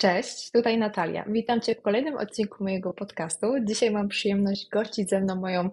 [0.00, 1.24] Cześć, tutaj Natalia.
[1.28, 3.46] Witam Cię w kolejnym odcinku mojego podcastu.
[3.64, 5.70] Dzisiaj mam przyjemność gościć ze mną moją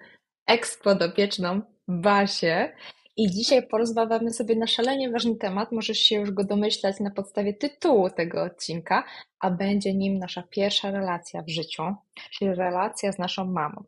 [0.48, 2.76] eks-podopieczną Basię.
[3.18, 5.72] I dzisiaj porozmawiamy sobie na szalenie ważny temat.
[5.72, 9.04] Możesz się już go domyślać na podstawie tytułu tego odcinka,
[9.40, 11.84] a będzie nim nasza pierwsza relacja w życiu,
[12.32, 13.84] czyli relacja z naszą mamą.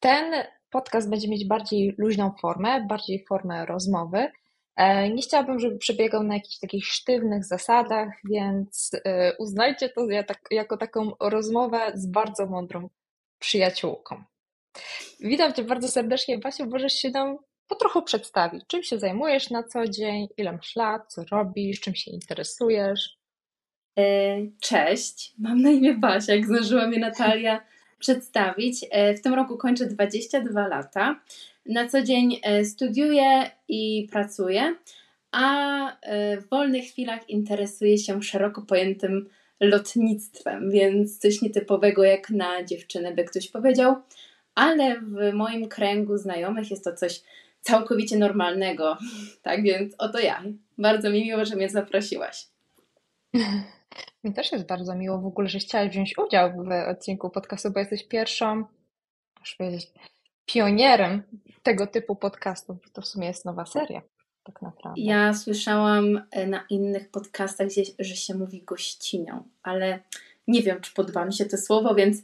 [0.00, 0.32] Ten
[0.70, 4.28] podcast będzie mieć bardziej luźną formę, bardziej formę rozmowy,
[5.14, 10.06] nie chciałabym, żeby przebiegał na jakichś takich sztywnych zasadach, więc e, uznajcie to
[10.50, 12.88] jako taką rozmowę z bardzo mądrą
[13.38, 14.22] przyjaciółką.
[15.20, 16.66] Witam Cię bardzo serdecznie, Basiu.
[16.66, 18.64] Możesz się nam po trochu przedstawić.
[18.66, 20.28] Czym się zajmujesz na co dzień?
[20.36, 21.12] Ile masz lat?
[21.12, 21.80] Co robisz?
[21.80, 23.18] Czym się interesujesz?
[23.98, 27.71] E, cześć, mam na imię Basia, jak zdążyła mnie Natalia
[28.02, 28.86] przedstawić.
[29.18, 31.20] W tym roku kończę 22 lata.
[31.66, 34.74] Na co dzień e, studiuję i pracuję,
[35.32, 35.46] a
[36.00, 39.28] e, w wolnych chwilach interesuję się szeroko pojętym
[39.60, 43.96] lotnictwem, więc coś nietypowego jak na dziewczynę by ktoś powiedział,
[44.54, 47.22] ale w moim kręgu znajomych jest to coś
[47.60, 48.96] całkowicie normalnego.
[49.42, 50.42] Tak więc oto ja.
[50.78, 52.46] Bardzo mi miło, że mnie zaprosiłaś.
[54.24, 57.80] Mi też jest bardzo miło w ogóle, że chciałaś wziąć udział w odcinku podcastu, bo
[57.80, 58.64] jesteś pierwszą,
[59.40, 59.90] muszę powiedzieć,
[60.46, 61.22] pionierem
[61.62, 62.76] tego typu podcastów.
[62.92, 64.02] To w sumie jest nowa seria,
[64.44, 65.00] tak naprawdę.
[65.00, 70.00] Ja słyszałam e, na innych podcastach, że się mówi gościnią, ale
[70.48, 72.22] nie wiem, czy podoba mi się to słowo, więc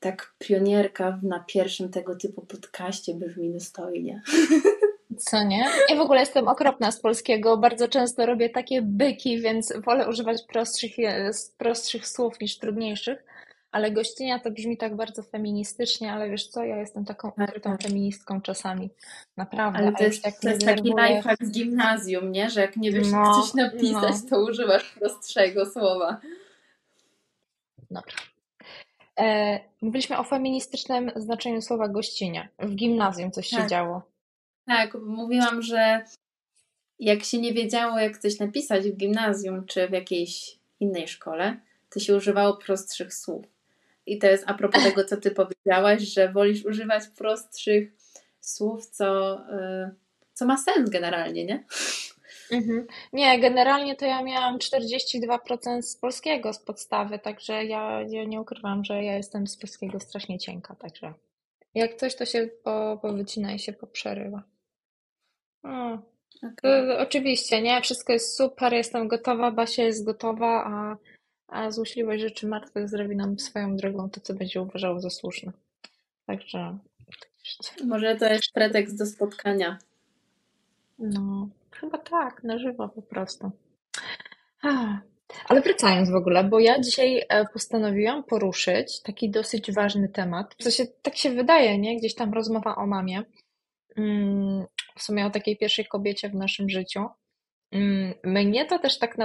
[0.00, 4.22] tak pionierka na pierwszym tego typu podcaście brzmi dostojnie.
[5.20, 5.64] Co nie?
[5.88, 7.56] Ja w ogóle jestem okropna z polskiego.
[7.56, 10.92] Bardzo często robię takie byki, więc wolę używać prostszych,
[11.58, 13.24] prostszych słów niż trudniejszych.
[13.72, 17.70] Ale gościnia to brzmi tak bardzo feministycznie, ale wiesz co, ja jestem taką tak, ukrytą
[17.70, 17.82] tak.
[17.82, 18.90] feministką czasami.
[19.36, 19.78] Naprawdę.
[19.78, 22.50] Ale to jest, to jest taki lifehack z gimnazjum, nie?
[22.50, 24.28] Że jak nie wiesz, no, coś napisać, no.
[24.30, 26.20] to używasz prostszego słowa.
[27.90, 28.14] Dobra.
[29.20, 32.48] E, mówiliśmy o feministycznym znaczeniu słowa gościnia.
[32.58, 33.60] W gimnazjum coś tak.
[33.60, 34.09] się działo.
[34.70, 36.04] Tak, mówiłam, że
[36.98, 41.60] jak się nie wiedziało, jak coś napisać w gimnazjum czy w jakiejś innej szkole,
[41.90, 43.46] to się używało prostszych słów.
[44.06, 47.92] I to jest a propos tego, co ty powiedziałaś, że wolisz używać prostszych
[48.40, 49.90] słów, co, y,
[50.34, 51.64] co ma sens generalnie, nie?
[52.52, 52.86] Mhm.
[53.12, 58.84] Nie, generalnie to ja miałam 42% z polskiego z podstawy, także ja, ja nie ukrywam,
[58.84, 61.14] że ja jestem z polskiego strasznie cienka, także
[61.74, 64.49] jak coś, to się po, powycina i się poprzerywa.
[65.62, 66.98] Okay.
[66.98, 67.82] oczywiście, nie?
[67.82, 70.96] Wszystko jest super, jestem gotowa, Basia jest gotowa, a
[71.50, 75.52] a złośliwość rzeczy martwych zrobi nam swoją drogą to, co będzie uważało za słuszne.
[76.26, 76.78] Także.
[77.84, 79.78] Może to jest pretekst do spotkania.
[80.98, 83.50] No, chyba tak, na żywo po prostu.
[85.48, 90.54] Ale wracając w ogóle, bo ja dzisiaj e, postanowiłam poruszyć taki dosyć ważny temat.
[90.58, 91.98] W sensie tak się wydaje, nie?
[91.98, 93.22] Gdzieś tam rozmowa o mamie.
[94.96, 97.06] W sumie o takiej pierwszej kobiecie w naszym życiu.
[97.72, 99.16] Mm, mnie to też tak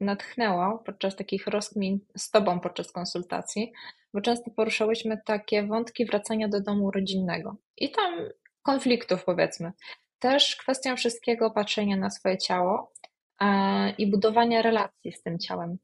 [0.00, 3.72] natchnęło podczas takich rozkmin z Tobą podczas konsultacji,
[4.14, 8.28] bo często poruszałyśmy takie wątki wracania do domu rodzinnego i tam
[8.62, 9.72] konfliktów, powiedzmy.
[10.18, 12.92] Też kwestią wszystkiego patrzenia na swoje ciało
[13.40, 15.78] e, i budowania relacji z tym ciałem.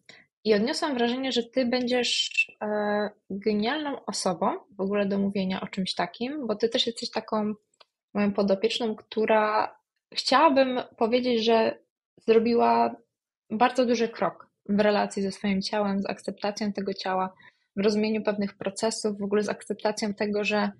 [0.44, 2.30] I odniosłam wrażenie, że Ty będziesz
[2.62, 7.54] e, genialną osobą w ogóle do mówienia o czymś takim, bo Ty też jesteś taką
[8.14, 9.76] moją podopieczną, która
[10.14, 11.78] chciałabym powiedzieć, że
[12.26, 12.96] zrobiła
[13.50, 17.34] bardzo duży krok w relacji ze swoim ciałem, z akceptacją tego ciała,
[17.76, 20.70] w rozumieniu pewnych procesów, w ogóle z akceptacją tego, że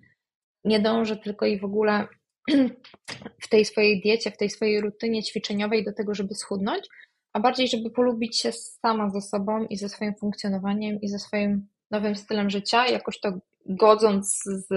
[0.65, 2.09] nie dążę tylko i w ogóle
[3.44, 6.89] w tej swojej diecie, w tej swojej rutynie ćwiczeniowej do tego, żeby schudnąć,
[7.33, 11.67] a bardziej, żeby polubić się sama ze sobą i ze swoim funkcjonowaniem i ze swoim
[11.91, 13.33] nowym stylem życia, jakoś to
[13.67, 14.69] godząc z,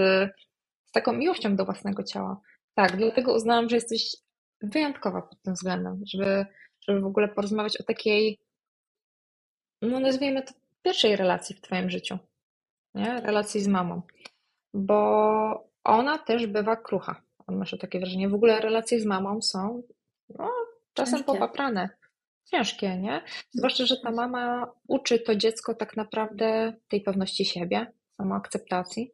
[0.88, 2.42] z taką miłością do własnego ciała.
[2.75, 4.16] Tak, dlatego uznałam, że jesteś
[4.62, 6.46] wyjątkowa pod tym względem, żeby,
[6.88, 8.40] żeby w ogóle porozmawiać o takiej,
[9.82, 12.17] no nazwijmy to pierwszej relacji w Twoim życiu,
[12.96, 13.22] nie?
[13.22, 14.02] Relacji z mamą,
[14.73, 17.22] bo ona też bywa krucha.
[17.47, 18.29] On masz takie wrażenie.
[18.29, 19.84] W ogóle relacje z mamą są
[20.29, 20.52] no,
[20.94, 21.34] czasem Ciężkie.
[21.34, 21.90] popaprane.
[22.46, 23.22] Ciężkie, nie?
[23.52, 29.11] Zwłaszcza, że ta mama uczy to dziecko tak naprawdę tej pewności siebie, samoakceptacji.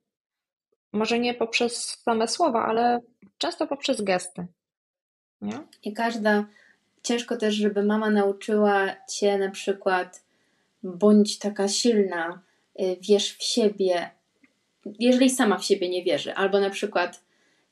[0.93, 2.99] Może nie poprzez same słowa, ale
[3.37, 4.47] często poprzez gesty.
[5.41, 5.59] Nie?
[5.83, 6.45] I każda,
[7.03, 10.23] ciężko też, żeby mama nauczyła cię na przykład
[10.83, 12.41] bądź taka silna,
[12.81, 14.09] y, wierz w siebie,
[14.99, 17.23] jeżeli sama w siebie nie wierzy, albo na przykład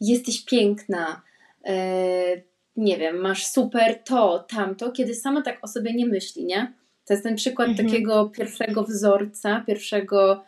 [0.01, 1.21] jesteś piękna,
[1.69, 2.43] y,
[2.75, 6.73] nie wiem, masz super to, tamto, kiedy sama tak o sobie nie myśli, nie?
[7.05, 7.87] To jest ten przykład mhm.
[7.89, 10.43] takiego pierwszego wzorca, pierwszego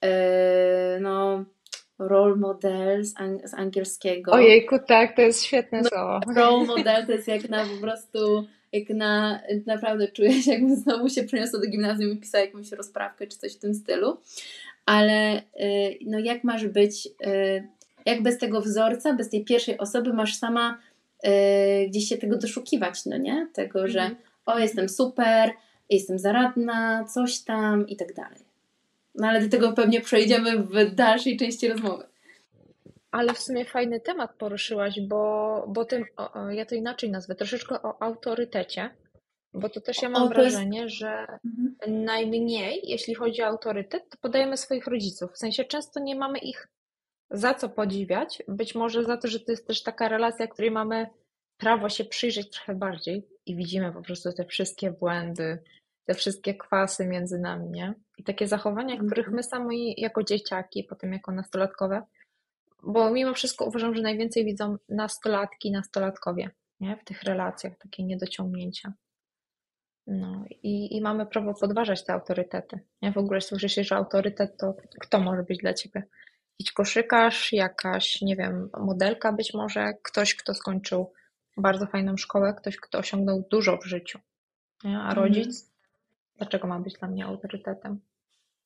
[0.00, 1.44] e, no,
[1.98, 4.32] role model z, ang z, angielskiego.
[4.32, 6.20] Ojejku, tak, to jest świetne no, słowo.
[6.36, 11.08] Role model to jest jak na po prostu, jak na, naprawdę czuję się jakbym znowu
[11.08, 14.16] się przeniosła do gimnazjum i pisała jakąś rozprawkę czy coś w tym stylu.
[14.86, 17.68] Ale y, no jak masz być, y,
[18.06, 20.78] jak bez tego wzorca, bez tej pierwszej osoby masz sama
[21.26, 23.48] y, gdzieś się tego doszukiwać, no nie?
[23.52, 24.16] Tego, że mhm.
[24.46, 25.50] o, jestem super,
[25.90, 28.45] jestem zaradna, coś tam i tak dalej.
[29.16, 32.04] No ale do tego pewnie przejdziemy w dalszej części rozmowy.
[33.10, 37.34] Ale w sumie fajny temat poruszyłaś, bo, bo tym, o, o, ja to inaczej nazwę,
[37.34, 38.90] troszeczkę o autorytecie,
[39.54, 40.94] bo to też ja mam o, wrażenie, jest...
[40.94, 42.04] że mhm.
[42.04, 45.32] najmniej, jeśli chodzi o autorytet, to podajemy swoich rodziców.
[45.32, 46.68] W sensie często nie mamy ich
[47.30, 51.06] za co podziwiać, być może za to, że to jest też taka relacja, której mamy
[51.56, 55.58] prawo się przyjrzeć trochę bardziej i widzimy po prostu te wszystkie błędy,
[56.04, 57.94] te wszystkie kwasy między nami, nie?
[58.16, 59.06] I takie zachowania, mhm.
[59.06, 62.02] których my sami jako dzieciaki, potem jako nastolatkowe,
[62.82, 66.96] bo mimo wszystko uważam, że najwięcej widzą nastolatki, nastolatkowie, nie?
[66.96, 68.92] W tych relacjach, takie niedociągnięcia.
[70.06, 72.80] No i, i mamy prawo podważać te autorytety.
[73.02, 73.12] Nie?
[73.12, 76.02] W ogóle słyszy się, że autorytet to kto może być dla ciebie?
[76.60, 81.12] Jakiś koszykarz, jakaś, nie wiem, modelka być może, ktoś, kto skończył
[81.56, 84.18] bardzo fajną szkołę, ktoś, kto osiągnął dużo w życiu.
[84.84, 84.98] Nie?
[84.98, 85.75] A rodzic mhm.
[86.38, 88.00] Dlaczego ma być dla mnie autorytetem?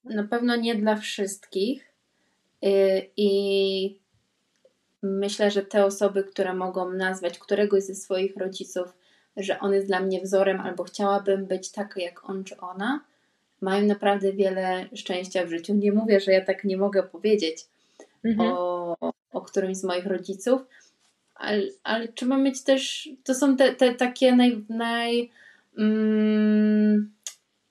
[0.04, 1.92] Na pewno nie dla wszystkich.
[2.64, 3.98] Y, I
[5.02, 8.96] myślę, że te osoby, które mogą nazwać któregoś ze swoich rodziców,
[9.36, 13.04] że on jest dla mnie wzorem, albo chciałabym być taka jak on czy ona,
[13.60, 15.74] mają naprawdę wiele szczęścia w życiu.
[15.74, 17.66] Nie mówię, że ja tak nie mogę powiedzieć
[18.24, 18.52] mhm.
[18.52, 18.96] o,
[19.32, 20.62] o którymś z moich rodziców,
[21.34, 25.30] ale, ale trzeba mieć też, to są te, te takie naj, naj
[25.78, 27.12] mm,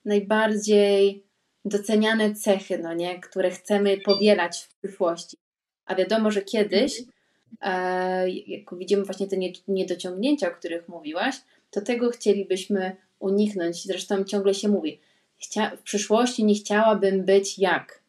[0.04, 1.22] najbardziej
[1.64, 5.36] doceniane cechy, no nie, które chcemy powielać w przyszłości.
[5.86, 7.02] A wiadomo, że kiedyś,
[7.60, 9.36] e, jak widzimy właśnie te
[9.68, 11.36] niedociągnięcia, o których mówiłaś,
[11.70, 13.84] to tego chcielibyśmy uniknąć.
[13.84, 15.00] Zresztą ciągle się mówi,
[15.40, 18.02] Chcia w przyszłości nie chciałabym być jak,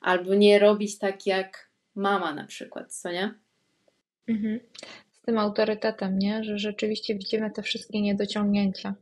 [0.00, 3.34] albo nie robić tak jak mama na przykład, co nie?
[4.28, 4.60] Mhm.
[5.10, 6.44] Z tym autorytetem, nie?
[6.44, 8.94] Że rzeczywiście widzimy te wszystkie niedociągnięcia.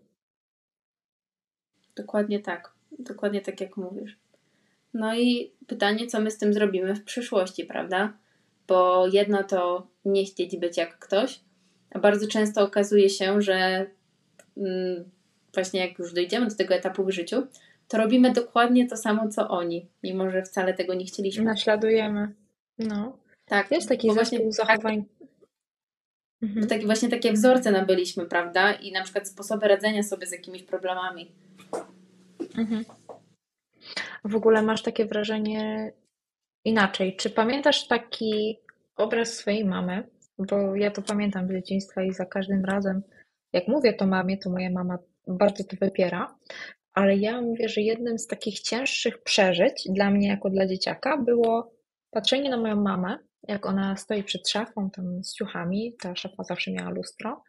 [1.96, 2.72] Dokładnie tak.
[2.98, 4.16] Dokładnie tak, jak mówisz.
[4.94, 8.12] No i pytanie, co my z tym zrobimy w przyszłości, prawda?
[8.68, 11.40] Bo jedno to nie chcieć być jak ktoś,
[11.90, 13.86] a bardzo często okazuje się, że
[14.56, 15.04] mm,
[15.54, 17.46] właśnie jak już dojdziemy do tego etapu w życiu,
[17.88, 21.44] to robimy dokładnie to samo, co oni, mimo że wcale tego nie chcieliśmy.
[21.44, 22.34] Naśladujemy.
[22.78, 23.18] No.
[23.44, 23.70] Tak.
[23.70, 25.04] Jest taki zespół właśnie, zachowań.
[25.04, 25.22] Tak,
[26.42, 26.66] mhm.
[26.66, 28.72] Takie, właśnie takie wzorce nabyliśmy, prawda?
[28.72, 31.32] I na przykład sposoby radzenia sobie z jakimiś problemami.
[32.58, 32.84] Mhm.
[34.24, 35.92] W ogóle masz takie wrażenie
[36.64, 37.16] inaczej.
[37.16, 38.58] Czy pamiętasz taki
[38.96, 40.08] obraz swojej mamy?
[40.38, 43.02] Bo ja to pamiętam z dzieciństwa i za każdym razem,
[43.52, 46.34] jak mówię to mamie, to moja mama bardzo to wypiera.
[46.94, 51.72] Ale ja mówię, że jednym z takich cięższych przeżyć dla mnie, jako dla dzieciaka, było
[52.10, 55.96] patrzenie na moją mamę, jak ona stoi przed szafą tam z ciuchami.
[56.00, 57.42] Ta szafa zawsze miała lustro.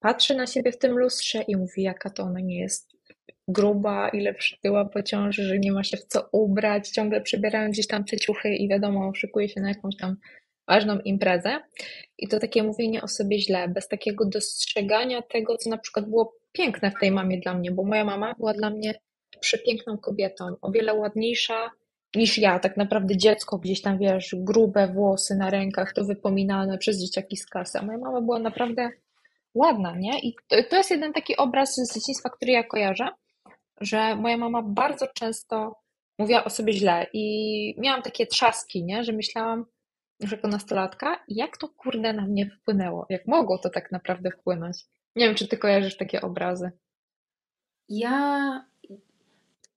[0.00, 2.93] Patrzy na siebie w tym lustrze i mówi, jaka to ona nie jest
[3.48, 7.86] gruba, ile przytyła po ciąży, że nie ma się w co ubrać, ciągle przebierają gdzieś
[7.86, 10.16] tam te ciuchy i wiadomo, szykuje się na jakąś tam
[10.68, 11.60] ważną imprezę.
[12.18, 16.36] I to takie mówienie o sobie źle, bez takiego dostrzegania tego, co na przykład było
[16.52, 18.94] piękne w tej mamie dla mnie, bo moja mama była dla mnie
[19.40, 21.70] przepiękną kobietą, o wiele ładniejsza
[22.14, 27.00] niż ja, tak naprawdę dziecko gdzieś tam, wiesz, grube włosy na rękach, to wypominane przez
[27.00, 28.90] dzieciaki z kasy, a moja mama była naprawdę
[29.54, 30.20] ładna, nie?
[30.20, 33.08] I to, to jest jeden taki obraz z dzieciństwa, który ja kojarzę,
[33.80, 35.76] że moja mama bardzo często
[36.18, 39.04] mówiła o sobie źle i miałam takie trzaski, nie?
[39.04, 39.66] że myślałam
[40.20, 44.76] już jako nastolatka, jak to kurde na mnie wpłynęło, jak mogło to tak naprawdę wpłynąć.
[45.16, 46.72] Nie wiem, czy ty kojarzysz takie obrazy.
[47.88, 48.66] Ja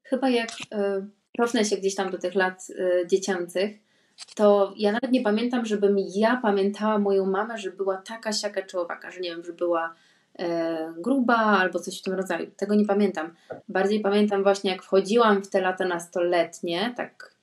[0.04, 1.08] chyba jak y,
[1.38, 3.87] cofnę się gdzieś tam do tych lat y, dziecięcych,
[4.26, 8.80] to ja nawet nie pamiętam, żebym ja pamiętała moją mamę, że była taka siaka czy
[8.80, 9.94] owaka, że nie wiem, że była
[10.40, 12.52] e, gruba albo coś w tym rodzaju.
[12.58, 13.36] Tego nie pamiętam.
[13.70, 17.36] Bardziej pamiętam właśnie, jak wchodziłam w te lata nastoletnie, tak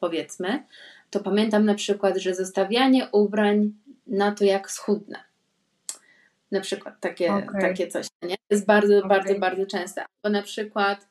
[0.00, 0.64] powiedzmy,
[1.10, 3.72] to pamiętam na przykład, że zostawianie ubrań
[4.06, 5.18] na to, jak schudnę.
[6.50, 7.60] Na przykład takie, okay.
[7.60, 8.36] takie coś, nie?
[8.50, 9.08] Jest bardzo, okay.
[9.08, 10.04] bardzo, bardzo częste.
[10.04, 11.08] Albo na przykład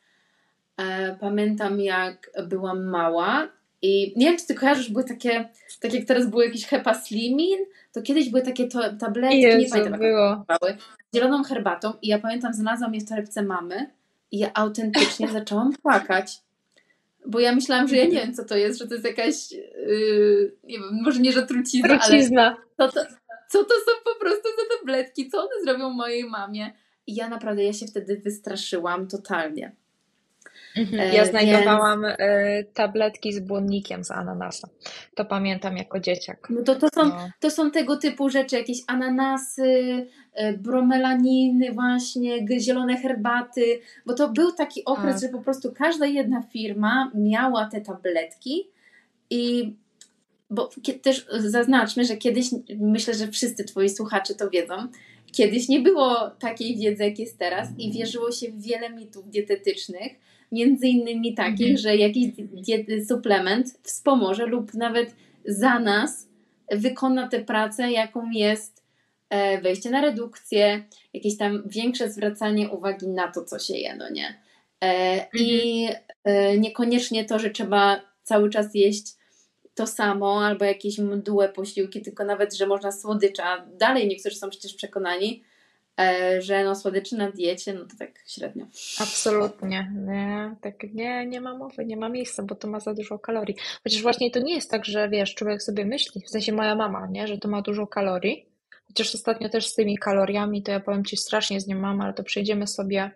[0.77, 3.47] e, pamiętam, jak byłam mała
[3.81, 5.49] i nie wiem, czy ty kojarzysz, były takie,
[5.81, 7.59] tak jak teraz były jakieś Hepa Slimin,
[7.93, 10.45] to kiedyś były takie to, tabletki, Jezu, nie pamiętam, było.
[11.11, 13.89] z zieloną herbatą i ja pamiętam, znalazłam je w torebce mamy
[14.31, 16.41] i ja autentycznie zaczęłam płakać.
[17.25, 20.55] Bo ja myślałam, że ja nie wiem, co to jest, że to jest jakaś, yy,
[20.63, 22.57] nie wiem, może nie, że trucizna, Trucizna.
[22.77, 23.05] ale co to,
[23.49, 26.73] co to są po prostu za tabletki, co one zrobią mojej mamie?
[27.07, 29.75] I ja naprawdę, ja się wtedy wystraszyłam totalnie.
[30.79, 30.99] Mhm.
[30.99, 32.67] E, ja znajdowałam Więc...
[32.73, 34.69] tabletki z błonnikiem z ananasa.
[35.15, 36.47] To pamiętam jako dzieciak.
[36.49, 37.29] No to, to, są, no.
[37.39, 44.51] to są tego typu rzeczy, jakieś ananasy, e, bromelaniny właśnie, zielone herbaty, bo to był
[44.51, 45.21] taki okres, tak.
[45.21, 48.69] że po prostu każda jedna firma miała te tabletki
[49.29, 49.73] i
[50.49, 50.69] bo
[51.01, 54.75] też zaznaczmy, że kiedyś, myślę, że wszyscy twoi słuchacze to wiedzą,
[55.31, 60.11] kiedyś nie było takiej wiedzy, jak jest teraz i wierzyło się w wiele mitów dietetycznych,
[60.51, 61.77] między innymi takich, mhm.
[61.77, 62.27] że jakiś
[63.07, 65.15] suplement wspomoże lub nawet
[65.45, 66.27] za nas
[66.71, 68.83] wykona tę pracę, jaką jest
[69.29, 74.09] e, wejście na redukcję, jakieś tam większe zwracanie uwagi na to, co się je, no
[74.09, 74.41] nie?
[74.83, 75.29] E, mhm.
[75.33, 75.87] I
[76.23, 79.19] e, niekoniecznie to, że trzeba cały czas jeść
[79.75, 83.65] to samo albo jakieś mdłe posiłki, tylko nawet, że można słodycza.
[83.77, 85.43] Dalej niektórzy są przecież przekonani,
[86.39, 88.65] że no słodyczy na diecie, no to tak średnio.
[88.99, 93.19] Absolutnie, nie, tak nie, nie ma mowy, nie ma miejsca, bo to ma za dużo
[93.19, 93.55] kalorii.
[93.83, 97.07] Chociaż właśnie to nie jest tak, że wiesz, człowiek sobie myśli, w sensie moja mama,
[97.11, 98.45] nie, że to ma dużo kalorii,
[98.87, 102.13] chociaż ostatnio też z tymi kaloriami, to ja powiem Ci strasznie z nią mam, ale
[102.13, 103.11] to przejdziemy sobie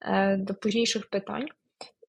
[0.00, 1.46] e, do późniejszych pytań.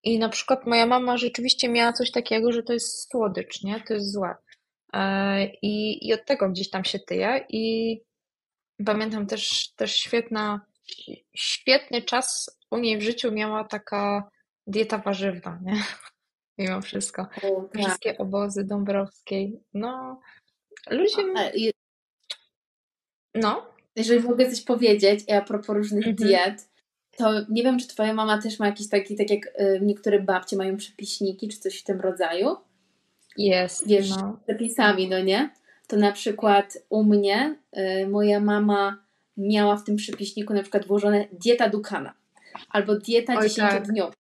[0.04, 3.94] I na przykład moja mama rzeczywiście miała coś takiego, że to jest słodycz, nie, to
[3.94, 4.36] jest złe.
[4.94, 8.02] E, I, i od tego gdzieś tam się tyje i
[8.86, 10.66] Pamiętam też, też świetna,
[11.36, 14.30] świetny czas u niej w życiu miała taka
[14.68, 15.84] dieta warzywna, nie?
[16.58, 17.28] Mimo wszystko.
[17.42, 17.82] Tak.
[17.82, 19.60] Wszystkie obozy Dąbrowskiej.
[19.74, 20.22] No,
[20.90, 21.24] ludzie...
[23.36, 23.76] No.
[23.96, 26.16] Jeżeli mogę coś powiedzieć a propos różnych mhm.
[26.16, 26.70] diet,
[27.18, 30.58] to nie wiem, czy twoja mama też ma jakiś taki, tak jak y, niektóre babcie
[30.58, 32.56] mają przepiśniki, czy coś w tym rodzaju.
[33.38, 33.88] Jest.
[33.88, 34.40] Wiesz, no.
[34.44, 35.50] przepisami, no nie?
[35.88, 38.98] To na przykład u mnie y, moja mama
[39.38, 42.14] miała w tym przepiśniku na przykład włożone dieta Dukana
[42.70, 44.10] albo dieta dziesięciodniowa.
[44.10, 44.20] Tak.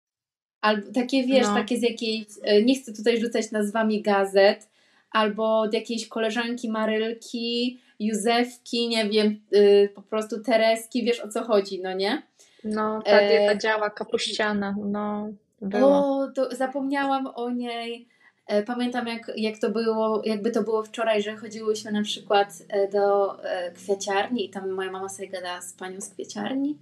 [0.60, 1.54] Albo takie wiesz, no.
[1.54, 2.26] takie z jakiejś,
[2.58, 4.68] y, nie chcę tutaj rzucać nazwami gazet,
[5.10, 11.44] albo od jakiejś koleżanki Marylki, Józefki, nie wiem, y, po prostu Tereski, wiesz o co
[11.44, 12.22] chodzi, no nie?
[12.64, 13.58] No, ta dieta e...
[13.58, 15.28] działa, kapuściana, no.
[15.60, 15.98] Była.
[15.98, 18.08] O, to zapomniałam o niej.
[18.46, 22.88] E, pamiętam, jak, jak to było, jakby to było wczoraj, że chodziłyśmy na przykład e,
[22.88, 26.78] do e, kwiaciarni i tam moja mama sobie gada z panią z kwiaciarni,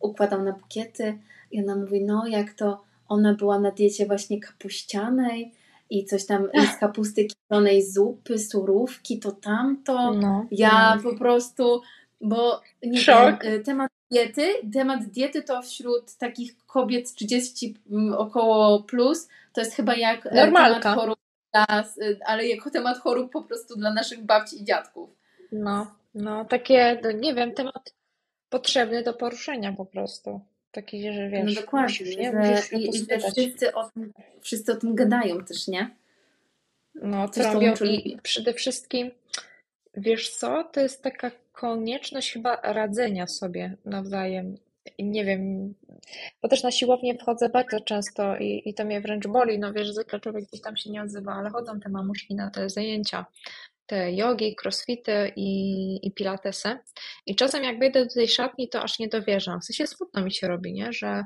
[0.00, 1.18] układam na bukiety
[1.50, 5.52] i ona mówi, no jak to ona była na diecie właśnie kapuścianej
[5.90, 10.14] i coś tam z kapusty kiszonej zupy, surówki, to tamto.
[10.14, 11.02] No, ja no.
[11.02, 11.80] po prostu,
[12.20, 13.44] bo nie Szok.
[13.44, 19.76] wiem, temat diety, temat diety to wśród takich kobiet 30 mm, około plus, to jest
[19.76, 20.80] chyba jak e, Normalka.
[20.80, 21.18] temat chorób,
[21.52, 21.84] dla,
[22.26, 25.10] ale jako temat chorób po prostu dla naszych babci i dziadków.
[25.52, 27.94] No, no takie, no, nie wiem, temat
[28.48, 30.40] potrzebny do poruszenia po prostu.
[30.72, 32.32] Taki, że wiesz, no dokładnie, musisz, nie?
[32.32, 35.90] Musisz i, i że wszyscy o, tym, wszyscy o tym gadają też, nie?
[36.94, 39.10] No, co robią i przede wszystkim
[39.94, 44.58] wiesz co, to jest taka konieczność chyba radzenia sobie nawzajem
[44.98, 45.74] nie wiem,
[46.42, 49.92] bo też na siłownię wchodzę bardzo często i, i to mnie wręcz boli, no wiesz,
[49.94, 53.26] zwykle człowiek gdzieś tam się nie odzywa, ale chodzą te mamuszki na te zajęcia,
[53.86, 56.78] te jogi, crossfity i, i pilatesy.
[57.26, 60.32] I czasem jak wejdę do tej szatni, to aż nie dowierzam, w sensie smutno mi
[60.32, 61.24] się robi, nie, że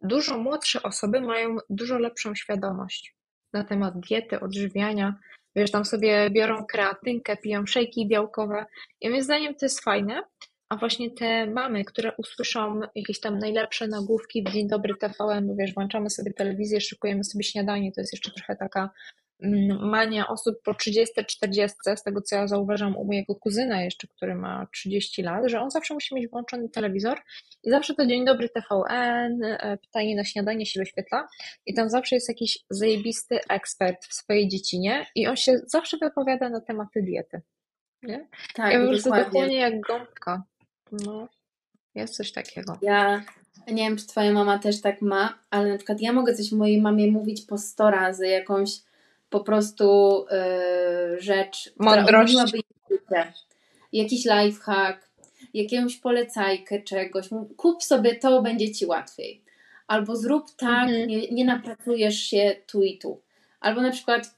[0.00, 3.14] dużo młodsze osoby mają dużo lepszą świadomość
[3.52, 5.14] na temat diety, odżywiania,
[5.56, 8.66] wiesz, tam sobie biorą kreatynkę, piją szejki białkowe.
[9.00, 10.22] I moim zdaniem to jest fajne,
[10.70, 15.54] a właśnie te mamy, które usłyszą jakieś tam najlepsze nagłówki w Dzień Dobry TVN, bo
[15.54, 18.90] wiesz, włączamy sobie telewizję, szykujemy sobie śniadanie, to jest jeszcze trochę taka
[19.42, 24.34] mm, mania osób po 30-40, z tego co ja zauważam u mojego kuzyna jeszcze, który
[24.34, 27.18] ma 30 lat, że on zawsze musi mieć włączony telewizor
[27.62, 31.28] i zawsze to Dzień Dobry TVN, e, pytanie na śniadanie się wyświetla
[31.66, 36.48] i tam zawsze jest jakiś zajebisty ekspert w swojej dziedzinie i on się zawsze wypowiada
[36.48, 37.40] na tematy diety.
[38.02, 38.28] Nie?
[38.54, 40.42] Tak, ja po prostu dokładnie jak gąbka.
[40.92, 41.28] No,
[41.94, 42.78] jest coś takiego.
[42.82, 43.22] Ja
[43.66, 46.80] nie wiem, czy twoja mama też tak ma, ale na przykład ja mogę coś mojej
[46.80, 48.70] mamie mówić po 100 razy, jakąś
[49.30, 49.86] po prostu
[50.30, 52.34] yy, rzecz, Mądrość.
[52.34, 53.32] która jej życie.
[53.92, 55.10] Jakiś lifehack,
[55.54, 57.28] jakąś polecajkę czegoś.
[57.56, 59.44] Kup sobie to, będzie ci łatwiej.
[59.86, 61.08] Albo zrób tak, mhm.
[61.08, 63.20] nie, nie napracujesz się tu i tu.
[63.60, 64.34] Albo na przykład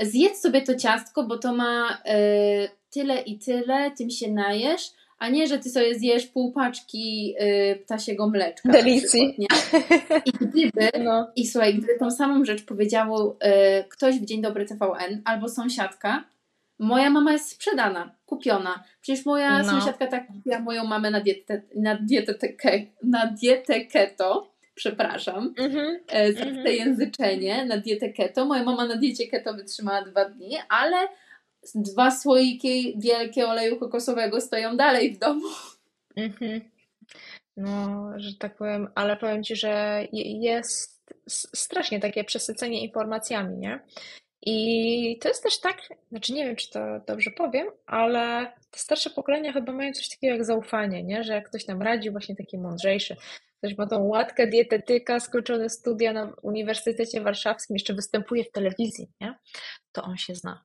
[0.00, 5.28] zjedz sobie to ciastko, bo to ma yy, tyle i tyle, tym się najesz, a
[5.28, 8.72] nie, że ty sobie zjesz pół paczki y, ptasiego mleczka.
[8.72, 9.36] Delicji.
[10.26, 11.30] I gdyby, no.
[11.36, 16.24] i słuchaj, gdyby tą samą rzecz powiedział y, ktoś w Dzień Dobry TVN albo sąsiadka,
[16.78, 18.84] moja mama jest sprzedana, kupiona.
[19.00, 19.70] Przecież moja no.
[19.70, 22.34] sąsiadka tak kupiła moją mamę na dietę, na dietę,
[23.02, 25.98] na dietę keto, przepraszam mm-hmm.
[26.34, 26.62] za mm-hmm.
[26.62, 28.44] te języczenie, na dietę keto.
[28.44, 30.96] Moja mama na diecie keto wytrzymała dwa dni, ale
[31.74, 35.48] dwa słoiki wielkie oleju kokosowego stoją dalej w domu.
[36.16, 36.60] Mhm.
[37.56, 41.14] No, że tak powiem, ale powiem Ci, że jest
[41.54, 43.80] strasznie takie przesycenie informacjami, nie?
[44.42, 49.10] I to jest też tak, znaczy nie wiem, czy to dobrze powiem, ale te starsze
[49.10, 51.24] pokolenia chyba mają coś takiego jak zaufanie, nie?
[51.24, 53.16] Że jak ktoś nam radzi, właśnie taki mądrzejszy,
[53.58, 59.34] ktoś ma tą łatkę dietetyka, skończone studia na Uniwersytecie Warszawskim, jeszcze występuje w telewizji, nie?
[59.92, 60.64] To on się zna.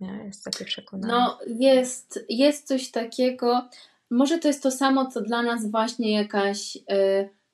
[0.00, 0.24] Nie?
[0.26, 1.12] Jest takie przekonanie.
[1.12, 3.68] No, jest, jest coś takiego.
[4.10, 6.80] Może to jest to samo, co dla nas właśnie jakaś y,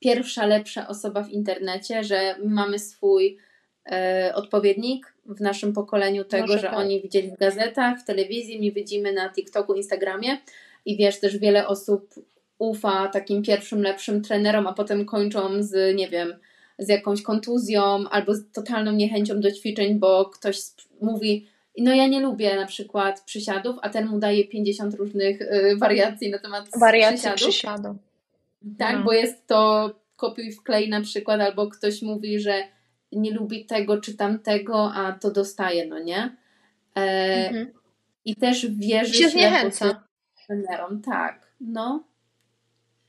[0.01, 3.39] pierwsza, lepsza osoba w internecie, że my mamy swój
[4.29, 6.77] y, odpowiednik w naszym pokoleniu tego, Może że tak.
[6.77, 10.39] oni widzieli w gazetach, w telewizji, my widzimy na TikToku, Instagramie
[10.85, 12.15] i wiesz, też wiele osób
[12.59, 16.35] ufa takim pierwszym, lepszym trenerom, a potem kończą z, nie wiem,
[16.79, 20.59] z jakąś kontuzją albo z totalną niechęcią do ćwiczeń, bo ktoś
[21.01, 21.47] mówi,
[21.79, 26.31] no ja nie lubię na przykład przysiadów, a ten mu daje 50 różnych y, wariacji
[26.31, 27.41] na temat wariacji przysiadów.
[27.41, 27.99] przysiadu.
[28.79, 29.05] Tak, no.
[29.05, 32.63] bo jest to kopiuj wklej na przykład, albo ktoś mówi, że
[33.13, 36.37] nie lubi tego czy tamtego, a to dostaje, no nie?
[36.97, 37.73] E, mhm.
[38.25, 40.05] I też wierzy się zniechęca.
[40.47, 42.05] trenerom, tak, no.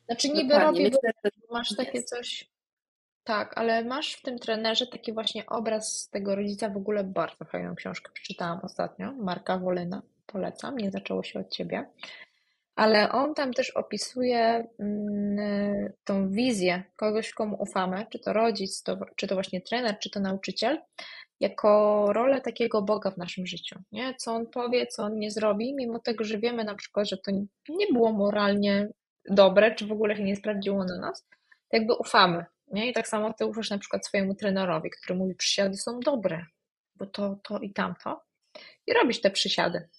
[0.06, 0.66] Znaczy niby Dokładnie.
[0.66, 2.55] robi, Myślę, masz takie coś
[3.26, 6.70] tak, ale masz w tym trenerze taki właśnie obraz tego rodzica.
[6.70, 9.12] W ogóle bardzo fajną książkę przeczytałam ostatnio.
[9.12, 10.02] Marka Wolyna.
[10.26, 10.78] Polecam.
[10.78, 11.90] Nie zaczęło się od ciebie.
[12.76, 18.98] Ale on tam też opisuje mm, tą wizję kogoś, komu ufamy, czy to rodzic, to,
[19.16, 20.82] czy to właśnie trener, czy to nauczyciel,
[21.40, 23.80] jako rolę takiego Boga w naszym życiu.
[23.92, 24.16] Nie?
[24.16, 27.32] Co on powie, co on nie zrobi, mimo tego, że wiemy na przykład, że to
[27.70, 28.88] nie było moralnie
[29.30, 31.26] dobre, czy w ogóle się nie sprawdziło na nas,
[31.70, 32.90] to jakby ufamy nie?
[32.90, 36.46] I tak samo ty ufasz na przykład swojemu trenerowi, który mówi, przysiady są dobre,
[36.96, 38.24] bo to, to i tamto.
[38.88, 39.90] I robisz te przysiady.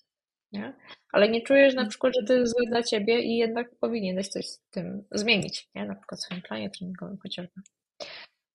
[0.52, 0.76] Nie?
[1.12, 4.46] Ale nie czujesz na przykład, że to jest złe dla ciebie i jednak powinieneś coś
[4.46, 5.84] z tym zmienić, nie?
[5.84, 7.60] Na przykład w swoim planie treningowym chociażby.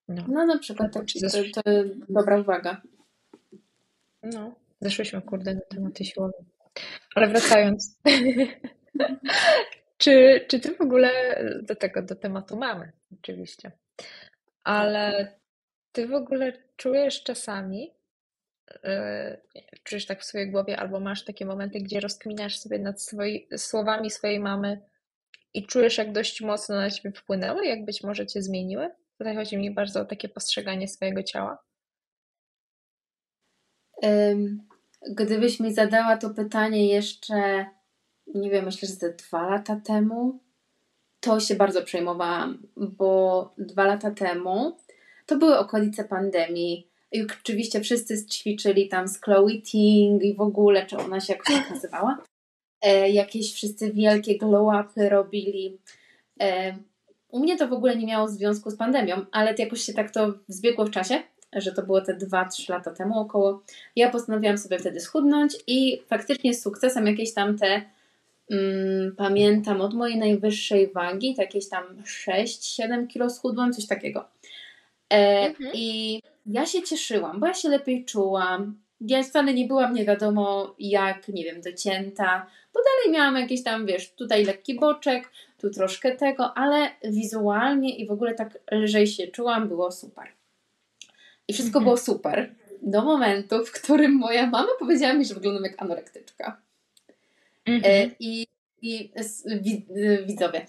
[0.07, 1.71] No, no na przykład tak, to, to
[2.09, 2.81] dobra uwaga.
[4.23, 6.33] No, zeszłyśmy kurde do tematu siłowy.
[7.15, 7.97] Ale wracając.
[9.97, 11.11] czy, czy ty w ogóle
[11.63, 13.71] do tego, do tematu mamy, oczywiście.
[14.63, 15.35] Ale
[15.91, 17.91] ty w ogóle czujesz czasami,
[18.83, 19.41] yy,
[19.83, 24.11] czujesz tak w swojej głowie, albo masz takie momenty, gdzie rozkminiasz sobie nad swoi, słowami
[24.11, 24.81] swojej mamy
[25.53, 28.89] i czujesz, jak dość mocno na ciebie wpłynęły, jak być może cię zmieniły?
[29.17, 31.63] Tutaj chodzi mi bardzo o takie postrzeganie swojego ciała.
[35.09, 37.65] Gdybyś mi zadała to pytanie jeszcze,
[38.27, 40.39] nie wiem, myślę, że ze dwa lata temu,
[41.21, 44.77] to się bardzo przejmowałam, bo dwa lata temu
[45.25, 46.87] to były okolice pandemii.
[47.11, 51.55] I oczywiście wszyscy ćwiczyli tam z Chloe Ting i w ogóle, czy ona się jakoś
[51.55, 52.17] tak nazywała.
[52.81, 55.77] E, jakieś wszyscy wielkie glow-upy robili.
[56.41, 56.77] E,
[57.29, 60.33] u mnie to w ogóle nie miało związku z pandemią, ale jakoś się tak to
[60.47, 63.63] zbiegło w czasie, że to było te 2-3 lata temu około.
[63.95, 67.81] Ja postanowiłam sobie wtedy schudnąć i faktycznie z sukcesem jakieś tam te
[69.17, 71.83] pamiętam od mojej najwyższej wagi, jakieś tam
[72.27, 74.25] 6-7 kilo schudłam, coś takiego.
[75.13, 75.71] E, mhm.
[75.73, 78.81] I ja się cieszyłam, bo ja się lepiej czułam.
[79.01, 83.85] Ja wcale nie byłam nie wiadomo jak, nie wiem, docięta, bo dalej miałam jakieś tam,
[83.85, 89.27] wiesz, tutaj lekki boczek, tu troszkę tego, ale wizualnie i w ogóle tak lżej się
[89.27, 90.27] czułam, było super.
[91.47, 91.83] I wszystko mhm.
[91.83, 96.61] było super do momentu, w którym moja mama powiedziała mi, że wyglądam jak anorektyczka.
[97.65, 97.81] Mhm.
[97.85, 98.47] E, I,
[98.81, 100.65] i e, widzowie,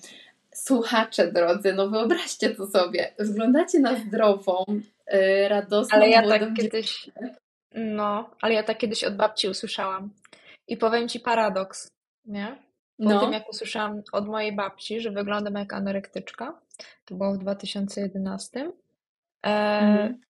[0.54, 3.14] słuchacze drodzy, no wyobraźcie to sobie.
[3.18, 4.64] Wyglądacie na zdrową,
[5.06, 7.10] e, radosną, Ale ja tak kiedyś,
[7.74, 10.10] no, ale ja tak kiedyś od babci usłyszałam.
[10.68, 11.90] I powiem Ci paradoks,
[12.26, 12.46] nie?
[12.98, 13.20] Po no.
[13.20, 16.60] tym, jak usłyszałam od mojej babci, że wyglądam jak anorektyczka,
[17.04, 18.70] to było w 2011, e,
[19.42, 20.20] mhm.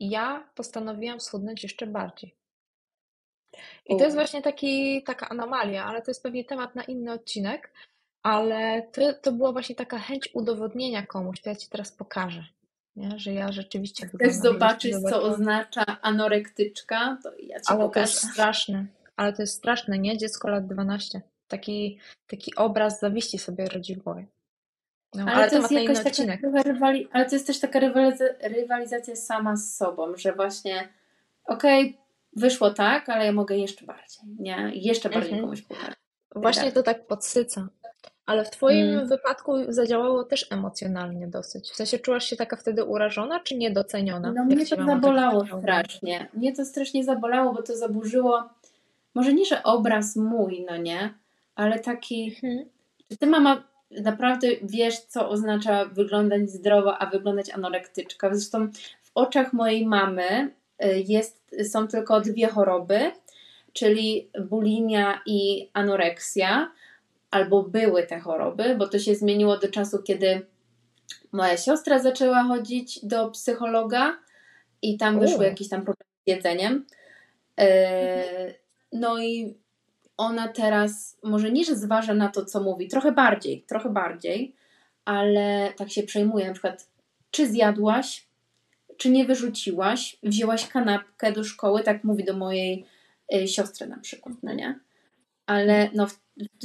[0.00, 2.34] ja postanowiłam schudnąć jeszcze bardziej.
[3.86, 7.72] I to jest właśnie taki, taka anomalia, ale to jest pewnie temat na inny odcinek,
[8.22, 12.44] ale to, to była właśnie taka chęć udowodnienia komuś, to ja Ci teraz pokażę,
[12.96, 13.18] nie?
[13.18, 17.18] że ja rzeczywiście Chcesz zobaczyć, co oznacza anorektyczka?
[17.22, 17.92] To ja Ci ale pokażę.
[17.92, 18.86] to jest straszne,
[19.16, 20.18] ale to jest straszne, nie?
[20.18, 21.20] Dziecko lat 12.
[21.48, 24.26] taki, taki obraz zawiści sobie rodzi w głowie.
[25.14, 27.08] No, ale, ale, to jest jakaś taka rywali...
[27.12, 30.88] ale to jest też taka rywalizacja, rywalizacja sama z sobą, że właśnie
[31.44, 32.01] okej, okay,
[32.36, 34.70] wyszło tak, ale ja mogę jeszcze bardziej, nie?
[34.74, 35.42] Jeszcze bardziej mhm.
[35.42, 35.94] komuś pokazać.
[36.34, 36.74] Właśnie tak.
[36.74, 37.68] to tak podsyca.
[38.26, 39.08] Ale w Twoim mm.
[39.08, 41.70] wypadku zadziałało też emocjonalnie dosyć.
[41.70, 44.32] W sensie czułaś się taka wtedy urażona, czy niedoceniona?
[44.32, 46.28] No mnie to tak zabolało strasznie.
[46.34, 48.42] Mnie to strasznie zabolało, bo to zaburzyło,
[49.14, 51.14] może nie, że obraz mój, no nie,
[51.54, 52.68] ale taki, mhm.
[53.08, 58.34] czy Ty mama naprawdę wiesz, co oznacza wyglądać zdrowo, a wyglądać anorektyczka.
[58.34, 58.68] Zresztą
[59.02, 60.50] w oczach mojej mamy
[61.06, 63.12] jest, są tylko dwie choroby,
[63.72, 66.72] czyli bulimia i anoreksja,
[67.30, 70.46] albo były te choroby, bo to się zmieniło do czasu, kiedy
[71.32, 74.18] moja siostra zaczęła chodzić do psychologa
[74.82, 76.86] i tam wyszły jakieś tam problemy z jedzeniem.
[77.60, 77.64] Y,
[78.92, 79.54] no i
[80.16, 84.54] ona teraz może nie, że zważa na to, co mówi, trochę bardziej, trochę bardziej,
[85.04, 86.88] ale tak się przejmuje, na przykład,
[87.30, 88.26] czy zjadłaś,
[89.02, 92.86] czy nie wyrzuciłaś, wzięłaś kanapkę do szkoły, tak mówi do mojej
[93.34, 94.78] y, siostry na przykład, no nie?
[95.46, 96.06] Ale no,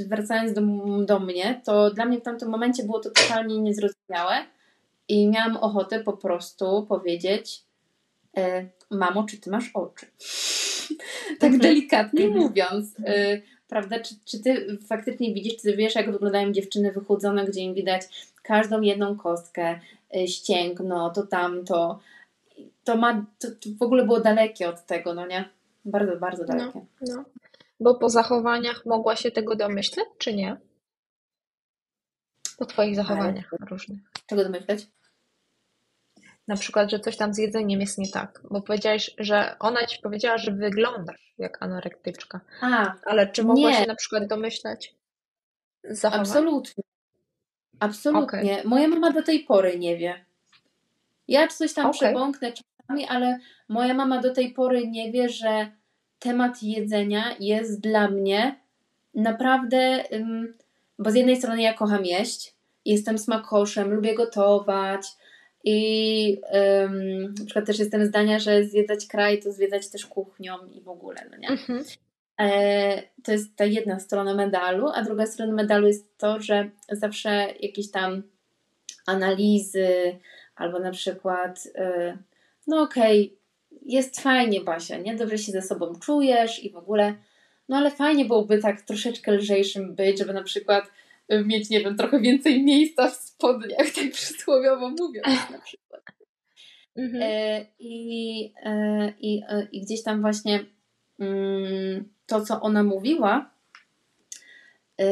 [0.07, 0.61] wracając do,
[1.05, 4.35] do mnie, to dla mnie w tamtym momencie było to totalnie niezrozumiałe
[5.07, 7.63] i miałam ochotę po prostu powiedzieć,
[8.37, 8.41] y,
[8.91, 10.05] mamo, czy ty masz oczy?
[11.39, 11.59] tak mhm.
[11.59, 12.43] delikatnie mhm.
[12.43, 12.99] mówiąc.
[12.99, 13.99] Y, prawda?
[13.99, 18.01] Czy, czy ty faktycznie widzisz, czy ty wiesz, jak wyglądają dziewczyny wychudzone, gdzie im widać
[18.43, 19.79] każdą jedną kostkę,
[20.27, 21.99] ścięgno, to tamto.
[22.87, 25.49] To ma, to, to w ogóle było dalekie od tego, no nie?
[25.85, 26.85] Bardzo, bardzo no, dalekie.
[27.01, 27.23] No, no.
[27.79, 30.57] Bo po zachowaniach mogła się tego domyśleć, czy nie?
[32.57, 33.99] Po twoich zachowaniach Ale, różnych.
[34.27, 34.87] Czego domyśleć?
[36.47, 40.01] na przykład, że coś tam z jedzeniem jest nie tak, bo powiedziałaś, że ona ci
[40.01, 42.41] powiedziała, że wyglądasz jak anorektyczka.
[42.61, 43.81] A, Ale czy mogłaś nie.
[43.81, 44.95] się na przykład domyślać
[45.83, 46.21] zachowań?
[46.21, 46.83] Absolutnie.
[47.79, 48.53] Absolutnie.
[48.53, 48.63] Okay.
[48.63, 50.25] Moja mama do tej pory nie wie.
[51.27, 51.99] Ja coś tam okay.
[51.99, 52.76] przebąknę czasami,
[53.09, 55.71] ale moja mama do tej pory nie wie, że
[56.19, 58.55] temat jedzenia jest dla mnie
[59.15, 60.03] naprawdę,
[60.99, 62.53] bo z jednej strony ja kocham jeść,
[62.85, 65.07] jestem smakoszem, lubię gotować,
[65.69, 70.81] i um, na przykład też jestem zdania, że zwiedzać kraj to zwiedzać też kuchnią i
[70.81, 71.49] w ogóle, no nie?
[71.49, 71.83] Mhm.
[72.39, 77.47] E, to jest ta jedna strona medalu, a druga strona medalu jest to, że zawsze
[77.59, 78.23] jakieś tam
[79.05, 80.19] analizy
[80.55, 82.17] albo na przykład e,
[82.67, 85.15] no okej, okay, jest fajnie Basia, nie?
[85.15, 87.15] Dobrze się ze sobą czujesz i w ogóle
[87.69, 90.91] no ale fajnie byłoby tak troszeczkę lżejszym być, żeby na przykład
[91.45, 96.01] mieć, nie wiem, trochę więcej miejsca w spodniach, tak przysłowiowo mówiąc na przykład.
[96.95, 97.23] Mhm.
[97.23, 100.65] E, i, e, i, e, I gdzieś tam właśnie
[101.19, 103.51] mm, to, co ona mówiła,
[105.01, 105.05] e,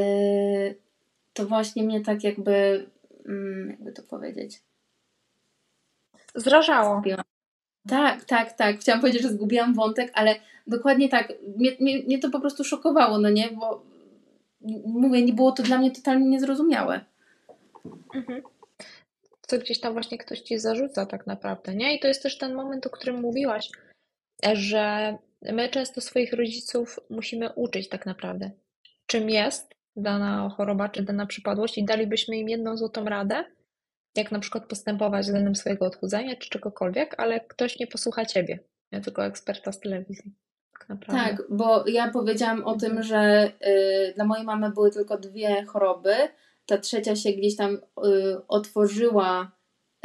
[1.33, 2.89] to właśnie mnie tak jakby,
[3.25, 4.61] mm, jakby to powiedzieć,
[6.35, 7.01] zrażało.
[7.89, 8.79] Tak, tak, tak.
[8.79, 10.35] Chciałam powiedzieć, że zgubiłam wątek, ale
[10.67, 11.33] dokładnie tak.
[11.57, 13.49] Mnie, mnie, mnie to po prostu szokowało, no nie?
[13.49, 13.83] Bo
[14.85, 17.05] mówię, nie było to dla mnie totalnie niezrozumiałe.
[18.15, 18.41] Mhm.
[19.41, 21.95] Co gdzieś tam właśnie ktoś ci zarzuca tak naprawdę, nie?
[21.95, 23.69] I to jest też ten moment, o którym mówiłaś,
[24.53, 28.51] że my często swoich rodziców musimy uczyć tak naprawdę,
[29.05, 33.43] czym jest dana choroba czy dana przypadłość i dalibyśmy im jedną złotą radę,
[34.15, 38.59] jak na przykład postępować względem swojego odchudzania czy czegokolwiek, ale ktoś nie posłucha ciebie,
[38.91, 40.33] nie tylko eksperta z telewizji.
[40.87, 45.65] Tak, tak, bo ja powiedziałam o tym, że y, dla mojej mamy były tylko dwie
[45.65, 46.15] choroby.
[46.65, 47.79] Ta trzecia się gdzieś tam y,
[48.47, 49.51] otworzyła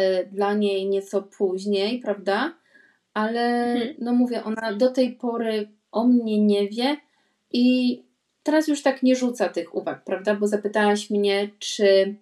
[0.00, 2.54] y, dla niej nieco później, prawda?
[3.14, 3.94] Ale mhm.
[3.98, 6.96] no mówię, ona do tej pory o mnie nie wie
[7.52, 7.98] i
[8.42, 10.34] teraz już tak nie rzuca tych uwag, prawda?
[10.34, 12.16] Bo zapytałaś mnie, czy,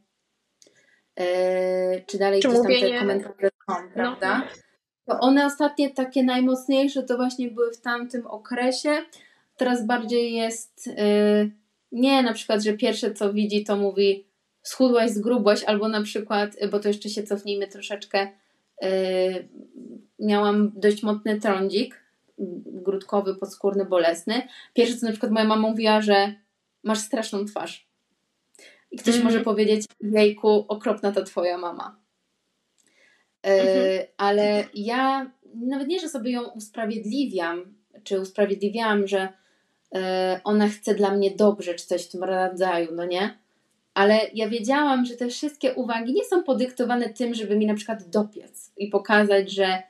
[2.07, 4.39] czy dalej czy gdzieś tam te komentarze są, no, prawda?
[4.39, 8.91] No to one ostatnie takie najmocniejsze to właśnie były w tamtym okresie.
[9.57, 11.51] Teraz bardziej jest yy,
[11.93, 14.27] nie na przykład, że pierwsze co widzi to mówi
[14.63, 18.29] schudłaś, zgrubłaś, albo na przykład, bo to jeszcze się cofnijmy troszeczkę,
[18.83, 19.49] yy,
[20.19, 22.09] miałam dość mocny trądzik
[22.67, 24.43] grudkowy, podskórny, bolesny.
[24.75, 26.35] Pierwsze co na przykład moja mama mówiła, że
[26.85, 27.88] masz straszną twarz.
[28.91, 29.25] I ktoś mm.
[29.25, 31.97] może powiedzieć, jejku, okropna ta twoja mama.
[33.47, 34.07] E, mhm.
[34.17, 37.75] Ale ja nawet nie, że sobie ją usprawiedliwiam,
[38.05, 39.29] czy usprawiedliwiałam, że
[39.95, 43.39] e, ona chce dla mnie dobrze, czy coś w tym rodzaju, no nie?
[43.95, 48.09] Ale ja wiedziałam, że te wszystkie uwagi nie są podyktowane tym, żeby mi na przykład
[48.09, 49.83] dopiec i pokazać, że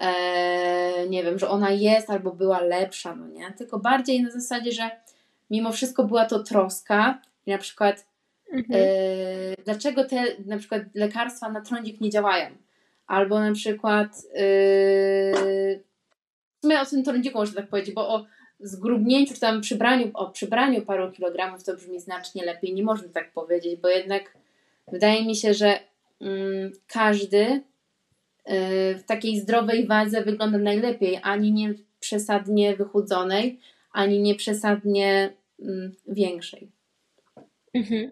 [0.00, 3.52] e, nie wiem, że ona jest albo była lepsza, no nie?
[3.58, 4.90] Tylko bardziej na zasadzie, że
[5.50, 8.06] mimo wszystko była to troska i na przykład
[8.52, 8.82] Mhm.
[8.82, 12.50] e, dlaczego te na przykład lekarstwa na trądzik nie działają.
[13.06, 14.42] Albo na przykład e,
[16.58, 18.26] w sumie o tym trądziku można tak powiedzieć, bo o
[18.60, 22.74] zgrubnięciu czy tam przybraniu, o przybraniu paru kilogramów to brzmi znacznie lepiej.
[22.74, 24.36] Nie można tak powiedzieć, bo jednak
[24.92, 25.78] wydaje mi się, że
[26.20, 27.62] mm, każdy y,
[28.98, 33.60] w takiej zdrowej wadze wygląda najlepiej, ani nie przesadnie wychudzonej,
[33.92, 35.32] ani nie przesadnie
[35.62, 36.68] mm, większej.
[37.74, 38.10] Mhm.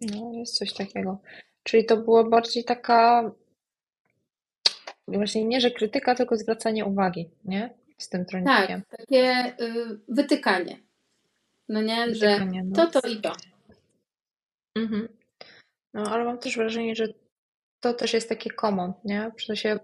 [0.00, 1.18] No, jest coś takiego.
[1.62, 3.30] Czyli to było bardziej taka,
[5.08, 7.74] właśnie nie, że krytyka, tylko zwracanie uwagi, nie?
[7.98, 8.82] Z tym trądzikiem.
[8.90, 10.78] Tak, takie y, wytykanie.
[11.68, 12.86] No nie, Wytykanie, że no.
[12.86, 13.32] to, to i to.
[14.74, 15.08] Mhm.
[15.94, 17.06] No, ale mam też wrażenie, że
[17.80, 19.30] to też jest takie common, nie?
[19.38, 19.78] W sensie,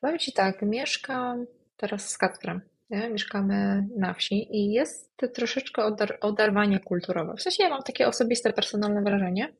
[0.00, 3.10] powiem Ci tak, mieszkam teraz z Kacprem, nie?
[3.10, 7.34] Mieszkamy na wsi i jest troszeczkę odar oderwanie kulturowe.
[7.36, 9.54] W sensie ja mam takie osobiste, personalne wrażenie,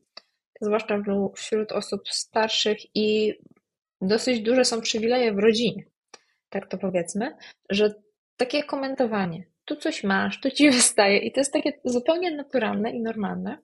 [0.60, 1.02] zwłaszcza
[1.34, 3.34] wśród osób starszych i
[4.00, 5.84] dosyć duże są przywileje w rodzinie,
[6.48, 7.36] tak to powiedzmy,
[7.70, 7.94] że
[8.36, 13.00] takie komentowanie, tu coś masz, tu ci wystaje i to jest takie zupełnie naturalne i
[13.00, 13.58] normalne.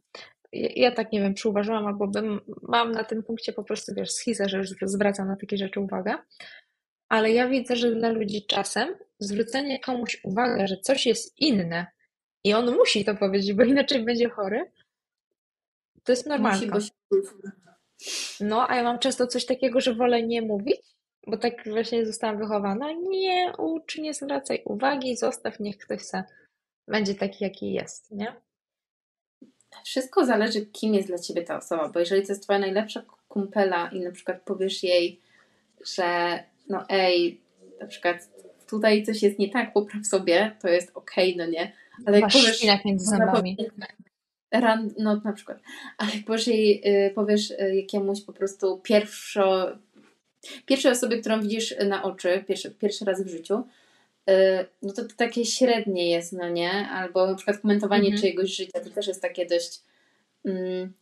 [0.53, 4.11] Ja, tak nie wiem, czy uważałam, albo bym, mam na tym punkcie po prostu, wiesz,
[4.11, 6.15] schizę, że zwracam na takie rzeczy uwagę,
[7.13, 11.87] ale ja widzę, że dla ludzi czasem zwrócenie komuś uwagi, że coś jest inne
[12.45, 14.71] i on musi to powiedzieć, bo inaczej będzie chory,
[16.05, 16.29] to jest
[16.61, 16.67] się
[18.41, 20.81] No, a ja mam często coś takiego, że wolę nie mówić,
[21.27, 22.93] bo tak właśnie zostałam wychowana.
[22.93, 26.25] Nie ucz, nie zwracaj uwagi, zostaw, niech ktoś se
[26.89, 28.35] będzie taki, jaki jest, nie?
[29.85, 33.91] Wszystko zależy, kim jest dla ciebie ta osoba, bo jeżeli to jest twoja najlepsza kumpela
[33.91, 35.21] i na przykład powiesz jej,
[35.97, 37.41] że no ej,
[37.81, 38.29] na przykład
[38.71, 41.73] tutaj coś jest nie tak, popraw sobie, to jest okej, no nie?
[42.07, 43.57] Ale jak Masz powiesz, między zębami.
[44.51, 45.61] ran, no na przykład,
[45.99, 49.79] ale jak powiesz jej, y, powiesz y, jakiemuś po prostu pierwszo,
[50.67, 53.55] pierwszej osobie, którą widzisz na oczy, pierwszy, pierwszy raz w życiu,
[54.31, 54.33] y,
[54.83, 56.71] no to, to takie średnie jest, no nie?
[56.89, 58.21] Albo na przykład komentowanie Mhm.
[58.21, 59.81] czyjegoś życia, to też jest takie dość
[60.45, 60.93] mm,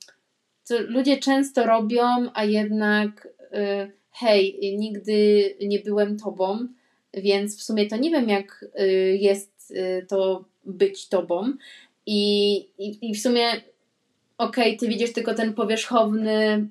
[0.63, 6.69] co ludzie często robią, a jednak y, hej, nigdy nie byłem tobą,
[7.15, 11.53] więc w sumie to nie wiem, jak y, jest y, to być tobą.
[12.07, 13.45] I, i, i w sumie
[14.39, 16.69] okej, ty widzisz tylko ten powierzchowny, mm,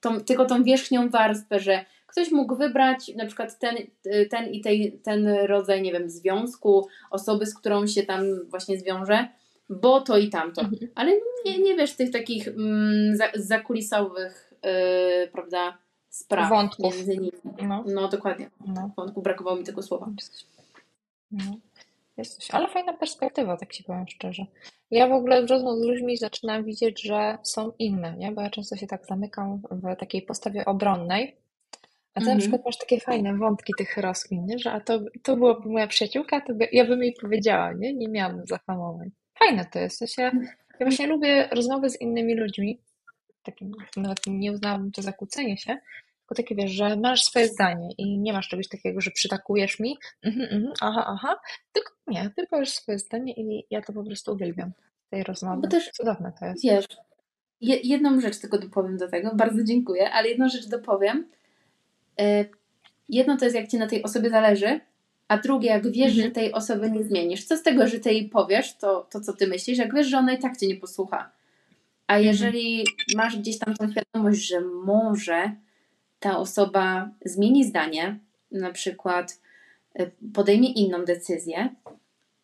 [0.00, 3.76] tą, tylko tą wierzchnią warstwę, że ktoś mógł wybrać na przykład ten,
[4.06, 8.78] y, ten i tej, ten rodzaj, nie wiem, związku, osoby, z którą się tam właśnie
[8.78, 9.28] zwiąże,
[9.68, 10.60] bo to i tamto.
[10.60, 10.90] Mhm.
[10.94, 11.12] Ale
[11.44, 15.78] nie, nie wiesz tych takich mm, za, zakulisowych, yy, prawda,
[16.16, 16.96] spraw Wątków.
[16.96, 17.30] między nimi.
[17.62, 18.50] No, No dokładnie.
[18.66, 20.08] no, Wątku brakowało mi tego słowa.
[21.30, 21.44] no.
[22.16, 22.50] Jest coś.
[22.50, 24.46] Ale fajna perspektywa, tak ci powiem szczerze.
[24.90, 28.32] Ja w ogóle w rozmowach z ludźmi zaczynam widzieć, że są inne, nie?
[28.32, 31.36] Bo ja często się tak zamykam w takiej postawie obronnej.
[32.14, 32.38] A ty na Mhm.
[32.38, 34.58] przykład masz takie fajne wątki tych rozkmin, nie?
[34.58, 37.94] Że a to, to byłaby moja przyjaciółka, to by, ja bym jej powiedziała, nie?
[37.94, 39.10] Nie miałam zahamowań.
[39.38, 39.96] Fajne to jest.
[39.96, 40.22] W sensie,
[40.80, 42.78] ja właśnie lubię rozmowy z innymi ludźmi.
[43.42, 45.78] Takim, nawet nie uznałabym to za kłócenie się,
[46.26, 49.96] tylko takie wiesz, że masz swoje zdanie i nie masz czegoś takiego, że przytakujesz mi,
[50.22, 51.36] mhm, mhm, aha, aha,
[51.72, 54.72] tylko nie, ty powiesz swoje zdanie i ja to po prostu uwielbiam,
[55.10, 55.62] tej rozmowy.
[55.62, 56.64] Bo też Cudowne to jest.
[56.64, 56.86] Wiesz,
[57.60, 61.28] je, jedną rzecz tylko dopowiem do tego, bardzo dziękuję, ale jedną rzecz dopowiem.
[62.20, 62.44] E,
[63.08, 64.80] jedno to jest, jak ci na tej osobie zależy,
[65.28, 66.26] a drugie, jak wiesz, Mhm.
[66.28, 67.44] że tej osoby nie zmienisz.
[67.44, 70.18] Co z tego, że ty jej powiesz, to, to co ty myślisz, jak wiesz, że
[70.18, 71.30] ona i tak cię nie posłucha.
[72.06, 72.26] A Mhm.
[72.26, 72.84] jeżeli
[73.16, 75.52] masz gdzieś tam tą świadomość, że może
[76.20, 78.18] ta osoba zmieni zdanie,
[78.52, 79.40] na przykład
[79.94, 81.74] e, podejmie inną decyzję,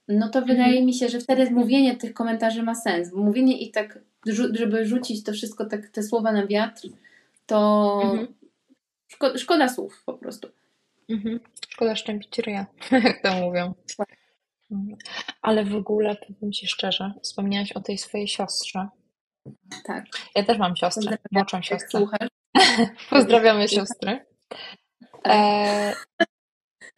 [0.09, 0.57] no to Mhm.
[0.57, 3.13] wydaje mi się, że wtedy mówienie tych komentarzy ma sens.
[3.13, 3.99] Mówienie ich tak,
[4.53, 6.89] żeby rzucić to wszystko, tak, te słowa na wiatr,
[7.47, 8.35] to Mhm.
[9.13, 10.49] szko- szkoda słów po prostu.
[11.09, 11.41] Mhm.
[11.71, 12.67] Szkoda szczępić ryja,
[13.05, 13.75] jak to mówią.
[14.71, 14.99] Mhm.
[15.43, 18.89] Ale w ogóle, powiem Ci szczerze, wspomniałaś o tej swojej siostrze.
[19.85, 20.05] Tak.
[20.35, 22.01] Ja też mam siostrę, Jak siostrę.
[22.01, 22.29] słuchasz.
[23.11, 24.27] Pozdrawiamy siostry.
[25.29, 25.95] E,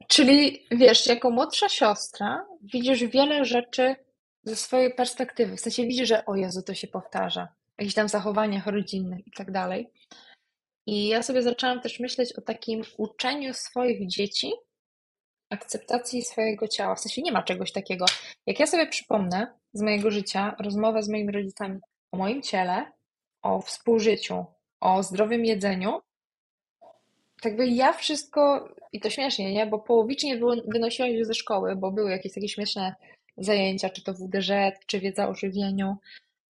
[0.09, 3.97] czyli wiesz, jako młodsza siostra widzisz wiele rzeczy
[4.43, 5.57] ze swojej perspektywy.
[5.57, 7.49] W sensie widzisz, że o Jezu, to się powtarza.
[7.77, 9.91] W jakichś tam zachowaniach rodzinnych i tak dalej.
[10.87, 14.53] I ja sobie zaczęłam też myśleć o takim uczeniu swoich dzieci
[15.51, 16.95] akceptacji swojego ciała.
[16.95, 18.07] W sensie nie ma czegoś takiego.
[18.47, 21.81] Jak ja sobie przypomnę z mojego życia rozmowę z moimi rodzicami
[22.13, 22.93] o moim ciele,
[23.43, 24.45] o współżyciu,
[24.85, 26.01] o zdrowym jedzeniu,
[27.43, 29.67] tak by ja wszystko, i to śmiesznie, nie?
[29.67, 32.95] Bo połowicznie wy- wynosiłam się ze szkoły, bo były jakieś takie śmieszne
[33.37, 34.51] zajęcia, czy to WDŻ,
[34.87, 35.97] czy wiedza o żywieniu,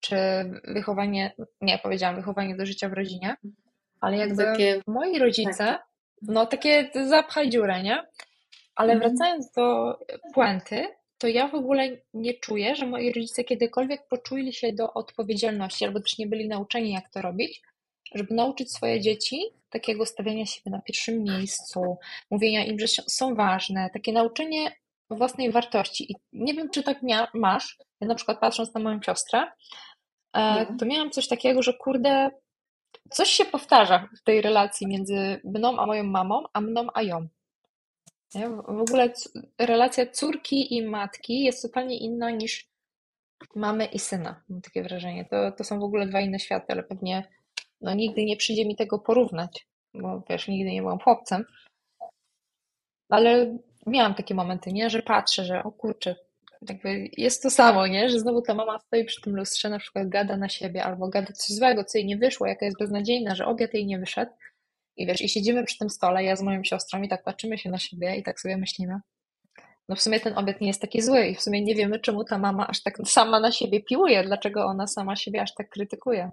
[0.00, 0.16] czy
[0.64, 3.36] wychowanie, nie powiedziałam wychowanie do życia w rodzinie,
[4.00, 5.86] ale jakby takie, moi rodzice, tak.
[6.22, 8.02] no takie zapchaj dziurę, nie?
[8.74, 9.10] Ale mhm.
[9.10, 9.98] wracając do
[10.34, 10.86] puenty,
[11.18, 16.00] to ja w ogóle nie czuję, że moi rodzice kiedykolwiek poczuli się do odpowiedzialności, albo
[16.00, 17.62] też nie byli nauczeni, jak to robić,
[18.14, 21.96] żeby nauczyć swoje dzieci takiego stawiania siebie na pierwszym miejscu,
[22.30, 24.72] mówienia im, że są ważne, takie nauczenie
[25.10, 26.12] własnej wartości.
[26.12, 26.98] I nie wiem, czy tak
[27.34, 29.42] masz, ja na przykład patrząc na moją siostrę,
[30.32, 30.78] mhm.
[30.78, 32.30] to miałam coś takiego, że kurde,
[33.10, 37.28] coś się powtarza w tej relacji między mną a moją mamą, a mną a ją.
[38.34, 38.48] Nie?
[38.48, 39.12] W ogóle
[39.58, 42.68] relacja córki i matki jest zupełnie inna niż
[43.54, 44.42] mamy i syna.
[44.48, 45.24] Mam takie wrażenie.
[45.24, 47.28] To, to są w ogóle dwa inne światy, ale pewnie
[47.84, 51.44] no, nigdy nie przyjdzie mi tego porównać, bo wiesz, nigdy nie byłam chłopcem.
[53.08, 56.16] Ale miałam takie momenty, nie, że patrzę, że o kurczę,
[56.68, 60.08] jakby jest to samo, nie, że znowu ta mama stoi przy tym lustrze, na przykład
[60.08, 63.46] gada na siebie, albo gada coś złego, co jej nie wyszło, jaka jest beznadziejna, że
[63.46, 64.32] obiad jej nie wyszedł.
[64.96, 67.70] I wiesz, i siedzimy przy tym stole, ja z moją siostrą i tak patrzymy się
[67.70, 69.00] na siebie i tak sobie myślimy,
[69.88, 72.24] no w sumie ten obiad nie jest taki zły i w sumie nie wiemy, czemu
[72.24, 76.30] ta mama aż tak sama na siebie piłuje, dlaczego ona sama siebie aż tak krytykuje.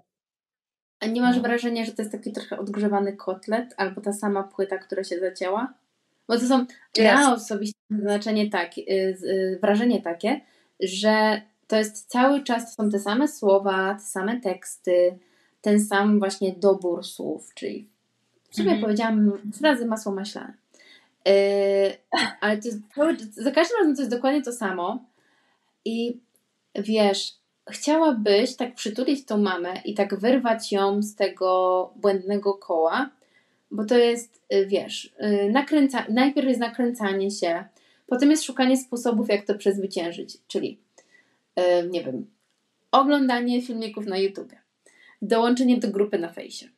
[1.02, 1.42] A nie masz no.
[1.42, 5.72] wrażenia, że to jest taki trochę odgrzewany kotlet albo ta sama płyta, która się zacięła?
[6.28, 10.40] Bo to są, ja osobiście mam znaczenie tak, y, y, wrażenie takie,
[10.80, 15.18] że to jest cały czas, to są te same słowa, te same teksty,
[15.60, 17.88] ten sam właśnie dobór słów, czyli
[18.50, 18.82] w sumie mhm.
[18.82, 20.54] powiedziałam razy masło maślane.
[21.26, 21.32] Yy,
[22.40, 22.78] ale to jest
[23.34, 25.04] za każdym razem to jest dokładnie to samo
[25.84, 26.20] i
[26.74, 33.10] wiesz, chciałabyś tak przytulić tą mamę i tak wyrwać ją z tego błędnego koła,
[33.70, 37.64] bo to jest, y, wiesz, y, nakręca, najpierw jest nakręcanie się,
[38.06, 40.78] potem jest szukanie sposobów, jak to przezwyciężyć, czyli,
[41.58, 42.26] y, nie wiem,
[42.90, 44.52] oglądanie filmików na YouTube,
[45.22, 46.68] dołączenie do grupy na fejsie,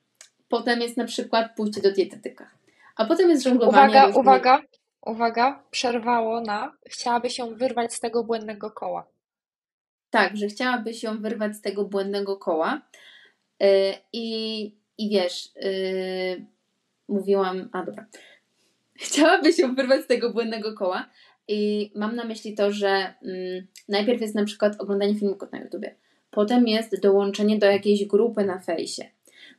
[0.49, 2.51] potem jest na przykład pójście do dietetyka,
[2.97, 3.88] a potem jest żonglowanie.
[3.88, 4.23] Uwaga, różnych...
[4.23, 4.62] uwaga,
[5.07, 9.13] uwaga, przerwało na, chciałaby się wyrwać z tego błędnego koła.
[10.14, 12.83] Tak, że chciałaby się wyrwać z tego błędnego koła.
[14.12, 15.48] I, i wiesz,
[17.09, 18.07] mówiłam, a dobra,
[18.94, 21.11] chciałaby się wyrwać z tego błędnego koła
[21.48, 25.94] i mam na myśli to, że mm, najpierw jest na przykład oglądanie filmików na YouTubie,
[26.31, 29.05] potem jest dołączenie do jakiejś grupy na fejsie,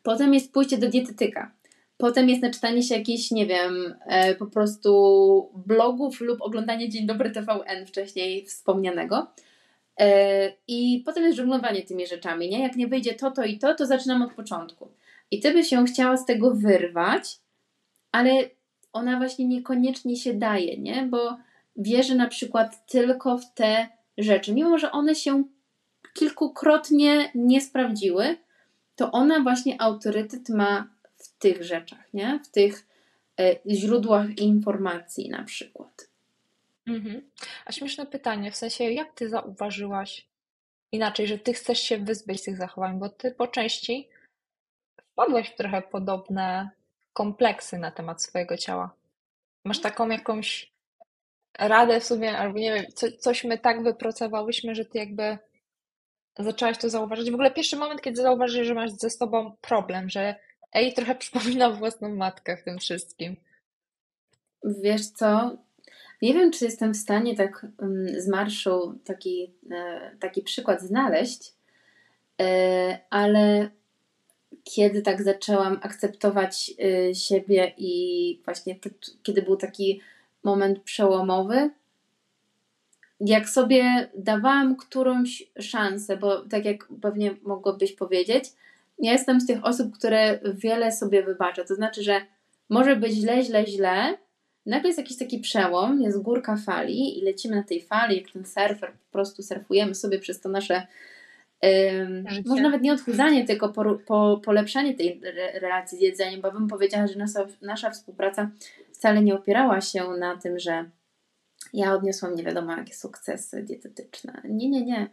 [0.04, 1.52] potem jest pójście do dietetyka,
[1.98, 7.32] potem jest naczytanie się jakichś, nie wiem, e, po prostu blogów lub oglądanie Dzień Dobry
[7.32, 9.28] TVN wcześniej wspomnianego.
[10.00, 12.60] E, I potem jest żonglowanie tymi rzeczami, nie?
[12.60, 14.88] Jak nie wyjdzie to, to i to, to zaczynam od początku.
[15.32, 17.40] I ty byś się chciała z tego wyrwać,
[18.12, 18.32] ale
[18.94, 21.08] ona właśnie niekoniecznie się daje, nie?
[21.10, 21.38] Bo
[21.78, 25.44] wierzy na przykład tylko w te rzeczy, mimo że one się
[26.14, 28.38] kilkukrotnie nie sprawdziły,
[28.96, 32.40] to ona właśnie autorytet ma w tych rzeczach, nie?
[32.44, 32.88] W tych
[33.40, 36.15] e, źródłach informacji na przykład.
[36.88, 37.32] Mhm.
[37.66, 40.28] A śmieszne pytanie, w sensie jak ty zauważyłaś
[40.92, 44.10] inaczej, że ty chcesz się wyzbyć tych zachowań, bo ty po części
[45.12, 46.70] wpadłaś w trochę podobne
[47.14, 48.96] kompleksy na temat swojego ciała.
[49.66, 50.74] Masz taką jakąś
[51.60, 55.38] radę w sumie, albo nie wiem, co, coś my tak wypracowałyśmy, że ty jakby
[56.40, 57.32] zaczęłaś to zauważyć.
[57.32, 60.36] W ogóle pierwszy moment, kiedy zauważysz, że masz ze sobą problem, że
[60.74, 63.36] ej, trochę przypomina własną matkę w tym wszystkim.
[64.64, 65.58] Wiesz co?
[66.22, 71.54] Nie wiem, czy jestem w stanie tak um, z marszu taki, e, taki przykład znaleźć,
[72.42, 73.70] e, ale
[74.66, 76.74] kiedy tak zaczęłam akceptować
[77.10, 78.76] y, siebie i właśnie
[79.24, 80.02] kiedy był taki
[80.44, 81.70] moment przełomowy,
[83.20, 88.46] jak sobie dawałam którąś szansę, bo tak jak pewnie mogłabyś powiedzieć,
[89.00, 91.64] ja jestem z tych osób, które wiele sobie wybacza.
[91.64, 92.22] To znaczy, że
[92.70, 94.18] może być źle, źle, źle.
[94.66, 98.46] Nagle jest jakiś taki przełom, jest górka fali i lecimy na tej fali, jak ten
[98.46, 100.88] surfer, po prostu surfujemy sobie przez to nasze
[102.46, 105.22] może nawet nie odchudzanie, tylko po, po, polepszanie tej
[105.54, 108.52] relacji z jedzeniem, bo bym powiedziała, że nasza, nasza współpraca
[108.94, 110.90] wcale nie opierała się na tym, że
[111.74, 114.42] ja odniosłam nie wiadomo jakie sukcesy dietetyczne.
[114.44, 115.10] Nie, nie, nie.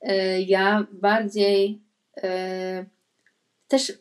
[0.00, 1.80] E, ja bardziej
[2.22, 2.84] e,
[3.68, 3.92] też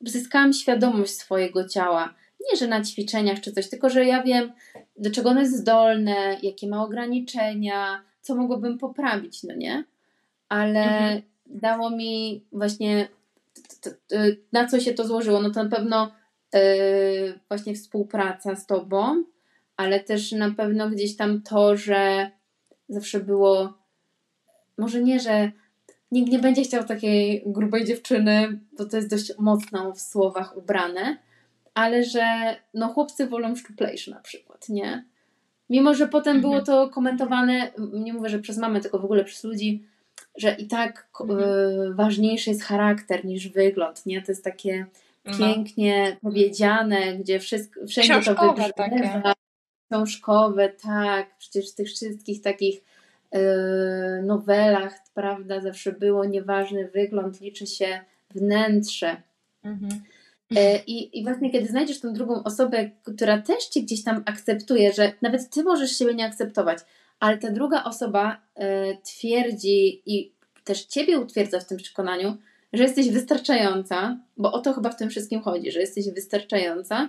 [0.00, 2.14] zyskałam świadomość swojego ciała.
[2.40, 4.52] Nie, że na ćwiczeniach czy coś, tylko że ja wiem,
[4.96, 9.84] do czego ono jest zdolne, jakie ma ograniczenia, co mogłabym poprawić, no nie?
[10.48, 13.08] Ale mhm dało mi właśnie
[14.52, 15.40] na co się to złożyło?
[15.40, 16.12] No to na pewno
[16.52, 16.60] yy,
[17.48, 19.24] właśnie współpraca z Tobą,
[19.76, 22.30] ale też na pewno gdzieś tam to, że
[22.88, 23.78] zawsze było
[24.78, 25.52] może nie, że
[26.12, 31.16] nikt nie będzie chciał takiej grubej dziewczyny, bo to jest dość mocno w słowach ubrane,
[31.78, 35.04] ale że no chłopcy wolą szczuplejsze na przykład, nie?
[35.70, 36.52] Mimo, że potem mhm.
[36.52, 39.84] było to komentowane, nie mówię, że przez mamę, tylko w ogóle przez ludzi,
[40.36, 41.40] że i tak mhm.
[41.40, 44.22] y, ważniejszy jest charakter niż wygląd, nie?
[44.22, 44.86] To jest takie
[45.24, 45.38] no.
[45.38, 49.32] pięknie powiedziane, gdzie wszystko, wszędzie książkowe to wybrzmiewa.
[49.90, 51.38] Książkowe, tak.
[51.38, 52.80] Przecież w tych wszystkich takich
[53.34, 53.38] y,
[54.22, 58.00] nowelach, prawda, zawsze było nieważny wygląd, liczy się
[58.34, 59.16] wnętrze.
[59.64, 60.02] Mhm.
[60.56, 64.92] E, I, I właśnie kiedy znajdziesz tą drugą osobę, która też cię gdzieś tam akceptuje,
[64.92, 66.78] że nawet ty możesz siebie nie akceptować,
[67.20, 70.32] ale ta druga osoba e, twierdzi i
[70.64, 72.36] też ciebie utwierdza w tym przekonaniu,
[72.72, 77.08] że jesteś wystarczająca, bo o to chyba w tym wszystkim chodzi, że jesteś wystarczająca,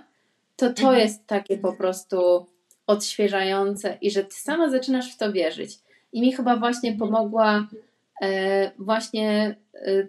[0.56, 0.98] to to mhm.
[0.98, 2.46] jest takie po prostu
[2.86, 5.78] odświeżające i że ty sama zaczynasz w to wierzyć.
[6.12, 7.10] I mi chyba właśnie mhm.
[7.10, 7.68] pomogła
[8.22, 10.06] e, właśnie e,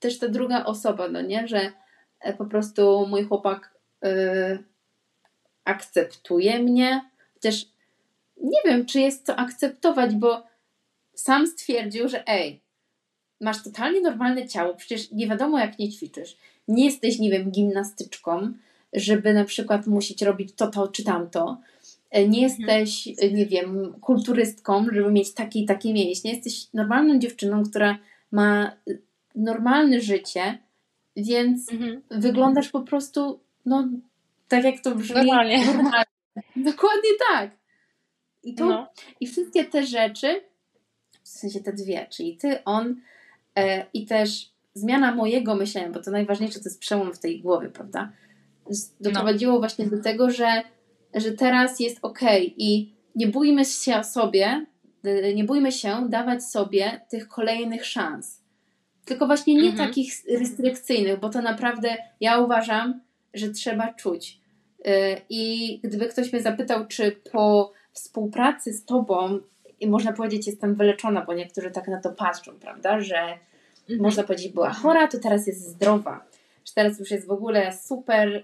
[0.00, 1.72] też ta druga osoba, no nie, że
[2.38, 4.08] po prostu mój chłopak y,
[5.64, 7.10] akceptuje mnie.
[7.34, 7.66] Chociaż
[8.36, 10.42] nie wiem, czy jest co akceptować, bo
[11.14, 12.60] sam stwierdził, że ej,
[13.40, 16.36] masz totalnie normalne ciało, przecież nie wiadomo jak nie ćwiczysz.
[16.68, 18.52] Nie jesteś, nie wiem, gimnastyczką,
[18.92, 21.60] żeby na przykład musieć robić to, to czy tamto.
[22.10, 22.68] E, nie mhm.
[22.68, 26.32] jesteś, nie wiem, kulturystką, żeby mieć takie i takie mięśnie.
[26.32, 27.98] Jesteś normalną dziewczyną, która
[28.30, 28.76] ma
[29.34, 30.58] normalne życie,
[31.16, 32.02] więc mhm.
[32.10, 33.88] wyglądasz po prostu, no,
[34.48, 35.16] tak jak to brzmi.
[35.16, 35.66] Normalnie.
[35.66, 36.04] normalnie.
[36.56, 37.50] Dokładnie tak.
[38.42, 38.88] I, to, no.
[39.20, 40.40] I wszystkie te rzeczy,
[41.22, 43.00] w sensie te dwie, czyli ty, on
[43.56, 47.68] e, i też zmiana mojego myślenia, bo to najważniejsze to jest przełom w tej głowie,
[47.68, 48.12] prawda?
[49.00, 49.58] Doprowadziło no.
[49.58, 50.62] właśnie do tego, że,
[51.14, 52.20] że teraz jest ok
[52.56, 54.66] i nie bójmy się sobie,
[55.34, 58.39] nie bójmy się dawać sobie tych kolejnych szans
[59.04, 59.88] tylko właśnie nie mhm.
[59.88, 63.00] takich restrykcyjnych, bo to naprawdę ja uważam,
[63.34, 64.40] że trzeba czuć.
[64.86, 69.40] Y, I gdyby ktoś mnie zapytał, czy po współpracy z tobą,
[69.80, 73.18] i można powiedzieć, jestem wyleczona, bo niektórzy tak na to patrzą, prawda, że
[73.80, 74.00] mhm.
[74.00, 76.24] można powiedzieć, była chora, to teraz jest zdrowa,
[76.64, 78.42] że teraz już jest w ogóle super y,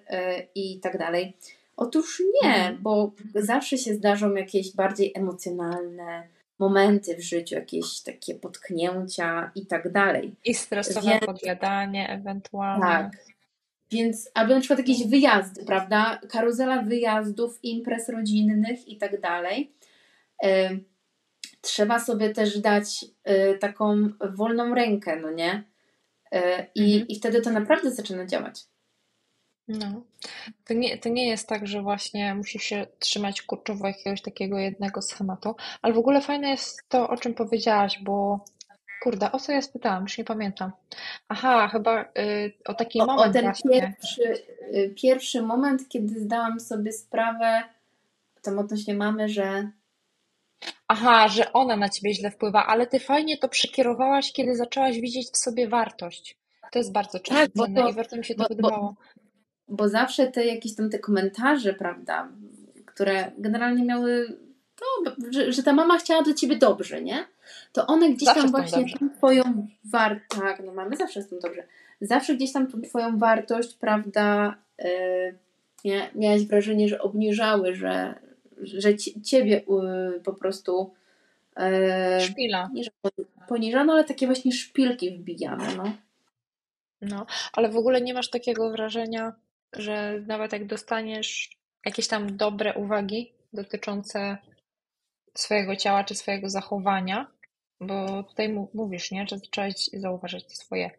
[0.54, 1.36] i tak dalej.
[1.76, 2.78] Otóż nie, mhm.
[2.82, 6.28] bo zawsze się zdarzą jakieś bardziej emocjonalne,
[6.58, 10.36] momenty w życiu, jakieś takie potknięcia i tak dalej.
[10.44, 12.82] I stresowe Więc, podjadanie ewentualnie.
[12.84, 13.12] Tak.
[13.90, 16.20] Więc albo na przykład jakieś wyjazdy, prawda?
[16.28, 19.72] Karuzela wyjazdów, imprez rodzinnych i tak dalej.
[21.60, 25.64] Trzeba sobie też dać y, taką wolną rękę, no nie?
[26.34, 26.38] Y,
[26.74, 27.08] I, mhm.
[27.08, 28.64] I wtedy to naprawdę zaczyna działać.
[29.68, 30.02] No.
[30.64, 35.02] To nie, to nie jest tak, że właśnie musisz się trzymać kurczowo jakiegoś takiego jednego
[35.02, 38.44] schematu, ale w ogóle fajne jest to, o czym powiedziałaś, bo
[39.02, 40.72] kurde, o co ja spytałam, już nie pamiętam.
[41.28, 43.80] Aha, chyba y, o taki o, moment o ten właśnie.
[43.80, 44.22] Pierwszy,
[44.74, 47.62] y, pierwszy moment, kiedy zdałam sobie sprawę,
[48.42, 49.70] tam odnośnie mamy, że
[50.88, 55.30] Aha, że ona na ciebie źle wpływa, ale ty fajnie to przekierowałaś, kiedy zaczęłaś widzieć
[55.30, 56.36] w sobie wartość.
[56.72, 58.94] To jest bardzo tak, cenne i bardzo mi się to bo, podobało.
[59.14, 59.25] Bo,
[59.68, 62.28] bo zawsze te jakieś tam te komentarze, prawda,
[62.84, 64.38] które generalnie miały
[64.76, 67.24] to, że, że ta mama chciała dla ciebie dobrze, nie?
[67.72, 71.38] To one gdzieś zawsze tam właśnie tą twoją wartość, tak, no mamy zawsze z tym
[71.38, 71.64] dobrze,
[72.00, 74.56] zawsze gdzieś tam tą twoją wartość, prawda,
[75.84, 78.14] yy, miałaś wrażenie, że obniżały, że,
[78.62, 80.94] że ciebie yy, po prostu
[81.56, 82.70] yy, Szpila.
[82.72, 82.90] Nie, że
[83.48, 85.92] poniżano, ale takie właśnie szpilki wbijane, no.
[87.00, 89.32] No, ale w ogóle nie masz takiego wrażenia,
[89.78, 91.50] że nawet jak dostaniesz
[91.86, 94.38] jakieś tam dobre uwagi dotyczące
[95.36, 97.30] swojego ciała czy swojego zachowania,
[97.80, 100.90] bo tutaj mówisz, nie, że zaczęłaś zauważać te swoje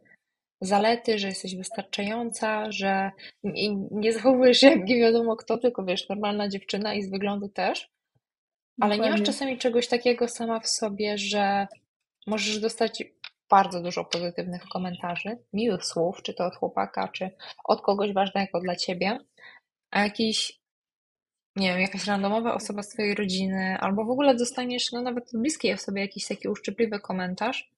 [0.61, 3.11] zalety, że jesteś wystarczająca, że
[3.91, 7.89] nie zachowujesz się jak nie wiadomo kto, tylko wiesz, normalna dziewczyna i z wyglądu też,
[8.81, 9.05] ale Dokładnie.
[9.05, 11.67] nie masz czasami czegoś takiego sama w sobie, że
[12.27, 13.03] możesz dostać
[13.49, 17.29] bardzo dużo pozytywnych komentarzy, miłych słów, czy to od chłopaka, czy
[17.63, 19.19] od kogoś ważnego dla ciebie,
[19.91, 20.59] a jakiś,
[21.55, 25.73] nie wiem, jakaś randomowa osoba z twojej rodziny, albo w ogóle dostaniesz, no nawet bliskiej
[25.73, 27.71] osobie jakiś taki uszczypliwy komentarz,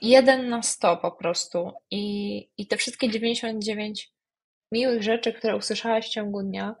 [0.00, 4.12] jeden na sto po prostu i, i te wszystkie 99
[4.72, 6.74] miłych rzeczy, które usłyszałaś w ciągu dnia,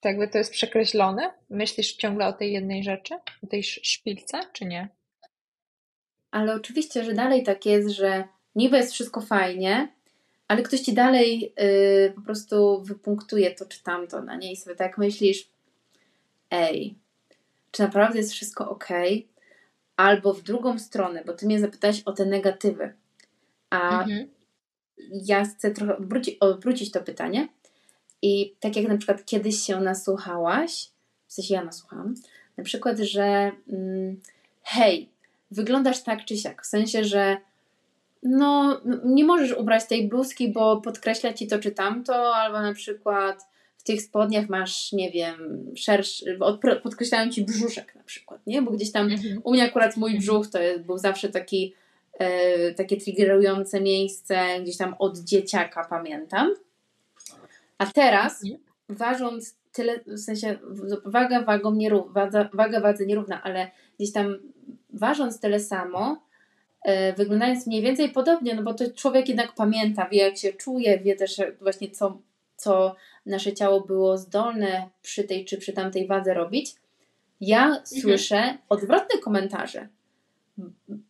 [0.00, 1.32] to jakby to jest przekreślone?
[1.50, 4.95] Myślisz ciągle o tej jednej rzeczy, o tej szpilce, czy nie?
[6.36, 8.24] Ale oczywiście, że dalej tak jest, że
[8.54, 9.88] niby jest wszystko fajnie,
[10.48, 14.98] ale ktoś ci dalej yy, po prostu wypunktuje to czy tamto na niej sobie tak
[14.98, 15.48] myślisz,
[16.50, 16.94] ej,
[17.70, 18.88] czy naprawdę jest wszystko ok?
[19.96, 22.92] albo w drugą stronę, bo ty mnie zapytałeś o te negatywy.
[23.70, 24.28] A mhm.
[25.12, 27.48] ja chcę trochę odwrócić, odwrócić to pytanie.
[28.22, 30.90] I tak jak na przykład kiedyś się nasłuchałaś,
[31.26, 32.14] w sensie ja nasłuchałam,
[32.56, 34.20] na przykład, że mm,
[34.62, 35.08] hej,
[35.50, 37.36] wyglądasz tak czy siak, w sensie, że
[38.22, 43.46] no, nie możesz ubrać tej bluzki, bo podkreśla ci to czy tamto, albo na przykład
[43.76, 46.38] w tych spodniach masz, nie wiem, szerszy,
[46.82, 48.62] podkreślają ci brzuszek na przykład, nie?
[48.62, 49.40] Bo gdzieś tam, mhm.
[49.44, 51.74] u mnie akurat mój brzuch to jest, był zawsze taki,
[52.12, 56.54] e, takie triggerujące miejsce, gdzieś tam od dzieciaka pamiętam.
[57.78, 58.62] A teraz, mhm.
[58.88, 60.58] ważąc tyle, w sensie
[61.04, 64.38] waga wagą nierówna, waga wadze nierówna, ale gdzieś tam
[64.98, 66.22] ważąc tyle samo,
[66.82, 70.98] e, wyglądając mniej więcej podobnie, no bo to człowiek jednak pamięta, wie jak się czuje,
[70.98, 72.18] wie też właśnie co,
[72.56, 76.74] co nasze ciało było zdolne przy tej czy przy tamtej wadze robić.
[77.40, 77.86] Ja mhm.
[77.86, 79.88] słyszę odwrotne komentarze.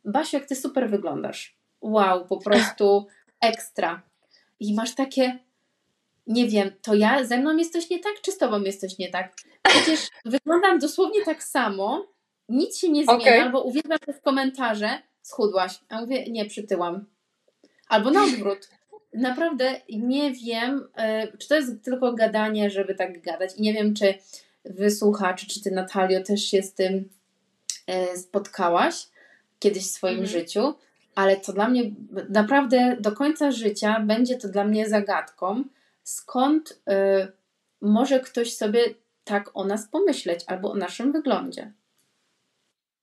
[0.04, 1.56] Basiu, jak ty super wyglądasz.
[1.80, 3.06] Wow, po prostu
[3.40, 4.02] ekstra.
[4.60, 5.38] I masz takie,
[6.26, 8.98] nie wiem, to ja, ze mną jest coś nie tak, czy z tobą jest coś
[8.98, 9.32] nie tak?
[9.62, 12.06] Przecież wyglądam dosłownie tak samo,
[12.48, 13.42] nic się nie zmienia, okay.
[13.42, 14.88] albo uwielbiam te komentarze,
[15.22, 15.80] schudłaś.
[15.88, 17.04] A mówię, nie, przytyłam.
[17.88, 18.68] Albo na odwrót.
[19.14, 23.50] Naprawdę nie wiem, e, czy to jest tylko gadanie, żeby tak gadać.
[23.56, 24.14] I nie wiem, czy
[24.64, 27.08] wysłuchaczy, czy ty, Natalio, też się z tym
[27.86, 29.06] e, spotkałaś
[29.58, 30.30] kiedyś w swoim mhm.
[30.30, 30.74] życiu,
[31.14, 31.82] ale to dla mnie
[32.28, 35.64] naprawdę do końca życia będzie to dla mnie zagadką,
[36.02, 36.74] skąd y,
[37.80, 38.80] może ktoś sobie
[39.24, 41.72] tak o nas pomyśleć albo o naszym wyglądzie.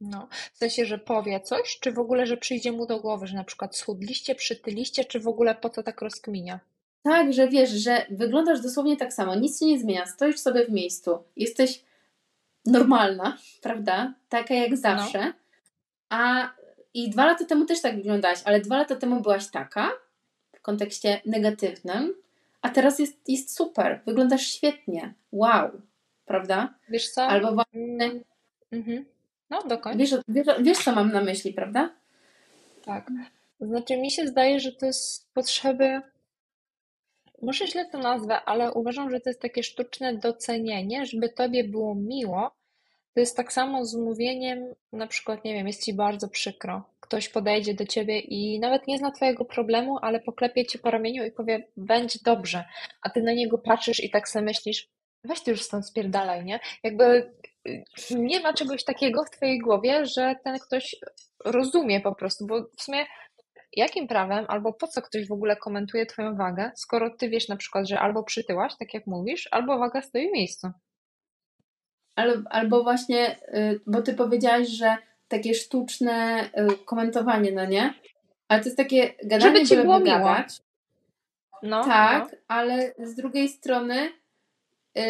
[0.04, 3.36] No, w sensie, że powie coś, czy w ogóle, że przyjdzie mu do głowy, że
[3.36, 6.60] na przykład schudliście, przytyliście, czy w ogóle po co tak rozkminia?
[7.04, 10.70] Tak, że wiesz, że wyglądasz dosłownie tak samo, nic się nie zmienia, stoisz sobie w
[10.70, 11.84] miejscu, jesteś
[12.66, 14.14] normalna, prawda?
[14.30, 15.20] Taka jak zawsze.
[15.20, 15.34] No.
[16.10, 16.50] A
[16.94, 19.92] i dwa lata temu też tak wyglądałaś, ale dwa lata temu byłaś taka
[20.56, 22.16] w kontekście negatywnym,
[22.62, 25.82] a teraz jest, jest super, wyglądasz świetnie, wow,
[26.26, 26.74] prawda?
[26.90, 27.24] Wiesz co?
[27.24, 28.12] Albo właśnie...
[28.72, 29.13] Mhm.
[29.54, 30.06] No, dokładnie.
[30.06, 31.90] Wiesz, wiesz, wiesz, co mam na myśli, prawda?
[32.86, 33.12] Tak.
[33.62, 36.02] Znaczy, mi się zdaje, że to jest potrzeby.
[37.42, 41.96] Może źle to nazwę, ale uważam, że to jest takie sztuczne docenienie, żeby tobie było
[41.96, 42.52] miło.
[43.14, 46.84] To jest tak samo z mówieniem, na przykład, nie wiem, jest ci bardzo przykro.
[47.00, 51.26] Ktoś podejdzie do ciebie i nawet nie zna twojego problemu, ale poklepie cię po ramieniu
[51.26, 52.64] i powie, będzie dobrze.
[53.02, 54.90] A ty na niego patrzysz i tak sobie myślisz,
[55.24, 56.60] weź ty już stąd spierdalaj, nie?
[56.84, 57.32] Jakby
[58.12, 60.96] nie ma czegoś takiego w twojej głowie, że ten ktoś
[61.46, 63.06] rozumie po prostu, bo w sumie
[63.76, 67.56] jakim prawem albo po co ktoś w ogóle komentuje twoją wagę, skoro ty wiesz na
[67.56, 70.72] przykład, że albo przytyłaś, tak jak mówisz, albo waga stoi w miejscu.
[72.16, 74.98] Albo, albo właśnie, y, bo ty powiedziałaś, że
[75.28, 77.94] takie sztuczne y, komentowanie, no nie?
[78.48, 80.62] Ale to jest takie gadanie, żeby, ci było wygadać.
[81.64, 82.38] No, tak, no.
[82.48, 84.12] ale z drugiej strony
[84.96, 85.04] yy,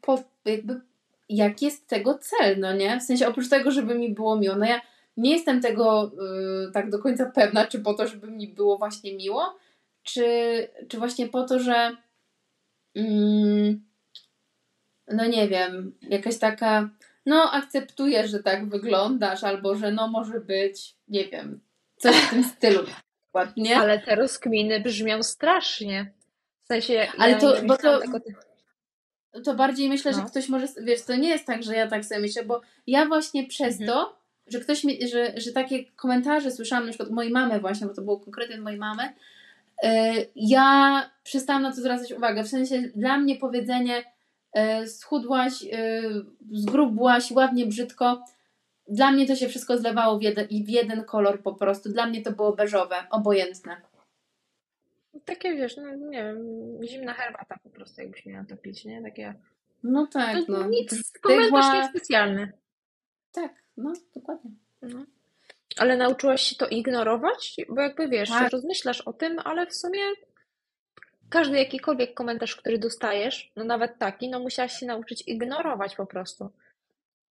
[0.00, 0.80] po, jakby
[1.28, 3.00] jaki jest tego cel, no nie?
[3.00, 4.80] W sensie oprócz tego, żeby mi było miło, no ja
[5.16, 6.12] nie jestem tego
[6.64, 9.58] yy, tak do końca pewna, czy po to, żeby mi było właśnie miło,
[10.02, 10.24] czy,
[10.88, 11.96] czy właśnie po to, że
[12.94, 13.78] yy,
[15.08, 16.90] no nie wiem, jakaś taka
[17.26, 21.60] no akceptuję, że tak wyglądasz, albo że no może być, nie wiem,
[21.96, 22.80] coś w tym stylu.
[23.34, 23.76] Ładnie.
[23.76, 26.12] Ale te rozkminy brzmią strasznie.
[26.64, 27.08] W sensie.
[27.18, 28.20] Ale ja to, bo to, tego
[29.44, 30.18] to bardziej myślę, no.
[30.18, 33.06] że ktoś może, wiesz, to nie jest tak, że ja tak sobie myślę, bo ja
[33.06, 33.90] właśnie przez mhm.
[33.90, 37.86] to, że ktoś mi, że, że takie komentarze słyszałam na przykład od mojej mamy właśnie,
[37.86, 39.02] bo to było konkretnie od mojej mamy,
[39.82, 39.90] yy,
[40.36, 42.44] ja przestałam na to zwracać uwagę.
[42.44, 44.04] W sensie dla mnie powiedzenie
[44.54, 48.24] yy, schudłaś, yy, zgrubłaś, ładnie, brzydko,
[48.88, 51.88] dla mnie to się wszystko zlewało w jeden, w jeden kolor po prostu.
[51.88, 53.76] Dla mnie to było beżowe, obojętne.
[55.24, 56.38] Takie wiesz, no nie wiem,
[56.84, 59.02] zimna herbata po prostu, jakbyś miała to pić, nie?
[59.02, 59.34] Takie.
[59.82, 60.68] No tak, to no.
[60.68, 62.52] Nic, komentarz niespecjalny.
[63.32, 64.50] Tak, no, dokładnie.
[64.82, 65.04] No.
[65.76, 67.56] Ale nauczyłaś się to ignorować?
[67.68, 68.52] Bo jakby wiesz, tak.
[68.52, 70.00] rozmyślasz o tym, ale w sumie
[71.28, 76.50] każdy jakikolwiek komentarz, który dostajesz, no nawet taki, no musiałaś się nauczyć ignorować po prostu.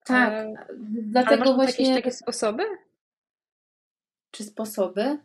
[0.05, 0.55] Tak, e,
[0.91, 1.89] dlatego ale masz właśnie...
[1.89, 2.63] jakieś takie sposoby?
[4.31, 5.17] Czy sposoby?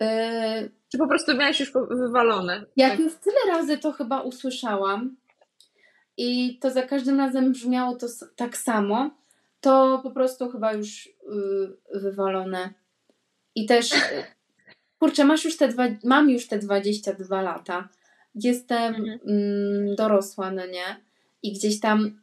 [0.00, 2.64] Yy, Czy po prostu miałeś już wywalone?
[2.76, 3.00] Jak tak.
[3.00, 5.16] już tyle razy to chyba usłyszałam
[6.16, 9.10] i to za każdym razem brzmiało to tak samo,
[9.60, 12.74] to po prostu chyba już yy, wywalone.
[13.54, 13.90] I też,
[15.00, 17.88] kurczę, masz już te dwa, mam już te 22 lata.
[18.34, 19.20] Jestem mhm.
[19.26, 21.04] mm, dorosła, no nie?
[21.42, 22.20] I gdzieś tam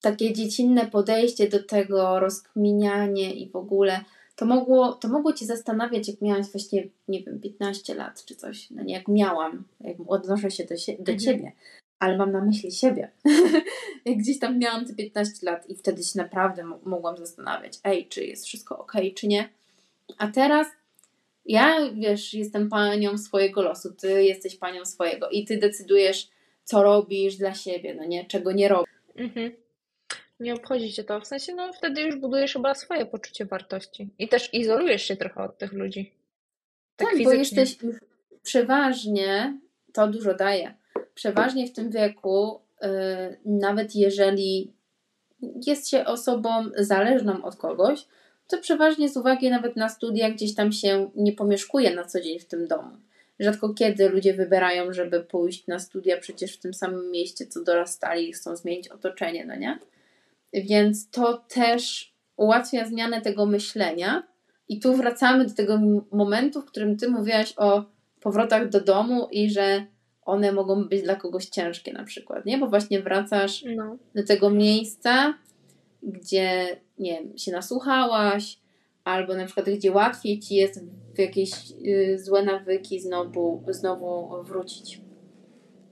[0.00, 4.04] takie dziecinne podejście do tego, rozkminianie i w ogóle,
[4.36, 8.70] to mogło, to mogło Cię zastanawiać, jak miałaś właśnie, nie wiem, 15 lat czy coś,
[8.70, 11.18] no nie, jak miałam, jak odnoszę się do, do mhm.
[11.18, 11.52] Ciebie,
[11.98, 13.10] ale mam na myśli siebie.
[14.04, 18.24] jak gdzieś tam miałam te 15 lat i wtedy się naprawdę mogłam zastanawiać, ej, czy
[18.24, 19.48] jest wszystko ok, czy nie.
[20.18, 20.66] A teraz
[21.46, 26.28] ja, wiesz, jestem panią swojego losu, ty jesteś panią swojego i ty decydujesz,
[26.64, 28.94] co robisz dla siebie, no nie, czego nie robisz.
[29.16, 29.52] Mhm.
[30.40, 31.20] Nie obchodzi cię to.
[31.20, 34.08] W sensie, no wtedy już budujesz chyba swoje poczucie wartości.
[34.18, 36.12] I też izolujesz się trochę od tych ludzi.
[36.96, 37.76] Tak, tak bo jesteś
[38.42, 39.58] przeważnie,
[39.92, 40.74] to dużo daje,
[41.14, 42.88] przeważnie w tym wieku, yy,
[43.44, 44.72] nawet jeżeli
[45.66, 48.06] jest się osobą zależną od kogoś,
[48.48, 52.38] to przeważnie z uwagi nawet na studia gdzieś tam się nie pomieszkuje na co dzień
[52.38, 52.90] w tym domu.
[53.38, 58.28] Rzadko kiedy ludzie wybierają, żeby pójść na studia przecież w tym samym mieście, co dorastali
[58.28, 59.78] i chcą zmienić otoczenie, no nie?
[60.52, 64.22] Więc to też ułatwia zmianę tego myślenia.
[64.68, 65.80] I tu wracamy do tego
[66.12, 67.84] momentu, w którym ty mówiłaś o
[68.20, 69.86] powrotach do domu i że
[70.22, 72.58] one mogą być dla kogoś ciężkie na przykład, nie?
[72.58, 73.96] Bo właśnie wracasz no.
[74.14, 75.34] do tego miejsca,
[76.02, 78.58] gdzie, nie wiem, się nasłuchałaś,
[79.04, 80.84] albo na przykład gdzie łatwiej ci jest
[81.14, 81.50] w jakieś
[81.86, 85.00] y, złe nawyki znowu, znowu wrócić.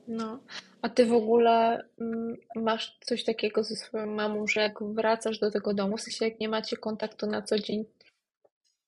[0.09, 0.39] No,
[0.85, 5.51] a ty w ogóle mm, masz coś takiego ze swoją mamą, że jak wracasz do
[5.51, 7.85] tego domu, w sensie jak nie macie kontaktu na co dzień,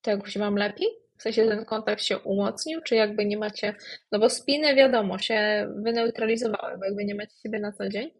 [0.01, 0.87] to jakoś wam lepiej?
[1.17, 3.75] W sensie ten kontakt się umocnił, czy jakby nie macie,
[4.11, 8.11] no bo spiny wiadomo, się wyneutralizowały, bo jakby nie macie siebie na co dzień,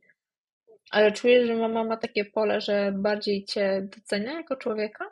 [0.92, 5.06] ale czujesz, że mama ma takie pole, że bardziej cię docenia jako człowieka?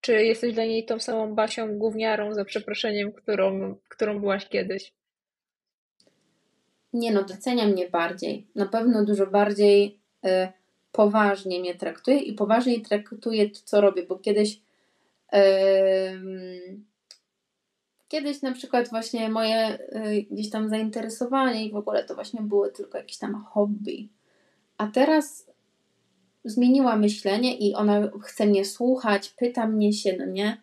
[0.00, 4.92] Czy jesteś dla niej tą samą Basią gówniarą, za przeproszeniem, którą, którą byłaś kiedyś?
[6.92, 8.46] Nie no, docenia mnie bardziej.
[8.54, 10.28] Na pewno dużo bardziej y,
[10.92, 14.60] poważnie mnie traktuje i poważniej traktuje to, co robię, bo kiedyś
[15.34, 15.38] y,
[18.08, 22.68] kiedyś na przykład właśnie moje y, gdzieś tam zainteresowanie i w ogóle to właśnie było
[22.68, 24.08] tylko jakieś tam hobby.
[24.78, 25.50] A teraz
[26.44, 30.62] zmieniła myślenie i ona chce mnie słuchać, pyta mnie się, no nie?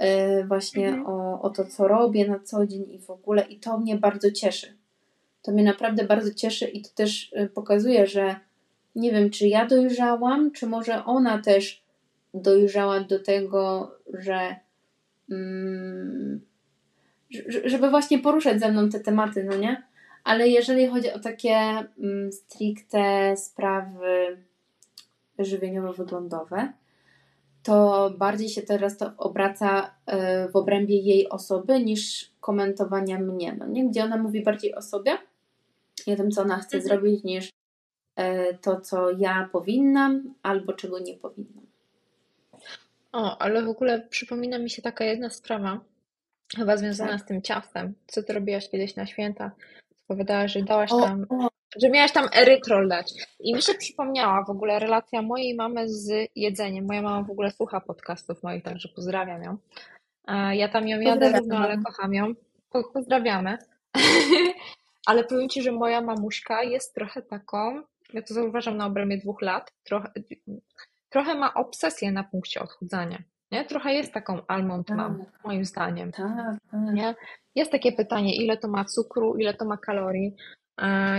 [0.00, 1.06] Yy, właśnie mhm.
[1.06, 4.30] o, o to, co robię na co dzień i w ogóle, i to mnie bardzo
[4.30, 4.83] cieszy.
[5.44, 8.36] To mnie naprawdę bardzo cieszy i to też e, pokazuje, że
[8.94, 11.84] nie wiem, czy ja dojrzałam, czy może ona też
[12.34, 14.56] dojrzała do tego, że
[15.30, 16.40] mm,
[17.64, 19.82] żeby właśnie poruszać ze mną te tematy, no nie?
[20.24, 24.38] Ale jeżeli chodzi o takie mm, stricte sprawy
[25.38, 26.72] żywieniowo-wyglądowe,
[27.62, 33.66] to bardziej się teraz to obraca e, w obrębie jej osoby niż komentowania mnie, no
[33.66, 33.88] nie?
[33.88, 35.18] Gdzie ona mówi bardziej o sobie
[36.12, 36.82] o tym, co ona chce mhm.
[36.82, 37.50] zrobić, niż
[38.16, 41.66] e, to, co ja powinnam albo czego nie powinnam.
[43.12, 45.80] O, ale w ogóle przypomina mi się taka jedna sprawa,
[46.56, 47.20] chyba związana tak.
[47.20, 47.94] z tym ciastem.
[48.06, 49.50] Co ty robiłaś kiedyś na święta?
[50.06, 51.48] Powiedziałaś, że dałaś o, tam o
[51.82, 53.12] że miałaś tam erytrol dać.
[53.40, 56.86] I mi się przypomniała w ogóle relacja mojej mamy z jedzeniem.
[56.86, 59.56] Moja mama w ogóle słucha podcastów moich, także pozdrawiam ją.
[60.52, 62.34] Ja tam ją jadę równo, ale kocham ją.
[62.92, 63.58] Pozdrawiamy.
[65.06, 67.82] ale powiem Ci, że moja mamuśka jest trochę taką,
[68.12, 70.12] ja to zauważam na obrębie dwóch lat, trochę,
[71.08, 73.18] trochę ma obsesję na punkcie odchudzania.
[73.52, 73.64] Nie?
[73.64, 75.44] Trochę jest taką almond mam, tak.
[75.44, 76.12] moim zdaniem.
[76.12, 76.94] Tak, tak.
[76.94, 77.14] Nie?
[77.54, 80.36] Jest takie pytanie, ile to ma cukru, ile to ma kalorii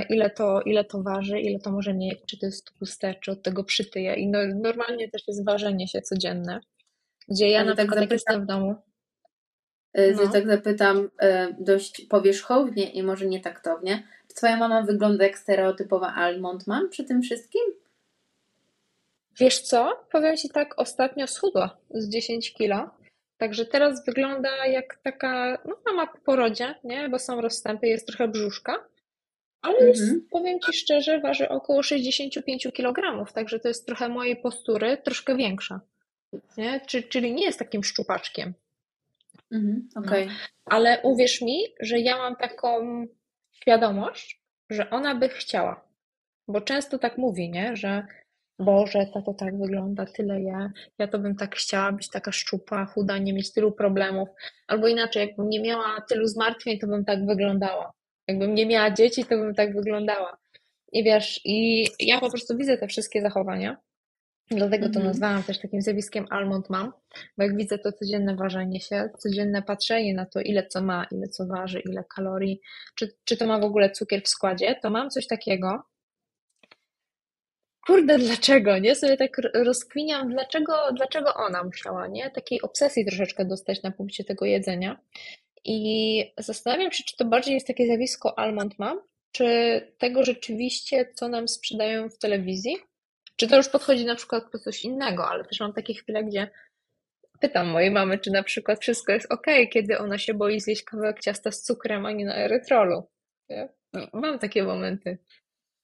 [0.09, 3.43] ile to, ile to waży, ile to może mieć, czy to jest tłuste, czy od
[3.43, 4.15] tego przytyje.
[4.15, 6.59] I no, normalnie też jest ważenie się codzienne,
[7.27, 8.75] gdzie ja na tak przykład jestem w domu.
[9.95, 10.27] E, no.
[10.27, 14.03] tak zapytam e, dość powierzchownie i może nie taktownie.
[14.27, 17.61] Czy twoja mama wygląda jak stereotypowa almond mam przy tym wszystkim?
[19.39, 20.05] Wiesz co?
[20.11, 22.89] Powiem Ci tak, ostatnio schudła z 10 kilo.
[23.37, 27.09] Także teraz wygląda jak taka, no mama po porodzie, nie?
[27.09, 28.85] Bo są rozstępy, jest trochę brzuszka.
[29.61, 30.27] Ale mhm.
[30.31, 35.79] powiem Ci szczerze, waży około 65 kg, także to jest trochę mojej postury, troszkę większa.
[36.57, 36.81] Nie?
[37.09, 38.53] Czyli nie jest takim szczupaczkiem.
[39.51, 40.25] Mhm, okay.
[40.25, 40.31] no.
[40.65, 43.05] Ale uwierz mi, że ja mam taką
[43.51, 45.87] świadomość, że ona by chciała.
[46.47, 47.75] Bo często tak mówi, nie?
[47.75, 48.07] że
[48.59, 52.85] Boże, to to tak wygląda, tyle ja, ja to bym tak chciała być taka szczupa,
[52.85, 54.29] chuda, nie mieć tylu problemów.
[54.67, 57.93] Albo inaczej, jakbym nie miała tylu zmartwień, to bym tak wyglądała.
[58.27, 60.37] Jakbym nie miała dzieci, to bym tak wyglądała.
[60.91, 63.77] I wiesz, i ja po prostu widzę te wszystkie zachowania.
[64.51, 65.05] Dlatego to mhm.
[65.05, 66.91] nazwałam też takim zjawiskiem almond mam,
[67.37, 71.27] bo jak widzę to codzienne ważenie się, codzienne patrzenie na to, ile co ma, ile
[71.27, 72.61] co waży, ile kalorii,
[72.95, 75.83] czy, czy to ma w ogóle cukier w składzie, to mam coś takiego,
[77.87, 78.95] kurde, dlaczego, nie?
[78.95, 82.29] Sobie tak rozkwiniam, dlaczego, dlaczego ona musiała, nie?
[82.29, 84.99] Takiej obsesji troszeczkę dostać na punkcie tego jedzenia.
[85.65, 88.99] I zastanawiam się, czy to bardziej jest takie zjawisko Almond Mom,
[89.31, 92.77] czy tego rzeczywiście, co nam sprzedają w telewizji,
[93.35, 96.49] czy to już podchodzi na przykład po coś innego, ale też mam takie chwile, gdzie
[97.39, 101.19] pytam mojej mamy, czy na przykład wszystko jest ok, kiedy ona się boi zjeść kawałek
[101.19, 103.03] ciasta z cukrem, a nie na erytrolu.
[104.13, 105.17] Mam takie momenty.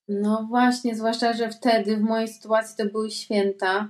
[0.07, 3.89] No właśnie, zwłaszcza, że wtedy w mojej sytuacji to były święta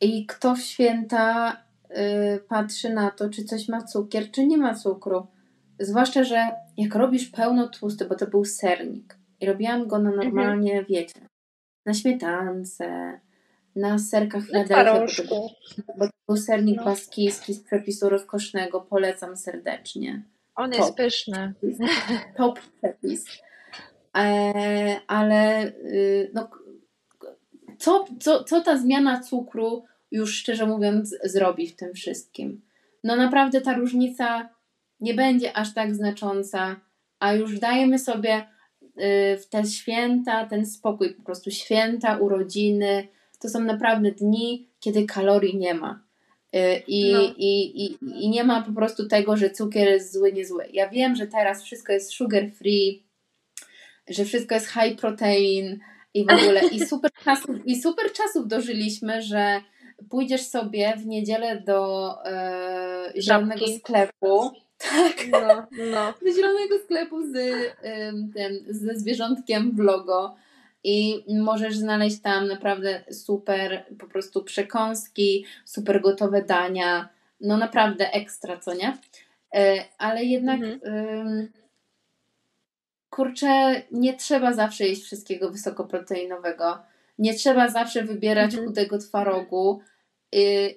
[0.00, 1.56] i kto w święta
[1.90, 5.26] y, patrzy na to, czy coś ma cukier, czy nie ma cukru.
[5.78, 10.26] Zwłaszcza, że jak robisz pełno tłusty, bo to był sernik i robiłam go na mhm.
[10.26, 10.86] normalnie, mhm.
[10.88, 11.20] wiecie,
[11.86, 13.20] na śmietance,
[13.76, 15.48] na serkach Filadelfia, bo,
[15.98, 16.84] bo to był sernik no.
[16.84, 20.22] baskijski z przepisu rozkosznego, polecam serdecznie.
[20.54, 20.80] On Top.
[20.80, 21.54] jest pyszny.
[22.36, 23.24] Top przepis.
[24.16, 26.50] E, ale y, no,
[27.78, 32.62] co, co, co ta zmiana cukru już szczerze mówiąc zrobi w tym wszystkim?
[33.04, 34.48] No naprawdę ta różnica
[35.00, 36.76] nie będzie aż tak znacząca,
[37.18, 38.46] a już dajemy sobie
[38.96, 43.08] w te święta ten spokój, po prostu święta, urodziny.
[43.40, 46.04] To są naprawdę dni, kiedy kalorii nie ma.
[46.56, 47.22] Y, I, no.
[47.36, 50.68] i, i, I nie ma po prostu tego, że cukier jest zły, nie zły.
[50.72, 53.04] Ja wiem, że teraz wszystko jest sugar free,
[54.08, 55.80] że wszystko jest high protein
[56.14, 59.60] i w ogóle i super czasów, i super czasów dożyliśmy, że
[60.10, 64.50] pójdziesz sobie w niedzielę do e, zielonego sklepu.
[64.78, 66.14] Tak, no, no.
[66.22, 67.32] do zielonego sklepu z,
[68.34, 70.36] ten, ze zwierzątkiem w logo
[70.84, 77.08] i możesz znaleźć tam naprawdę super po prostu przekąski, super gotowe dania,
[77.40, 78.98] no naprawdę ekstra, co nie?
[79.54, 81.48] E, ale jednak mhm
[83.14, 86.78] kurczę, nie trzeba zawsze jeść wszystkiego wysokoproteinowego.
[87.18, 88.68] Nie trzeba zawsze wybierać mhm.
[88.68, 89.80] chudego twarogu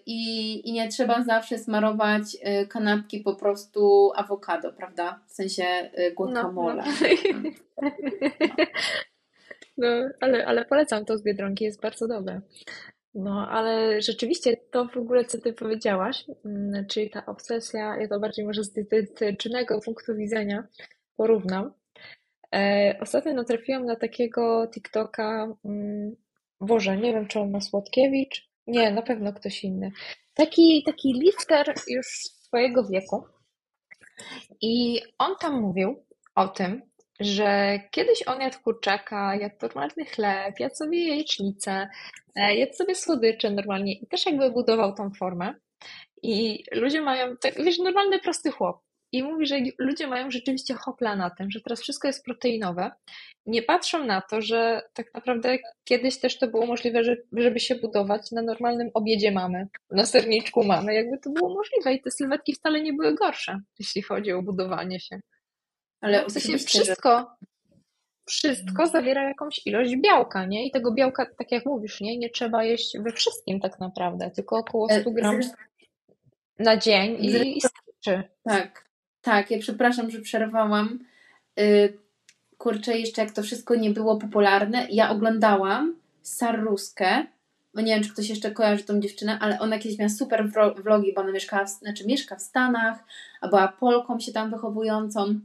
[0.05, 5.19] i, i nie trzeba zawsze smarować y, kanapki po prostu awokado, prawda?
[5.27, 5.63] W sensie
[5.99, 6.83] y, guacamole.
[6.83, 6.91] No,
[7.81, 7.91] no.
[9.77, 9.87] no,
[10.19, 12.41] ale, ale polecam to z Biedronki, jest bardzo dobre.
[13.13, 18.19] No, ale rzeczywiście to w ogóle, co ty powiedziałaś, mm, czyli ta obsesja, ja to
[18.19, 20.67] bardziej może z dietetycznego punktu widzenia
[21.15, 21.71] porównam,
[22.55, 26.15] E, ostatnio natrafiłam na takiego TikToka, mm,
[26.61, 29.91] Boże, nie wiem, czy on ma Słodkiewicz, nie, na pewno ktoś inny.
[30.33, 33.23] Taki, taki lifter już swojego wieku
[34.61, 36.05] i on tam mówił
[36.35, 36.81] o tym,
[37.19, 41.87] że kiedyś on jadł kurczaka, jadł normalny chleb, jadł sobie jajecznicę,
[42.35, 45.53] e, jadł sobie słodycze normalnie i też jakby budował tą formę.
[46.23, 48.86] I ludzie mają, tak, wiesz, normalny, prosty chłop.
[49.17, 52.91] I mówi, że ludzie mają rzeczywiście hopla na tym, że teraz wszystko jest proteinowe.
[53.45, 57.01] Nie patrzą na to, że tak naprawdę kiedyś też to było możliwe,
[57.33, 60.93] żeby się budować na normalnym obiedzie mamy, na serniczku mamy.
[60.93, 64.99] Jakby to było możliwe i te sylwetki wcale nie były gorsze, jeśli chodzi o budowanie
[64.99, 65.19] się.
[66.01, 67.37] Ale w sensie wszystko,
[68.25, 70.67] wszystko zawiera jakąś ilość białka, nie?
[70.67, 72.17] I tego białka, tak jak mówisz, nie?
[72.17, 75.39] Nie trzeba jeść we wszystkim tak naprawdę, tylko około 100 e, gram
[76.59, 78.23] na dzień i, i starczy.
[78.43, 78.86] Tak,
[79.27, 80.99] tak, ja przepraszam, że przerwałam.
[81.57, 81.97] Yy,
[82.57, 87.25] kurczę, jeszcze jak to wszystko nie było popularne, ja oglądałam Sarruskę,
[87.73, 91.13] bo nie wiem, czy ktoś jeszcze kojarzy tą dziewczynę, ale ona kiedyś miała super vlogi,
[91.13, 92.97] bo ona mieszkała w, znaczy mieszka w Stanach,
[93.41, 95.39] a była Polką się tam wychowującą.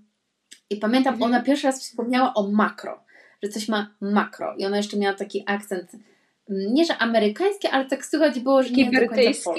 [0.71, 1.33] I pamiętam, mhm.
[1.33, 3.05] ona pierwszy raz wspomniała o makro,
[3.43, 4.55] że coś ma makro.
[4.59, 5.95] I ona jeszcze miała taki akcent,
[6.51, 9.51] mm, nie że amerykański, ale tak słychać było, że nie do końca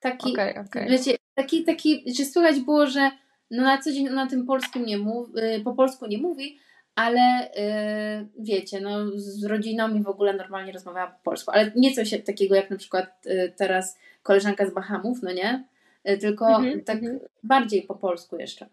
[0.00, 0.88] Taki, okay, okay.
[0.88, 3.10] Wiecie, taki, taki, że słychać było, że
[3.50, 6.58] no na co dzień na tym polskim nie mówi, y, po polsku nie mówi,
[6.94, 12.10] ale yy, wiecie, no z rodzinami w ogóle normalnie rozmawiała po polsku, ale nie coś
[12.24, 15.64] takiego jak na przykład yy, teraz koleżanka z Bahamów, no nie?
[16.04, 17.20] Yy, tylko mm -hmm, tak mm -hmm.
[17.42, 18.66] bardziej po polsku jeszcze.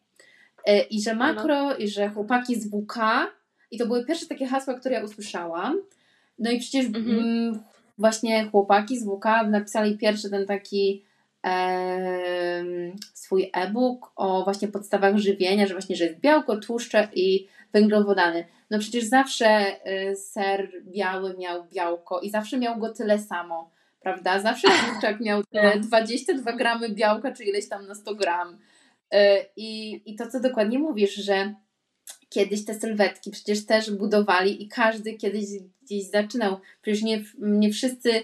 [0.70, 1.76] Y, I że makro, no.
[1.76, 2.98] i że chłopaki z WK,
[3.72, 5.78] i to były pierwsze takie hasła, które ja usłyszałam.
[6.40, 7.60] No i przecież mm -hmm.
[7.98, 11.04] właśnie chłopaki z WK napisali pierwszy ten taki
[13.14, 18.46] swój e-book o właśnie podstawach żywienia, że właśnie, że jest białko, tłuszcze i węglowodany.
[18.70, 19.76] No przecież zawsze
[20.12, 23.72] y, ser biały miał białko i zawsze miał go tyle samo,
[24.02, 24.40] prawda?
[24.40, 26.58] Zawsze kurczak miał te 22 tak.
[26.58, 28.58] gramy białka, czy ileś tam na 100 gram.
[29.14, 29.18] Y,
[29.56, 31.54] I, I to, co dokładnie mówisz, że
[32.30, 35.46] kiedyś te sylwetki przecież też budowali i każdy kiedyś
[35.82, 36.58] gdzieś zaczynał.
[36.82, 38.24] Przecież nie, nie wszyscy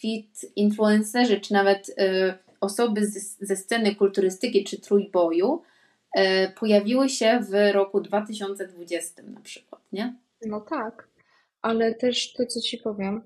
[0.00, 1.94] fit influencerzy, czy nawet y,
[2.60, 3.06] osoby
[3.40, 5.62] ze sceny kulturystyki czy trójboju
[6.18, 6.20] y,
[6.60, 10.14] pojawiły się w roku 2020 na przykład, nie?
[10.46, 11.08] No tak.
[11.62, 13.22] Ale też to, co Ci powiem,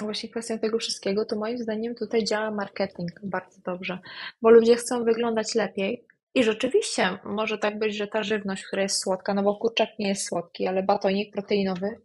[0.00, 3.98] właśnie kwestią tego wszystkiego, to moim zdaniem tutaj działa marketing bardzo dobrze,
[4.42, 6.04] bo ludzie chcą wyglądać lepiej.
[6.34, 10.08] I rzeczywiście może tak być, że ta żywność, która jest słodka, no bo kurczak nie
[10.08, 12.00] jest słodki, ale batonik proteinowy.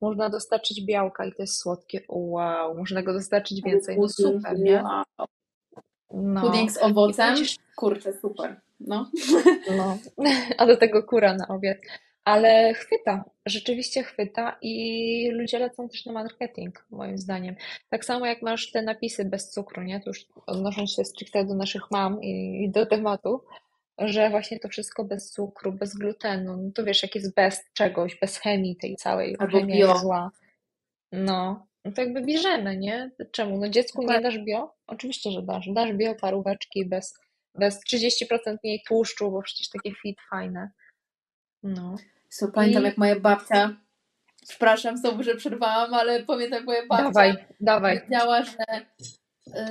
[0.00, 4.84] Można dostarczyć białka i to jest słodkie, wow, można go dostarczyć więcej, no super, nie?
[6.12, 6.40] No.
[6.40, 7.36] Pudding z owocem,
[7.76, 8.60] kurczę, super.
[8.80, 9.10] No.
[9.76, 9.98] no.
[10.58, 11.78] A do tego kura na obiad
[12.24, 17.56] ale chwyta, rzeczywiście chwyta i ludzie lecą też na marketing, moim zdaniem.
[17.90, 20.00] Tak samo jak masz te napisy bez cukru, nie?
[20.00, 23.42] To już odnosząc się stricte do naszych mam i do tematu,
[24.00, 28.20] że właśnie to wszystko bez cukru, bez glutenu, no to wiesz, jak jest bez czegoś,
[28.20, 29.98] bez chemii tej całej, Albo bio.
[29.98, 30.30] zła.
[31.12, 33.10] No, no to jakby bierzemy, nie?
[33.32, 33.58] Czemu?
[33.58, 34.74] No dziecku nie dasz bio?
[34.86, 35.68] Oczywiście, że dasz.
[35.72, 37.18] Dasz bio paróweczki bez,
[37.54, 40.70] bez 30% mniej tłuszczu, bo przecież takie fit fajne.
[41.62, 41.96] No.
[42.28, 42.86] So, pamiętam I...
[42.86, 43.76] jak moja babcia,
[44.48, 47.98] przepraszam znowu, że przerwałam, ale pamiętam jak moja babcia dawaj, dawaj.
[48.00, 48.56] powiedziała, że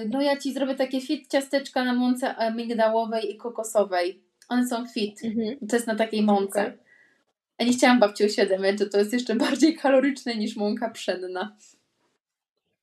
[0.09, 4.21] no ja ci zrobię takie fit ciasteczka na mące migdałowej i kokosowej.
[4.49, 5.23] One są fit.
[5.23, 5.67] Mhm.
[5.69, 6.61] To jest na takiej mące.
[6.61, 6.77] Okay.
[7.59, 11.55] Ja nie chciałam babci uświadamiać, że to jest jeszcze bardziej kaloryczne niż mąka pszenna.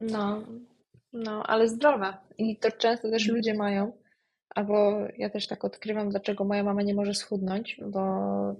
[0.00, 0.42] No,
[1.12, 2.14] no, ale zdrowe.
[2.38, 3.92] I to często też ludzie mają
[4.56, 8.00] Albo ja też tak odkrywam, dlaczego moja mama nie może schudnąć, bo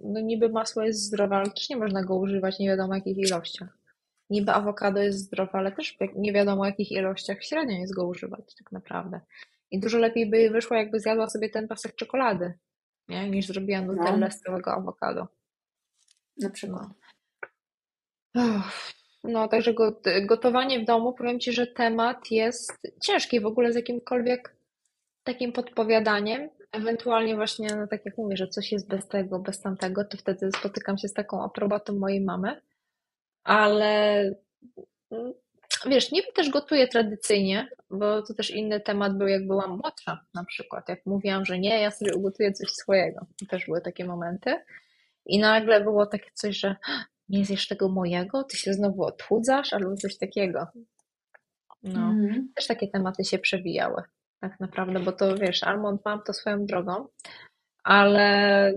[0.02, 3.78] no niby masło jest zdrowe, ale też nie można go używać nie wiadomo jakich ilościach.
[4.30, 8.72] Niby awokado jest zdrowe, ale też nie wiadomo jakich ilościach średnio jest go używać tak
[8.72, 9.20] naprawdę.
[9.70, 12.54] I dużo lepiej by wyszło, jakby zjadła sobie ten pasek czekolady,
[13.08, 13.30] nie?
[13.30, 14.30] niż zrobiła nutellę no.
[14.30, 15.28] z całego awokado.
[16.38, 16.88] Na przykład.
[18.34, 18.62] No.
[19.24, 19.74] no, także
[20.26, 22.72] gotowanie w domu, powiem Ci, że temat jest
[23.02, 24.56] ciężki w ogóle z jakimkolwiek
[25.24, 30.04] takim podpowiadaniem, ewentualnie właśnie, no tak jak mówię, że coś jest bez tego, bez tamtego,
[30.04, 32.60] to wtedy spotykam się z taką aprobatą mojej mamy,
[33.46, 34.22] ale
[35.86, 40.44] wiesz, niby też gotuję tradycyjnie, bo to też inny temat był, jak byłam młodsza na
[40.44, 43.26] przykład, jak mówiłam, że nie, ja sobie ugotuję coś swojego.
[43.40, 44.54] To też były takie momenty
[45.26, 46.76] i nagle było takie coś, że
[47.28, 50.66] nie zjesz tego mojego, ty się znowu odchudzasz, albo coś takiego.
[51.82, 52.48] No, mm.
[52.54, 54.02] też takie tematy się przewijały
[54.40, 57.06] tak naprawdę, bo to wiesz, Almond mam to swoją drogą,
[57.84, 58.72] ale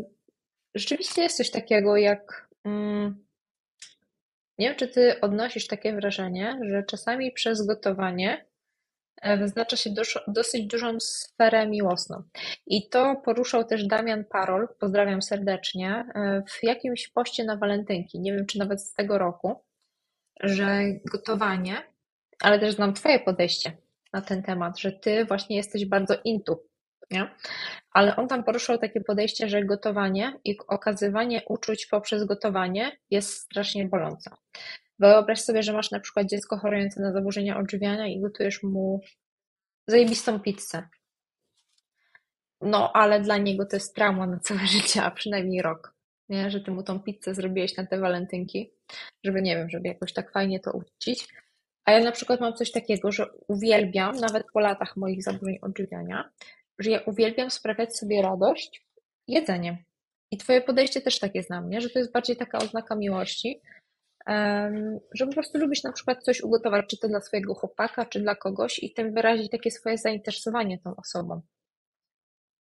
[0.76, 2.50] rzeczywiście jest coś takiego jak.
[2.64, 3.26] Mm,
[4.60, 8.46] nie wiem, czy ty odnosisz takie wrażenie, że czasami przez gotowanie
[9.22, 9.90] e, wyznacza się
[10.28, 12.24] dosyć dużą sferę miłosną.
[12.68, 18.34] I to poruszał też Damian Parol, pozdrawiam serdecznie, e, w jakimś poście na walentynki, nie
[18.34, 19.64] wiem czy nawet z tego roku,
[20.40, 20.80] że
[21.12, 21.78] gotowanie,
[22.42, 23.78] ale też znam Twoje podejście
[24.14, 26.69] na ten temat, że ty właśnie jesteś bardzo intu,
[27.12, 27.30] nie?
[27.92, 33.86] Ale on tam poruszał takie podejście, że gotowanie i okazywanie uczuć poprzez gotowanie jest strasznie
[33.86, 34.32] bolące.
[35.00, 39.02] Wyobraź sobie, że masz na przykład dziecko chorujące na zaburzenia odżywiania i gotujesz mu
[39.88, 40.88] zajebistą pizzę.
[42.62, 45.96] No, ale dla niego to jest trauma na całe życie, a przynajmniej rok.
[46.30, 46.52] Nie?
[46.52, 48.72] Że ty mu tą pizzę zrobiłeś na te walentynki,
[49.24, 51.28] żeby, nie wiem, żeby jakoś tak fajnie to uczcić.
[51.86, 56.30] A ja na przykład mam coś takiego, że uwielbiam, nawet po latach moich zaburzeń odżywiania,
[56.80, 58.86] że ja uwielbiam sprawiać sobie radość
[59.28, 59.78] jedzeniem.
[60.32, 61.82] I Twoje podejście też takie znam, nie?
[61.82, 63.62] że to jest bardziej taka oznaka miłości,
[65.12, 68.36] że po prostu lubisz na przykład coś ugotować, czy to dla swojego chłopaka, czy dla
[68.36, 71.42] kogoś i tym wyrazić takie swoje zainteresowanie tą osobą.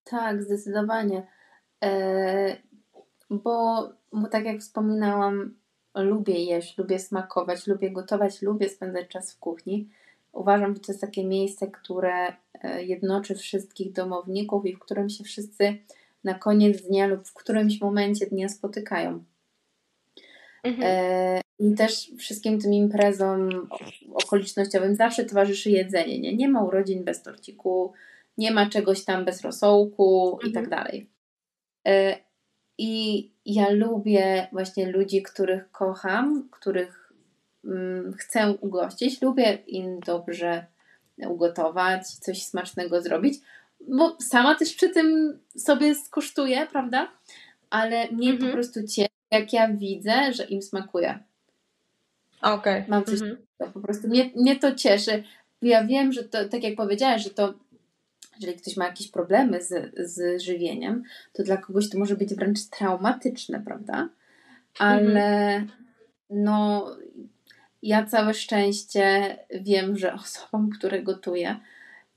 [0.03, 1.27] Tak, zdecydowanie.
[1.83, 2.57] E,
[3.29, 5.55] bo, bo tak jak wspominałam,
[5.95, 9.89] lubię jeść, lubię smakować, lubię gotować, lubię spędzać czas w kuchni.
[10.31, 12.33] Uważam, że to jest takie miejsce, które
[12.63, 15.77] jednoczy wszystkich domowników i w którym się wszyscy
[16.23, 19.23] na koniec dnia lub w którymś momencie dnia spotykają.
[20.63, 20.83] Mhm.
[20.85, 23.67] E, I też wszystkim tym imprezom
[24.13, 26.19] okolicznościowym zawsze towarzyszy jedzenie.
[26.19, 27.93] Nie, nie ma urodzin bez torciku,
[28.37, 30.51] nie ma czegoś tam bez rosołku mhm.
[30.51, 30.83] i tak mhm.
[30.83, 31.09] dalej.
[31.87, 32.17] E,
[32.77, 37.13] I ja lubię właśnie ludzi, których kocham, których
[37.65, 39.21] mm, chcę ugościć.
[39.21, 40.65] Lubię im dobrze
[41.27, 43.39] ugotować, coś smacznego zrobić,
[43.87, 47.11] bo sama też przy tym sobie skosztuję, prawda?
[47.69, 48.51] Ale mnie mhm.
[48.51, 51.19] po prostu cieszy, jak ja widzę, że im smakuje.
[52.41, 52.73] Okej.
[52.73, 52.85] Okay.
[52.87, 53.37] Mam coś mhm.
[53.73, 55.23] po prostu mnie, mnie to cieszy.
[55.61, 57.53] Ja wiem, że to, tak jak powiedziałaś, że to
[58.39, 61.03] jeżeli ktoś ma jakieś problemy z, z żywieniem,
[61.33, 64.09] to dla kogoś to może być wręcz traumatyczne, prawda?
[64.79, 65.67] Ale mhm.
[66.29, 66.87] no,
[67.83, 71.59] ja całe szczęście wiem, że osobom, które gotuję,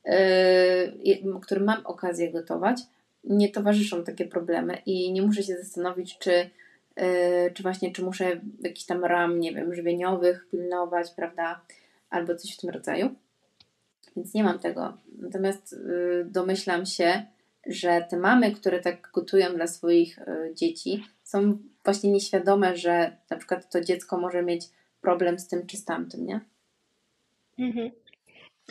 [0.05, 2.81] yy, którym mam okazję gotować,
[3.25, 6.51] nie towarzyszą takie problemy i nie muszę się zastanowić, czy
[6.97, 11.61] yy, czy właśnie, czy muszę jakiś tam ram, nie wiem, żywieniowych pilnować, prawda,
[12.11, 13.11] albo coś w tym rodzaju.
[14.17, 14.97] Więc nie mam tego.
[15.19, 17.23] Natomiast yy, domyślam się,
[17.67, 23.37] że te mamy, które tak gotują dla swoich yy, dzieci, są właśnie nieświadome, że na
[23.37, 24.69] przykład to dziecko może mieć
[25.03, 26.41] problem z tym czy z tamtym, nie?
[27.59, 27.91] Mhm.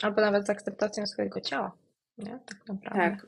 [0.02, 1.72] Albo nawet z akceptacją swojego ciała,
[2.18, 2.40] nie?
[2.46, 3.00] Tak naprawdę.
[3.00, 3.28] Tak.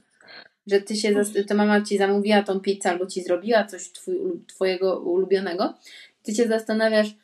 [0.67, 1.13] Że ty się,
[1.47, 4.15] to mama ci zamówiła tą pizzę albo ci zrobiła coś twój,
[4.47, 5.73] twojego ulubionego,
[6.23, 7.15] ty się zastanawiasz,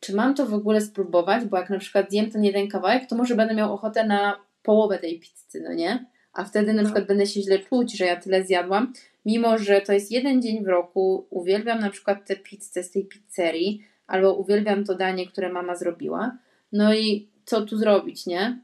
[0.00, 3.16] czy mam to w ogóle spróbować, bo jak na przykład zjem ten jeden kawałek, to
[3.16, 6.06] może będę miał ochotę na połowę tej pizzy, no nie?
[6.32, 6.86] A wtedy na no.
[6.86, 8.92] przykład będę się źle czuć, że ja tyle zjadłam,
[9.24, 13.04] mimo że to jest jeden dzień w roku, uwielbiam na przykład tę pizzę z tej
[13.04, 16.36] pizzerii, albo uwielbiam to danie, które mama zrobiła.
[16.72, 18.60] No i co tu zrobić, nie?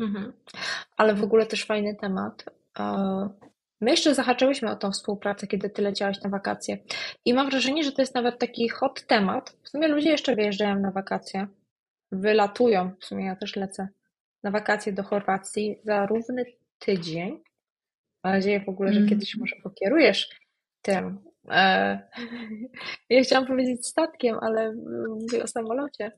[0.00, 0.32] Mhm.
[0.96, 2.44] Ale w ogóle też fajny temat.
[2.78, 3.28] E,
[3.80, 6.78] my jeszcze zahaczyłyśmy o tą współpracę, kiedy ty leciałaś na wakacje.
[7.24, 9.56] I mam wrażenie, że to jest nawet taki hot temat.
[9.62, 11.46] W sumie ludzie jeszcze wyjeżdżają na wakacje.
[12.12, 13.88] Wylatują, w sumie ja też lecę
[14.42, 16.44] na wakacje do Chorwacji za równy
[16.78, 17.42] tydzień.
[18.24, 19.10] Mam nadzieję w ogóle, że mm.
[19.10, 20.40] kiedyś może pokierujesz
[20.82, 21.18] tym.
[21.50, 21.98] E,
[23.10, 24.72] ja chciałam powiedzieć statkiem, ale
[25.08, 26.12] mówię o samolocie.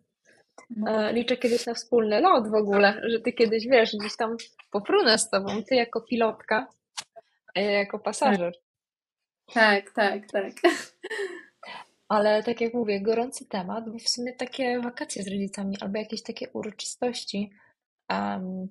[0.86, 4.36] E, liczę kiedyś na wspólny lot w ogóle, że ty kiedyś wiesz, gdzieś tam
[4.70, 6.68] pofrunę z tobą, ty jako pilotka,
[7.54, 8.54] a ja jako pasażer.
[9.54, 10.52] Tak, tak, tak.
[12.08, 16.22] Ale tak jak mówię, gorący temat, bo w sumie takie wakacje z rodzicami albo jakieś
[16.22, 17.50] takie uroczystości,
[18.10, 18.68] um,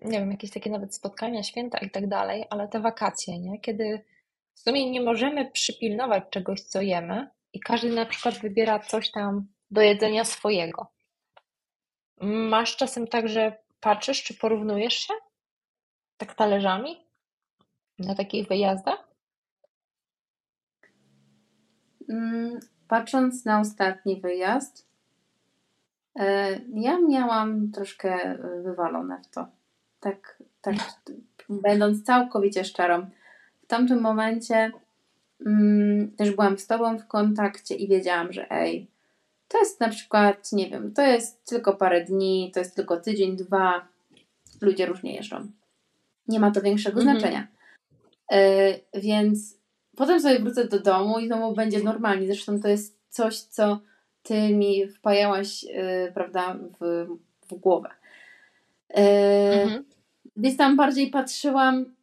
[0.00, 3.60] nie wiem, jakieś takie nawet spotkania, święta i tak dalej, ale te wakacje, nie?
[3.60, 4.04] Kiedy
[4.54, 9.46] w sumie nie możemy przypilnować czegoś, co jemy i każdy na przykład wybiera coś tam
[9.70, 10.86] do jedzenia swojego.
[12.20, 15.14] Masz czasem tak, że patrzysz, czy porównujesz się
[16.16, 17.06] tak talerzami
[17.98, 19.08] na takich wyjazdach?
[22.08, 24.88] Mm, patrząc na ostatni wyjazd,
[26.18, 29.46] e, ja miałam troszkę wywalone w to.
[30.00, 30.74] Tak, tak
[31.48, 33.10] będąc całkowicie szczerą.
[33.74, 34.72] W tamtym momencie
[35.46, 38.86] mm, też byłam z Tobą w kontakcie i wiedziałam, że ej,
[39.48, 43.36] to jest na przykład, nie wiem, to jest tylko parę dni, to jest tylko tydzień,
[43.36, 43.88] dwa.
[44.60, 45.46] Ludzie różnie jeżdżą.
[46.28, 47.18] Nie ma to większego mhm.
[47.18, 47.46] znaczenia.
[48.30, 49.58] Yy, więc
[49.96, 52.26] potem sobie wrócę do domu i domu będzie normalnie.
[52.26, 53.80] Zresztą to jest coś, co
[54.22, 57.06] ty mi wpajałaś, yy, prawda, w,
[57.48, 57.90] w głowę.
[58.96, 59.02] Yy,
[59.62, 59.84] mhm.
[60.36, 61.94] Więc tam bardziej patrzyłam,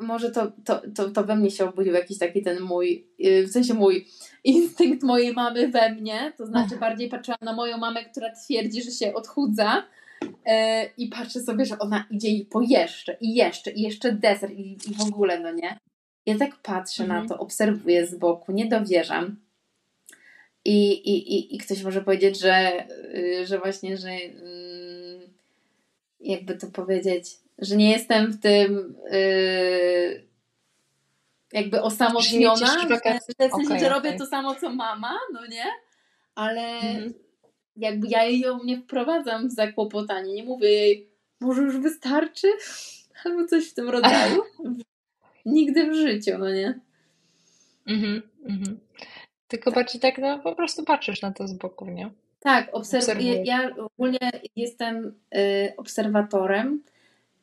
[0.00, 3.06] może to, to, to, to we mnie się obudził jakiś taki ten mój,
[3.46, 4.06] w sensie mój
[4.44, 8.90] instynkt mojej mamy we mnie, to znaczy bardziej patrzyłam na moją mamę, która twierdzi, że
[8.90, 9.86] się odchudza
[10.22, 10.30] yy,
[10.98, 14.78] i patrzę sobie, że ona idzie i po jeszcze, i jeszcze, i jeszcze deser i,
[14.90, 15.78] i w ogóle, no nie?
[16.26, 17.22] Ja tak patrzę mhm.
[17.22, 19.36] na to, obserwuję z boku, nie dowierzam.
[20.64, 25.30] I, i, i, i ktoś może powiedzieć, że, yy, że właśnie, że yy,
[26.20, 27.26] jakby to powiedzieć,
[27.58, 30.26] że nie jestem w tym yy,
[31.52, 34.18] jakby osamotniona, że, w sensie, okay, że robię okay.
[34.18, 35.64] to samo co mama, no nie?
[36.34, 37.14] Ale mhm.
[37.76, 41.08] jakby ja ją nie wprowadzam w zakłopotanie, nie mówię jej,
[41.40, 42.48] może już wystarczy?
[43.24, 44.42] Albo coś w tym rodzaju.
[45.46, 46.80] Nigdy w życiu, no nie?
[47.86, 48.78] Mhm, mhm.
[49.48, 49.74] Tylko tak.
[49.74, 52.10] bardziej tak, no po prostu patrzysz na to z boku, nie?
[52.40, 53.42] Tak, obserwuję.
[53.44, 56.82] Ja ogólnie jestem y, obserwatorem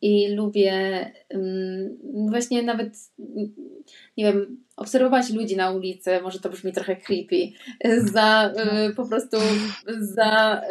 [0.04, 1.12] i lubię
[2.30, 2.97] właśnie nawet,
[4.18, 7.51] nie wiem, obserwować ludzi na ulicy, może to brzmi trochę creepy,
[8.14, 8.54] za
[8.89, 9.38] y, po prostu
[9.99, 10.62] za,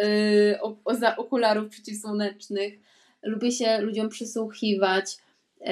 [0.92, 2.74] y, za okularów przeciwsłonecznych.
[3.22, 5.16] Lubię się ludziom przysłuchiwać,
[5.60, 5.64] y,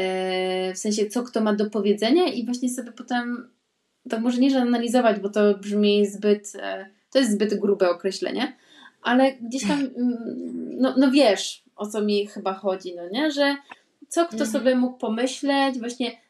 [0.74, 3.50] w sensie co kto ma do powiedzenia i właśnie sobie potem,
[4.10, 8.56] tak może nie, że analizować, bo to brzmi zbyt, e, to jest zbyt grube określenie,
[9.02, 10.16] ale gdzieś tam, mm,
[10.78, 13.30] no, no wiesz, o co mi chyba chodzi, no nie?
[13.30, 13.56] Że
[14.08, 14.50] co kto mhm.
[14.50, 16.20] sobie mógł pomyśleć, właśnie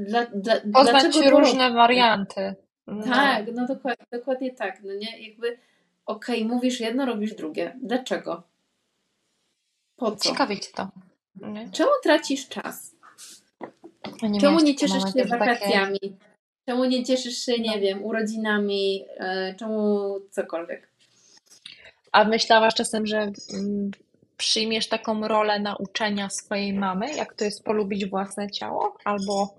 [0.00, 1.74] dla, dla, Poznać dlaczego różne to...
[1.74, 2.54] warianty.
[2.86, 3.04] No.
[3.04, 5.28] Tak, no dokładnie, dokładnie tak, no nie?
[5.28, 5.58] Jakby
[6.06, 7.78] okej, okay, mówisz jedno, robisz drugie.
[7.82, 8.42] Dlaczego?
[9.96, 10.28] Po co?
[10.30, 10.88] Ciekawie cię to.
[11.36, 11.70] Nie?
[11.70, 12.96] Czemu tracisz czas?
[14.22, 16.00] Nie Czemu nie cieszysz się wakacjami?
[16.00, 16.32] Takie...
[16.66, 17.80] Czemu nie cieszysz się, nie no.
[17.80, 19.04] wiem, urodzinami?
[19.18, 20.88] E, czemu cokolwiek?
[22.12, 23.90] A myślałaś czasem, że mm,
[24.36, 28.96] przyjmiesz taką rolę nauczenia swojej mamy, jak to jest polubić własne ciało?
[29.04, 29.54] Albo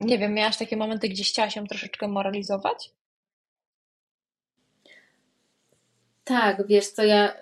[0.00, 2.92] nie wiem, miałaś takie momenty, gdzie chciałaś ją troszeczkę moralizować?
[6.24, 7.34] Tak, wiesz co, ja,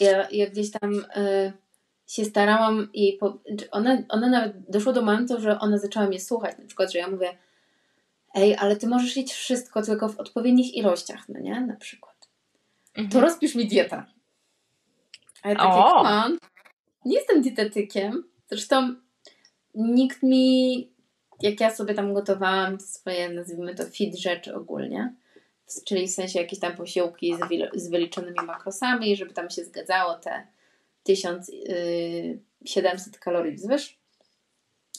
[0.00, 1.52] ja, ja gdzieś tam y,
[2.06, 3.38] się starałam i po,
[3.70, 7.08] ona, ona nawet doszło do momentu, że ona zaczęła mnie słuchać, na przykład, że ja
[7.08, 7.38] mówię
[8.34, 11.60] ej, ale ty możesz jeść wszystko, tylko w odpowiednich ilościach, no nie?
[11.60, 12.28] Na przykład.
[12.94, 13.08] Mhm.
[13.08, 14.04] To rozpisz mi dietę.
[15.42, 16.02] A ja takie, O!
[16.02, 16.38] "Come on,
[17.04, 18.24] nie jestem dietetykiem.
[18.50, 18.94] Zresztą
[19.74, 20.90] nikt mi,
[21.42, 25.14] jak ja sobie tam gotowałam swoje, nazwijmy to fit rzeczy ogólnie,
[25.86, 27.36] czyli w sensie jakieś tam posiłki
[27.74, 30.46] z, wyliczonymi makrosami, żeby tam się zgadzało te
[31.02, 34.00] 1700 kalorii wzwyż,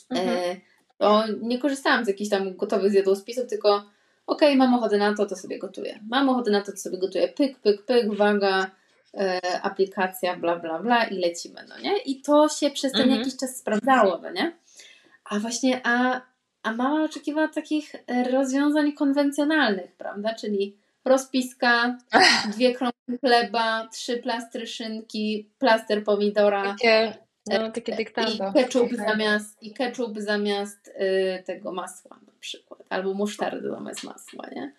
[0.09, 0.29] Mhm.
[0.29, 0.55] e,
[0.97, 3.85] to nie korzystałam z jakichś tam gotowych zjadłospisów, tylko
[4.27, 5.99] okej, mam ochotę na to, to sobie gotuję.
[6.09, 7.27] Mam ochotę na to, to sobie gotuję.
[7.27, 8.69] Pyk, pyk, pyk, waga, e,
[9.61, 11.97] aplikacja, bla, bla, bla i lecimy, no nie?
[11.97, 13.19] I to się przez ten Mhm.
[13.19, 14.57] jakiś czas sprawdzało, no nie?
[15.25, 16.21] A właśnie, a,
[16.63, 20.33] a mama oczekiwała takich e, rozwiązań konwencjonalnych, prawda?
[20.35, 21.97] Czyli rozpiska,
[22.53, 27.13] dwie kromki chleba, trzy plastry szynki, plaster pomidora Takie,
[27.47, 28.49] no, takie dyktando.
[28.49, 28.97] i ketchup Okej.
[28.97, 34.71] zamiast, i ketchup zamiast y, tego masła na przykład, albo musztardy zamiast masła, nie?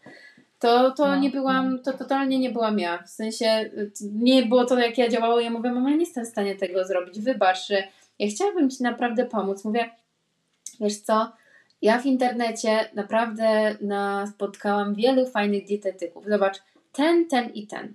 [0.63, 3.03] To, to No, nie byłam, to totalnie nie byłam ja.
[3.03, 5.41] W sensie y, nie było to jak ja działało.
[5.41, 7.21] Ja mówię, mama, nie jestem w stanie tego zrobić.
[7.21, 7.69] Wybacz,
[8.19, 9.65] ja chciałabym Ci naprawdę pomóc.
[9.65, 9.91] Mówię,
[10.81, 11.33] wiesz co,
[11.83, 16.25] ja w internecie naprawdę na, spotkałam wielu fajnych dietetyków.
[16.29, 17.95] Zobacz, ten, ten i ten.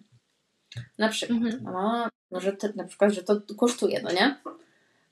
[0.98, 1.40] Na przykład.
[1.62, 4.36] Mama, może to, na przykład, że to kosztuje, no nie?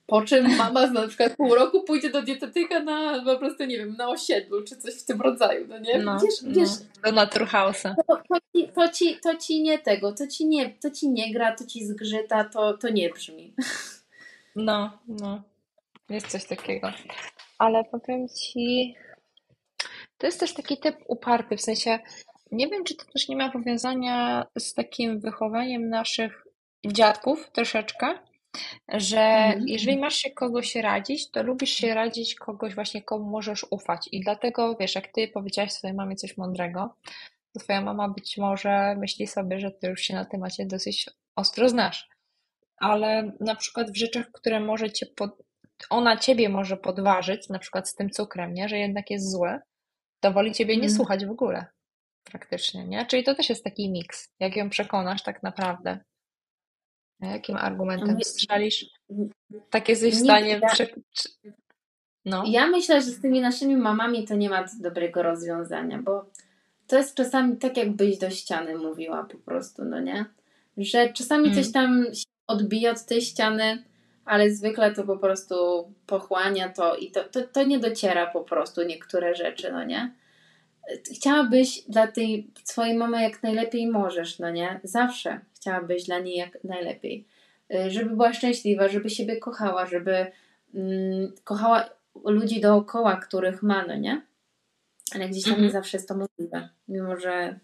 [0.06, 3.96] Po czym mama na przykład pół roku pójdzie do dietetyka na po prostu, nie wiem,
[3.96, 5.98] na osiedlu, czy coś w tym rodzaju, no nie?
[5.98, 7.94] No, wiesz, wiesz, no, do Naturhausa.
[8.08, 11.32] to, to, ci, to, ci, to ci nie tego, to ci nie, to ci nie
[11.32, 13.54] gra, to ci zgrzyta, to, to nie brzmi.
[14.56, 15.42] No, no.
[16.10, 16.92] Jest coś takiego.
[17.58, 18.94] Ale powiem ci,
[20.18, 21.98] to jest też taki typ uparty, w sensie
[22.52, 26.46] nie wiem, czy to też nie ma powiązania z takim wychowaniem naszych
[26.86, 28.18] dziadków troszeczkę,
[28.88, 29.68] że Mhm.
[29.68, 34.08] jeżeli masz się kogoś radzić, to lubisz się radzić kogoś właśnie, komu możesz ufać.
[34.12, 36.96] I dlatego, wiesz, jak ty powiedziałaś swojej mamie coś mądrego,
[37.52, 41.68] to twoja mama być może myśli sobie, że ty już się na temacie dosyć ostro
[41.68, 42.08] znasz.
[42.76, 45.30] Ale na przykład w rzeczach, które może cię pod...
[45.90, 48.68] ona ciebie może podważyć, na przykład z tym cukrem, nie?
[48.68, 49.58] Że jednak jest zły,
[50.20, 50.96] to woli ciebie nie Mhm.
[50.96, 51.66] słuchać w ogóle.
[52.24, 53.06] Praktycznie, nie?
[53.06, 54.28] Czyli to też jest taki miks.
[54.40, 55.98] Jak ją przekonasz tak naprawdę?
[57.20, 58.86] Jakim argumentem strzelisz?
[59.70, 60.60] Tak jesteś w nie, stanie.
[60.72, 60.86] Prze...
[62.24, 62.44] No.
[62.46, 66.26] Ja myślę, że z tymi naszymi mamami to nie ma dobrego rozwiązania, bo
[66.86, 70.24] to jest czasami tak, jakbyś do ściany mówiła po prostu, no nie?
[70.76, 71.56] Że czasami Mm.
[71.56, 73.84] coś tam się odbija od tej ściany,
[74.24, 75.54] ale zwykle to po prostu
[76.06, 80.12] pochłania to i to, to, to nie dociera po prostu niektóre rzeczy, no nie?
[81.16, 84.80] Chciałabyś dla tej swojej mamy jak najlepiej możesz, no nie?
[84.84, 87.24] Zawsze chciałabyś dla niej jak najlepiej.
[87.74, 90.26] Y, Żeby była szczęśliwa, żeby siebie kochała, żeby
[90.74, 91.90] mm, kochała
[92.24, 94.22] ludzi dookoła, których ma, no nie?
[95.14, 95.66] Ale gdzieś tam Mhm.
[95.66, 97.58] nie zawsze jest to możliwe, mimo że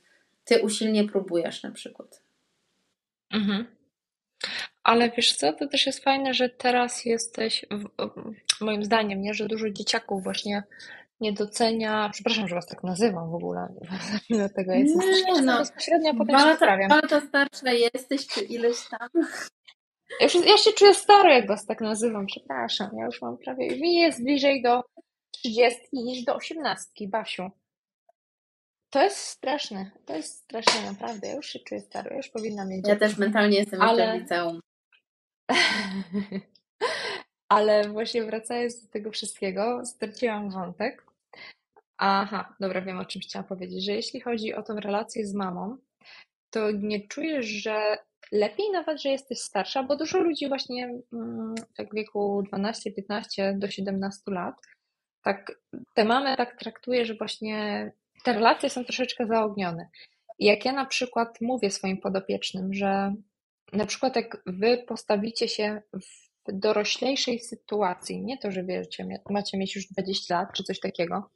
[0.44, 2.22] ty usilnie próbujesz na przykład.
[3.30, 3.66] Mhm.
[4.82, 9.34] Ale wiesz co, to też jest fajne, że teraz jesteś, w, w- moim zdaniem, nie,
[9.34, 10.62] że dużo dzieciaków właśnie
[11.22, 13.68] nie docenia, przepraszam, że was tak nazywam w ogóle,
[14.30, 15.58] dlatego jestem Nie, no.
[15.58, 16.90] bezpośrednio, potem Dwa się poprawiam.
[16.90, 19.08] lata starsza jesteś, czy ileś tam.
[20.20, 23.76] Ja, już, ja się czuję staro, jak was tak nazywam, przepraszam, ja już mam prawie,
[23.80, 24.82] mi jest bliżej do
[25.30, 27.50] 30 niż do 18, Basiu.
[28.90, 32.68] To jest straszne, to jest straszne naprawdę, ja już się czuję staro, ja już powinnam
[32.68, 34.60] mieć Ja też mentalnie jestem jeszcze Ale- w liceum.
[37.48, 41.04] Ale właśnie wracając do tego wszystkiego, straciłam wątek.
[41.98, 45.76] Aha, dobra, wiem o czym chciałam powiedzieć, że jeśli chodzi o tą relację z mamą,
[46.50, 47.96] to nie czujesz, że
[48.32, 53.70] lepiej nawet, że jesteś starsza, bo dużo ludzi właśnie mm, tak w wieku 12-15 do
[53.70, 54.54] 17 lat,
[55.22, 55.52] tak
[55.94, 57.90] te mamy tak traktuje, że właśnie
[58.24, 59.88] te relacje są troszeczkę zaognione.
[60.38, 63.14] Jak ja na przykład mówię swoim podopiecznym, że
[63.72, 69.76] na przykład jak wy postawicie się w doroślejszej sytuacji, nie to, że wiecie, macie mieć
[69.76, 71.30] już 20 lat czy coś takiego,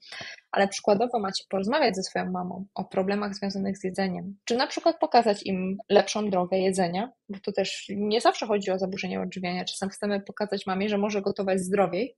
[0.50, 4.98] ale przykładowo macie porozmawiać ze swoją mamą o problemach związanych z jedzeniem, czy na przykład
[4.98, 9.88] pokazać im lepszą drogę jedzenia, bo to też nie zawsze chodzi o zaburzenie odżywiania, czasem
[9.88, 12.16] chcemy pokazać mamie, że może gotować zdrowiej.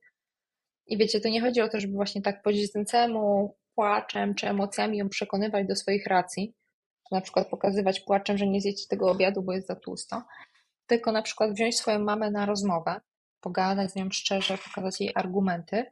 [0.86, 4.98] I wiecie, to nie chodzi o to, żeby właśnie tak po dziecięcemu płaczem czy emocjami
[4.98, 6.54] ją przekonywać do swoich racji,
[7.10, 10.22] na przykład pokazywać płaczem, że nie zjecie tego obiadu, bo jest za tłusto,
[10.88, 13.00] tylko na przykład wziąć swoją mamę na rozmowę,
[13.40, 15.84] pogadać z nią szczerze, pokazać jej argumenty.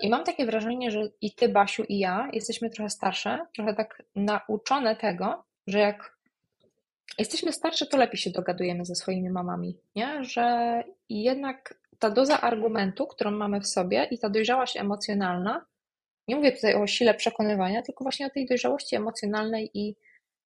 [0.00, 4.02] I mam takie wrażenie, że i ty, Basiu, i ja jesteśmy trochę starsze, trochę tak
[4.14, 6.16] nauczone tego, że jak
[7.18, 10.24] jesteśmy starsze, to lepiej się dogadujemy ze swoimi mamami, nie?
[10.24, 10.78] Że
[11.08, 15.66] jednak ta doza argumentu, którą mamy w sobie i ta dojrzałość emocjonalna
[16.28, 19.96] Nie mówię tutaj o sile przekonywania, tylko właśnie o tej dojrzałości emocjonalnej i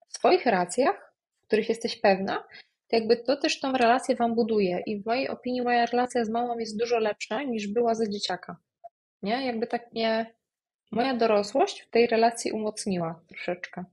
[0.09, 1.13] swoich racjach,
[1.43, 2.45] w których jesteś pewna,
[2.89, 4.83] to jakby to też tą relację wam buduje.
[4.87, 8.57] I w mojej opinii moja relacja z mamą jest dużo lepsza niż była za dzieciaka.
[9.23, 9.47] Nie?
[9.47, 10.35] Jakby tak mnie
[10.93, 13.85] moja dorosłość w tej relacji umocniła troszeczkę.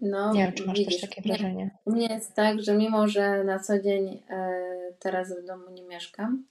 [0.00, 1.70] No, Nie wiem, czy masz widzisz, też takie wrażenie.
[1.84, 4.52] U mnie jest tak, że mimo, że na co dzień e,
[4.98, 6.44] teraz w domu nie mieszkam,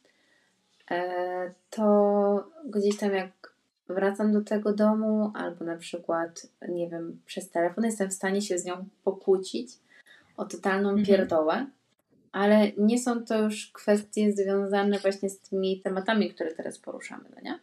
[0.92, 3.54] e, to gdzieś tam jak
[3.90, 8.58] wracam do tego domu, albo na przykład, nie wiem, przez telefon jestem w stanie się
[8.58, 9.70] z nią pokłócić
[10.38, 11.06] o totalną Mhm.
[11.08, 11.66] pierdołę,
[12.32, 17.42] ale nie są to już kwestie związane właśnie z tymi tematami, które teraz poruszamy, no
[17.42, 17.60] nie?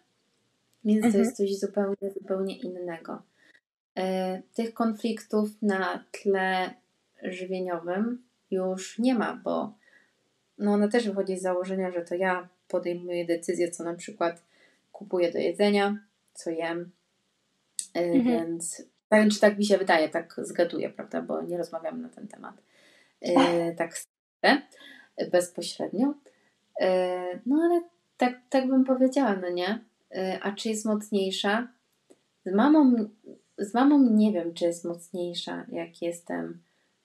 [0.84, 1.24] Więc to Mhm.
[1.24, 3.22] jest coś zupełnie, zupełnie innego.
[3.98, 6.74] E, tych konfliktów na tle
[7.22, 9.74] żywieniowym już nie ma, bo
[10.58, 14.42] no ona też wychodzi z założenia, że to ja podejmuję decyzję, co na przykład
[14.92, 15.98] kupuję do jedzenia,
[16.34, 16.90] co jem,
[17.94, 18.24] E, Mhm.
[18.24, 18.82] więc
[19.32, 22.54] czy tak mi się wydaje, tak zgaduję, prawda, bo nie rozmawiamy na ten temat
[23.20, 24.62] e, tak stricte,
[25.32, 26.14] bezpośrednio.
[26.80, 27.82] E, no ale
[28.16, 29.84] tak, tak bym powiedziała, no nie?
[30.14, 31.68] E, a czy jest mocniejsza?
[32.46, 32.94] Z mamą,
[33.58, 36.60] z mamą nie wiem, czy jest mocniejsza, jak jestem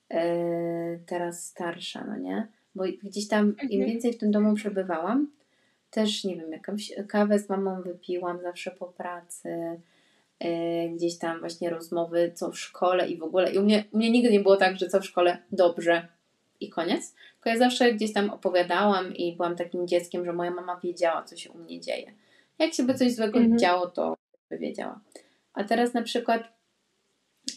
[0.09, 2.47] e, teraz starsza, no nie?
[2.75, 3.85] Bo gdzieś tam, im Mhm.
[3.91, 5.27] więcej w tym domu przebywałam,
[5.89, 9.79] też, nie wiem, jakąś kawę z mamą wypiłam zawsze po pracy,
[10.95, 13.53] gdzieś tam właśnie rozmowy, co w szkole i w ogóle.
[13.53, 16.07] I u mnie, u mnie nigdy nie było tak, że co w szkole dobrze
[16.59, 17.15] i koniec.
[17.33, 21.37] Tylko ja zawsze gdzieś tam opowiadałam i byłam takim dzieckiem, że moja mama wiedziała, co
[21.37, 22.11] się u mnie dzieje.
[22.59, 23.59] Jak się by coś złego Mhm.
[23.59, 24.17] działo, to
[24.49, 24.99] by wiedziała.
[25.53, 26.43] A teraz na przykład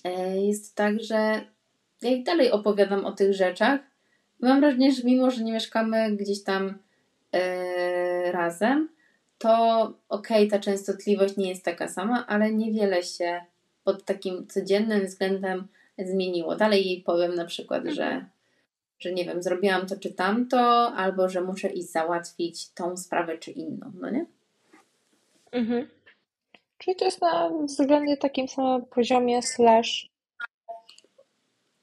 [0.05, 1.41] e, jest tak, że
[2.03, 3.81] ja i dalej opowiadam o tych rzeczach.
[4.41, 6.79] Mam wrażenie, że mimo, że nie mieszkamy gdzieś tam
[7.33, 8.89] e, razem,
[9.39, 13.41] to okej, ta częstotliwość nie jest taka sama, ale niewiele się
[13.85, 16.57] pod takim codziennym względem zmieniło.
[16.57, 18.25] Dalej jej powiem na przykład, że,
[18.99, 23.51] że nie wiem, zrobiłam to czy tamto, albo że muszę iść załatwić tą sprawę czy
[23.51, 24.27] inną, no nie?
[25.53, 25.89] Mhm.
[26.79, 30.09] Czyli to jest na względnie takim samym poziomie slash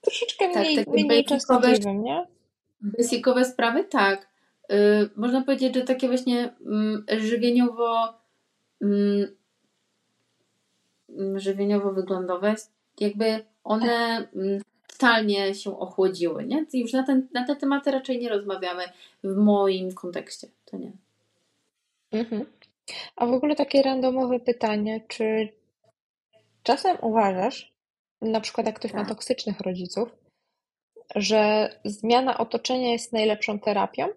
[0.02, 2.28] troszeczkę Tak, mniej, mniej częstotliwym, nie?
[2.82, 4.35] Basicowe sprawy, tak.
[4.72, 8.14] Y, można powiedzieć, że takie właśnie mm, żywieniowo
[8.82, 9.36] mm,
[11.10, 12.56] mm, żywieniowo-wyglądowe,
[13.00, 14.28] jakby one
[14.88, 16.66] totalnie się ochłodziły, nie?
[16.74, 18.84] I już na, ten, na te tematy raczej nie rozmawiamy
[19.24, 20.92] w moim kontekście, to nie.
[22.12, 22.46] Mhm.
[23.16, 25.50] A w ogóle takie randomowe pytanie, czy
[26.64, 27.74] czasem uważasz,
[28.22, 29.10] na przykład jak ktoś ma Tak.
[29.10, 30.10] toksycznych rodziców,
[31.16, 34.08] że zmiana otoczenia jest najlepszą terapią?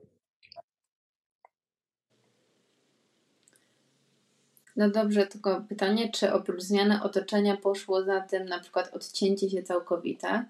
[4.79, 9.63] No dobrze, tylko pytanie, czy oprócz zmiany otoczenia poszło za tym na przykład odcięcie się
[9.63, 10.45] całkowite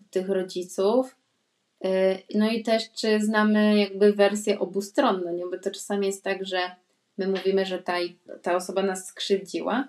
[0.00, 1.16] od tych rodziców?
[1.80, 1.90] Yy,
[2.34, 5.46] No i też, czy znamy jakby wersję obustronną, nie?
[5.46, 6.58] Bo to czasami jest tak, że
[7.18, 7.92] my mówimy, że ta,
[8.42, 9.88] ta osoba nas skrzywdziła,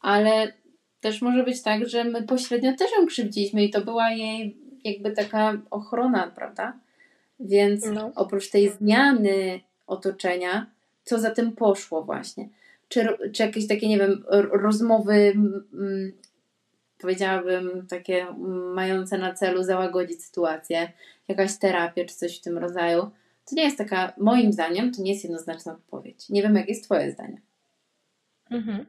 [0.00, 0.52] ale
[1.00, 5.10] też może być tak, że my pośrednio też ją krzywdziliśmy i to była jej jakby
[5.10, 6.72] taka ochrona, prawda?
[7.40, 8.10] Więc No.
[8.14, 10.66] oprócz tej zmiany otoczenia,
[11.04, 12.48] co za tym poszło właśnie?
[12.90, 15.32] Czy, czy jakieś takie, nie wiem, rozmowy,
[15.74, 16.12] mm,
[16.98, 18.26] powiedziałabym, takie
[18.74, 20.92] mające na celu załagodzić sytuację,
[21.28, 23.10] jakaś terapia czy coś w tym rodzaju,
[23.44, 26.28] to nie jest taka, moim zdaniem, to nie jest jednoznaczna odpowiedź.
[26.28, 27.40] Nie wiem, jakie jest Twoje zdanie.
[28.50, 28.86] Mhm.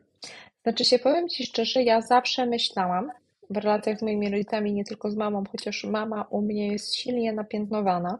[0.64, 3.12] Znaczy się, powiem Ci szczerze, ja zawsze myślałam
[3.50, 7.34] w relacjach z moimi rodzicami, nie tylko z mamą, chociaż mama u mnie jest silnie
[7.34, 8.20] napiętnowana,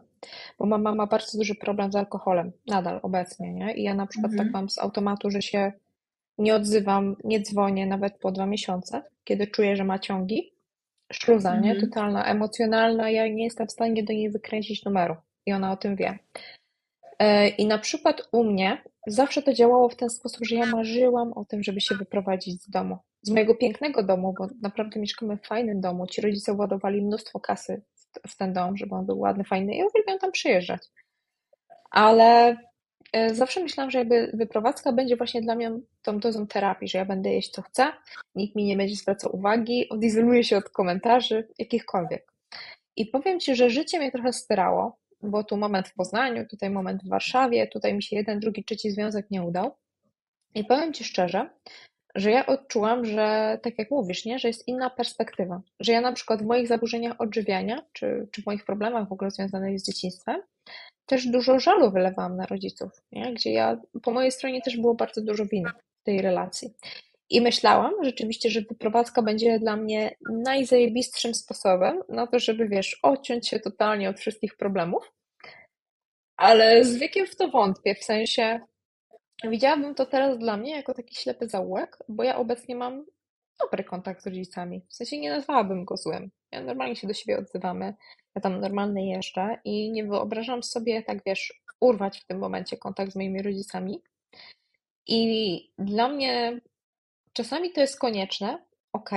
[0.58, 3.74] bo mama ma bardzo duży problem z alkoholem, nadal obecnie, nie?
[3.74, 4.48] I ja na przykład Mhm.
[4.48, 5.72] tak mam z automatu, że się
[6.38, 10.52] nie odzywam, nie dzwonię nawet po dwa miesiące, kiedy czuję, że ma ciągi.
[11.12, 11.70] Szluza, nie?
[11.70, 11.90] Mhm.
[11.90, 15.16] Totalna, emocjonalna, ja nie jestem w stanie do niej wykręcić numeru
[15.46, 16.18] i ona o tym wie.
[17.18, 21.32] E, I na przykład u mnie zawsze to działało w ten sposób, że ja marzyłam
[21.32, 22.98] o tym, żeby się wyprowadzić z domu.
[23.22, 26.06] Z mojego pięknego domu, bo naprawdę mieszkamy w fajnym domu.
[26.06, 27.82] Ci rodzice władowali mnóstwo kasy
[28.28, 29.76] w- ten dom, żeby on był ładny, fajny.
[29.76, 30.88] Ja uwielbiam tam przyjeżdżać.
[31.90, 32.56] Ale
[33.12, 35.72] e, zawsze myślałam, że jakby wyprowadzka będzie właśnie dla mnie
[36.02, 37.92] tą dozą terapii, że ja będę jeść co chcę,
[38.34, 42.32] nikt mi nie będzie zwracał uwagi, odizoluję się od komentarzy, jakichkolwiek.
[42.96, 47.02] I powiem Ci, że życie mnie trochę styrało, bo tu moment w Poznaniu, tutaj moment
[47.04, 49.76] w Warszawie, tutaj mi się jeden, drugi, trzeci związek nie udał.
[50.54, 51.50] I powiem Ci szczerze,
[52.14, 55.62] że ja odczułam, że tak jak mówisz, nie, że jest inna perspektywa.
[55.80, 59.30] Że ja na przykład w moich zaburzeniach odżywiania, czy, czy w moich problemach w ogóle
[59.30, 60.42] związanych z dzieciństwem,
[61.06, 63.34] też dużo żalu wylewałam na rodziców, nie?
[63.34, 65.70] gdzie ja, po mojej stronie też było bardzo dużo winy.
[66.04, 66.74] tej relacji.
[67.30, 73.48] I myślałam rzeczywiście, że wyprowadzka będzie dla mnie najzajebistszym sposobem na to, żeby wiesz, odciąć
[73.48, 75.12] się totalnie od wszystkich problemów.
[76.36, 78.60] Ale z wiekiem w to wątpię, w sensie
[79.50, 83.04] widziałabym to teraz dla mnie jako taki ślepy zaułek, bo ja obecnie mam
[83.60, 84.82] dobry kontakt z rodzicami.
[84.88, 86.30] W sensie nie nazwałabym go złym.
[86.52, 87.94] Ja normalnie się do siebie odzywamy,
[88.34, 93.12] ja tam normalnie jeżdżę i nie wyobrażam sobie, tak wiesz, urwać w tym momencie kontakt
[93.12, 94.02] z moimi rodzicami.
[95.06, 96.60] I dla mnie
[97.32, 99.10] czasami to jest konieczne, ok,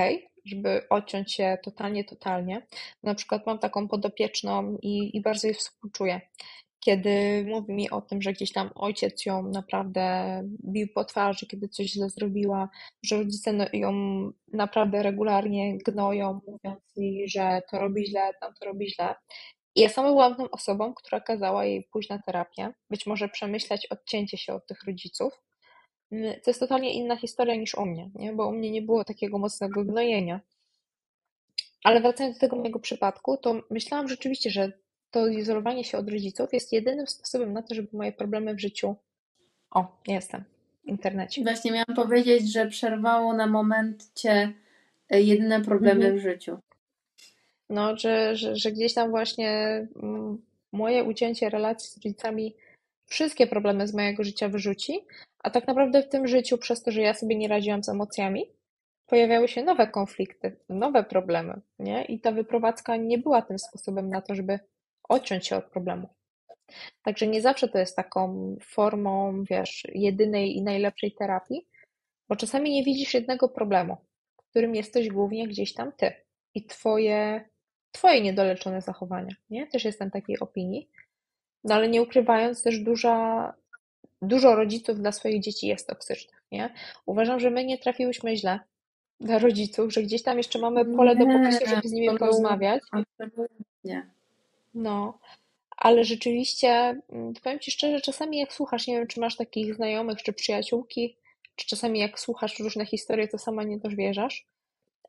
[0.44, 2.66] żeby odciąć się totalnie, totalnie.
[3.02, 6.20] Na przykład mam taką podopieczną i, i bardzo jej współczuję
[6.80, 11.68] kiedy mówi mi o tym, że gdzieś tam ojciec ją naprawdę bił po twarzy, kiedy
[11.68, 12.68] coś źle zrobiła,
[13.02, 13.92] że rodzice no, ją
[14.52, 19.14] naprawdę regularnie gnoją, mówiąc jej, że to robi źle, tam to robi źle.
[19.74, 23.86] I ja sama byłam tą osobą, która kazała jej pójść na terapię, być może przemyśleć
[23.86, 25.32] odcięcie się od tych rodziców.
[26.10, 28.32] To jest totalnie inna historia niż u mnie, nie?
[28.32, 30.40] bo u mnie nie było takiego mocnego gnojenia.
[31.84, 34.72] Ale wracając do tego mojego przypadku, to myślałam rzeczywiście, że
[35.10, 38.96] to izolowanie się od rodziców jest jedynym sposobem na to, żeby moje problemy w życiu.
[39.70, 40.44] O, jestem.
[40.84, 41.42] W internecie.
[41.42, 44.52] Właśnie miałam powiedzieć, że przerwało na momencie
[45.10, 46.18] e, jedyne problemy mhm.
[46.18, 46.58] w życiu.
[47.70, 49.50] No, że, że, że gdzieś tam właśnie
[50.02, 50.42] mm,
[50.72, 52.54] moje ucięcie relacji z rodzicami
[53.06, 55.04] wszystkie problemy z mojego życia wyrzuci,
[55.38, 58.46] a tak naprawdę w tym życiu, przez to, że ja sobie nie radziłam z emocjami,
[59.06, 62.04] pojawiały się nowe konflikty, nowe problemy, nie?
[62.04, 64.58] I ta wyprowadzka nie była tym sposobem na to, żeby
[65.08, 66.08] odciąć się od problemu.
[67.02, 71.66] Także nie zawsze to jest taką formą, wiesz, jedynej i najlepszej terapii,
[72.28, 73.96] bo czasami nie widzisz jednego problemu,
[74.56, 76.12] którym jesteś głównie gdzieś tam ty
[76.54, 77.48] i twoje,
[77.92, 79.34] twoje niedoleczone zachowania.
[79.50, 79.66] Nie?
[79.66, 80.88] Też jestem takiej opinii.
[81.64, 83.54] No ale nie ukrywając, też duża,
[84.22, 86.42] dużo rodziców dla swoich dzieci jest toksycznych.
[86.52, 86.74] Nie?
[87.06, 88.60] Uważam, że my nie trafiłyśmy źle
[89.20, 92.82] dla rodziców, że gdzieś tam jeszcze mamy pole do popisu, żeby z nimi porozmawiać.
[93.84, 94.15] Nie.
[94.76, 95.18] No,
[95.76, 96.68] ale rzeczywiście,
[97.08, 101.16] mm, powiem Ci szczerze, czasami jak słuchasz, nie wiem, czy masz takich znajomych, czy przyjaciółki,
[101.56, 104.46] czy czasami jak słuchasz różne historie, to sama nie dowierzasz,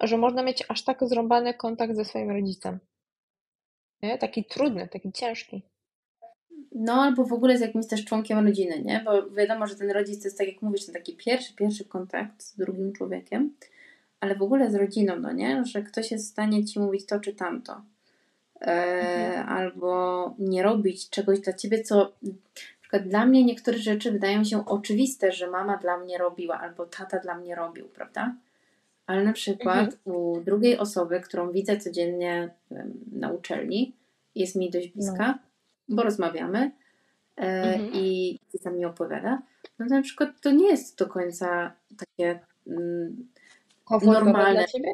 [0.02, 2.80] że można mieć aż tak zrąbany kontakt ze swoim rodzicem.
[4.04, 4.18] Nie?
[4.18, 5.62] Taki trudny, taki ciężki.
[6.72, 9.02] No, albo w ogóle z jakimś też członkiem rodziny, nie?
[9.06, 12.44] Bo wiadomo, że ten rodzic to jest, tak jak mówisz, to taki pierwszy, pierwszy kontakt
[12.44, 13.56] z drugim człowiekiem,
[14.20, 15.66] ale w ogóle z rodziną, no nie?
[15.66, 17.82] Że ktoś jest w stanie ci mówić to czy tamto
[18.62, 24.44] e, albo nie robić czegoś dla ciebie, co na przykład dla mnie niektóre rzeczy wydają
[24.44, 28.36] się oczywiste, że mama dla mnie robiła albo tata dla mnie robił, prawda?
[29.08, 30.16] Ale na przykład mhm.
[30.16, 32.50] u drugiej osoby, którą widzę codziennie
[33.12, 33.96] na uczelni,
[34.36, 35.40] jest mi dość bliska,
[35.90, 35.96] no.
[35.96, 36.72] bo rozmawiamy
[37.38, 37.92] e, mhm.
[37.94, 39.42] i co mi opowiada,
[39.80, 43.28] no to na przykład to nie jest do końca takie mm,
[44.02, 44.54] normalne.
[44.54, 44.94] dla ciebie?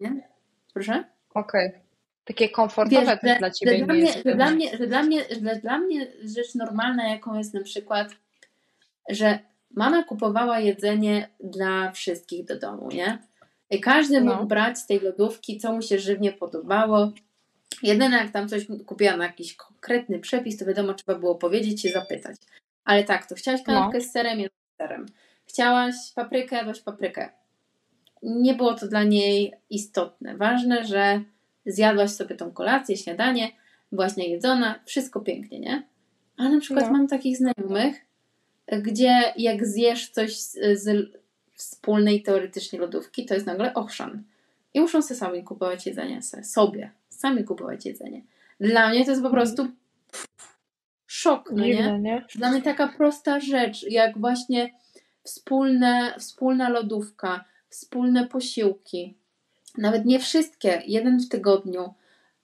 [0.00, 0.28] Nie?
[0.74, 1.04] Proszę?
[1.34, 1.68] Okej.
[1.68, 1.83] Okay.
[2.24, 5.56] Takie komfortowe Wiesz, dla Ciebie że dla, mnie, że, dla mnie, że, dla mnie, że
[5.60, 8.08] dla mnie rzecz normalna, jaką jest na przykład,
[9.08, 9.38] że
[9.70, 13.18] mama kupowała jedzenie dla wszystkich do domu, nie?
[13.70, 14.34] I każdy no.
[14.34, 17.12] mógł brać z tej lodówki, co mu się żywnie podobało.
[17.82, 21.88] Jedyne, jak tam coś kupiła na jakiś konkretny przepis, to wiadomo, trzeba było powiedzieć, się
[21.88, 22.36] zapytać.
[22.84, 24.04] Ale tak, to chciałaś kanapkę no.
[24.04, 25.06] z serem, jest z serem.
[25.46, 27.28] Chciałaś paprykę, jadłaś paprykę.
[28.22, 30.36] Nie było to dla niej istotne.
[30.36, 31.22] Ważne, że
[31.66, 33.52] zjadłaś sobie tą kolację, śniadanie,
[33.92, 35.82] byłaś najedzona, wszystko pięknie, nie?
[36.36, 36.92] A na przykład no.
[36.92, 37.96] mam takich znajomych,
[38.82, 41.08] gdzie jak zjesz coś z, z
[41.54, 44.22] wspólnej teoretycznie lodówki, to jest nagle ochrzan.
[44.74, 48.22] I muszą sobie sami kupować jedzenie, sobie, sami kupować jedzenie.
[48.60, 49.32] Dla mnie to jest po mhm.
[49.32, 49.68] prostu
[51.06, 51.98] szok, no nie?
[51.98, 52.24] nie?
[52.34, 54.70] Dla mnie taka prosta rzecz, jak właśnie
[55.22, 59.16] wspólne, wspólna lodówka, wspólne posiłki,
[59.78, 61.94] nawet nie wszystkie, jeden w tygodniu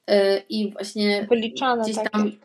[0.08, 0.14] yy,
[0.48, 2.24] i właśnie Wyliczane gdzieś tam.
[2.24, 2.36] Takie.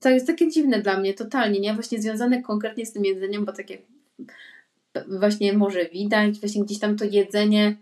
[0.00, 1.74] To jest takie dziwne dla mnie, totalnie, nie?
[1.74, 3.78] Właśnie związane konkretnie z tym jedzeniem, bo takie
[5.08, 7.76] właśnie może widać, właśnie gdzieś tam to jedzenie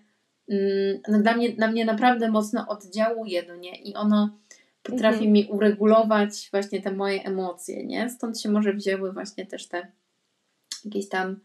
[0.48, 3.76] mm, no dla mnie, na mnie naprawdę mocno oddziałuje, no nie?
[3.76, 4.38] I ono
[4.82, 5.32] potrafi mhm.
[5.32, 8.10] mi uregulować właśnie te moje emocje, nie?
[8.10, 9.86] Stąd się może wzięły właśnie też te
[10.84, 11.40] jakieś tam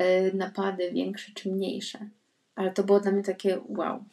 [0.00, 1.98] y, napady większe czy mniejsze.
[2.54, 4.04] Ale to było dla mnie takie wow.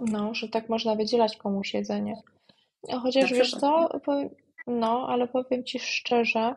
[0.00, 2.22] No, że tak można wydzielać komuś jedzenie.
[3.02, 3.88] Chociaż wiesz co,
[4.66, 6.54] no, ale powiem Ci szczerze,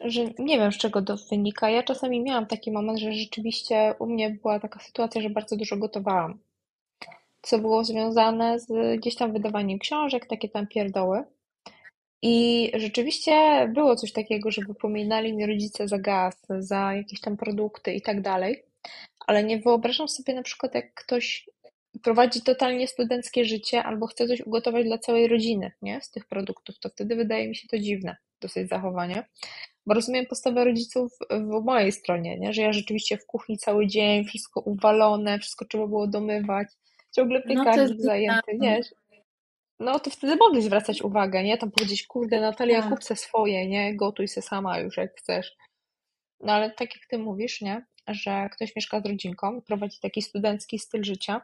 [0.00, 1.70] że nie wiem z czego to wynika.
[1.70, 5.76] Ja czasami miałam taki moment, że rzeczywiście u mnie była taka sytuacja, że bardzo dużo
[5.76, 6.38] gotowałam.
[7.42, 11.24] Co było związane z gdzieś tam wydawaniem książek, takie tam pierdoły.
[12.22, 17.92] I rzeczywiście było coś takiego, że wypominali mi rodzice za gaz, za jakieś tam produkty
[17.92, 18.64] i tak dalej,
[19.26, 21.50] ale nie wyobrażam sobie na przykład, jak ktoś
[22.02, 26.00] prowadzi totalnie studenckie życie albo chce coś ugotować dla całej rodziny, nie?
[26.00, 29.26] Z tych produktów, to wtedy wydaje mi się to dziwne, dosyć zachowanie.
[29.86, 32.52] Bo rozumiem postawę rodziców w mojej stronie, nie?
[32.52, 36.68] Że ja rzeczywiście w kuchni cały dzień, wszystko uwalone, wszystko trzeba było domywać,
[37.16, 38.80] ciągle piekarnik no zajęty, nie?
[39.80, 41.58] No to wtedy mogli zwracać uwagę, nie?
[41.58, 42.90] Tam powiedzieć, kurde, Natalia, tak.
[42.90, 43.96] kup se swoje, nie?
[43.96, 45.56] Gotuj se sama już, jak chcesz.
[46.40, 47.86] No ale tak jak ty mówisz, nie?
[48.08, 51.40] Że ktoś mieszka z rodzinką, prowadzi taki studencki styl życia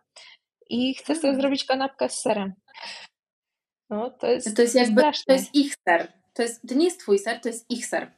[0.73, 1.41] i chce sobie mhm.
[1.41, 2.53] zrobić kanapkę z serem.
[3.91, 5.25] No to jest To jest jakby, straszne.
[5.27, 6.13] to jest ich ser.
[6.33, 8.11] To, jest, to nie jest twój ser, to jest ich ser.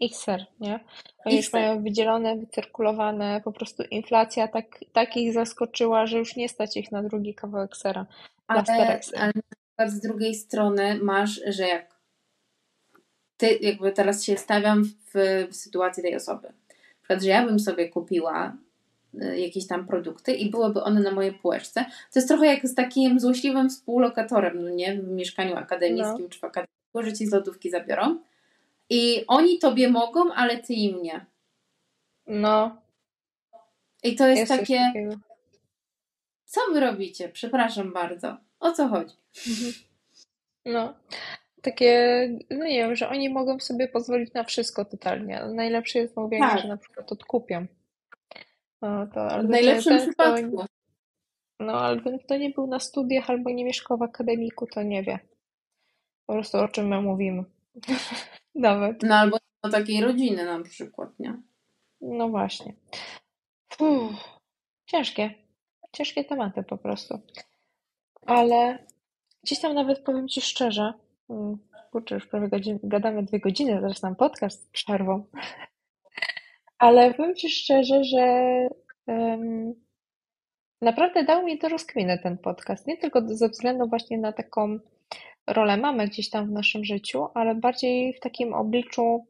[0.00, 0.80] Ich ser, nie?
[1.24, 1.60] Oni już ser.
[1.60, 6.92] mają wydzielone, wycyrkulowane, po prostu inflacja tak, tak ich zaskoczyła, że już nie stać ich
[6.92, 8.06] na drugi kawałek sera.
[8.46, 11.92] Ale, ale na przykład z drugiej strony masz, że jak
[13.36, 16.48] ty, jakby teraz się stawiam w, w sytuacji tej osoby.
[16.48, 18.56] Na przykład, że ja bym sobie kupiła
[19.14, 21.84] jakieś tam produkty i byłyby one na mojej półeczce.
[21.84, 24.94] To jest trochę jak z takim złośliwym współlokatorem, no nie?
[24.94, 26.28] W mieszkaniu akademickim no.
[26.28, 28.18] czy w akademii, że ci z lodówki zabiorą.
[28.90, 31.26] I oni tobie mogą, ale ty im nie.
[32.26, 32.82] No.
[34.02, 34.92] I to jest, jest takie.
[36.44, 37.28] Co wy robicie?
[37.28, 38.36] Przepraszam bardzo.
[38.60, 39.14] O co chodzi?
[39.48, 39.72] Mhm.
[40.64, 40.94] No.
[41.62, 45.44] Takie, no nie wiem, że oni mogą sobie pozwolić na wszystko totalnie.
[45.54, 46.60] Najlepsze jest mówienie, tak.
[46.60, 47.66] że na przykład odkupią.
[48.82, 50.56] No, to, w najlepszym ten, przypadku.
[50.56, 50.66] Kto,
[51.60, 55.18] no, ten, kto nie był na studiach albo nie mieszkał w akademiku, to nie wie.
[56.26, 57.44] Po prostu o czym my mówimy.
[58.54, 59.02] Nawet.
[59.02, 61.42] No albo o takiej rodziny na przykład, nie?
[62.00, 62.74] No właśnie.
[63.80, 64.40] Uff,
[64.86, 65.34] ciężkie.
[65.92, 67.20] Ciężkie tematy po prostu.
[68.26, 68.86] Ale
[69.44, 70.92] gdzieś tam nawet powiem Ci szczerze,
[71.30, 71.58] mm,
[71.90, 75.24] kurczę, już prawie godzin, gadamy dwie godziny, zaraz nam podcast przerwą.
[76.82, 78.26] Ale powiem Ci szczerze, że
[79.06, 79.74] um,
[80.80, 82.86] naprawdę dał mi to rozkminę ten podcast.
[82.86, 84.78] Nie tylko ze względu właśnie na taką
[85.46, 89.26] rolę mamy gdzieś tam w naszym życiu, ale bardziej w takim obliczu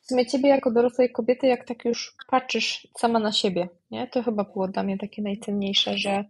[0.00, 4.06] w sumie Ciebie jako dorosłej kobiety, jak tak już patrzysz sama na siebie, nie?
[4.06, 6.24] To chyba było dla mnie takie najcenniejsze, że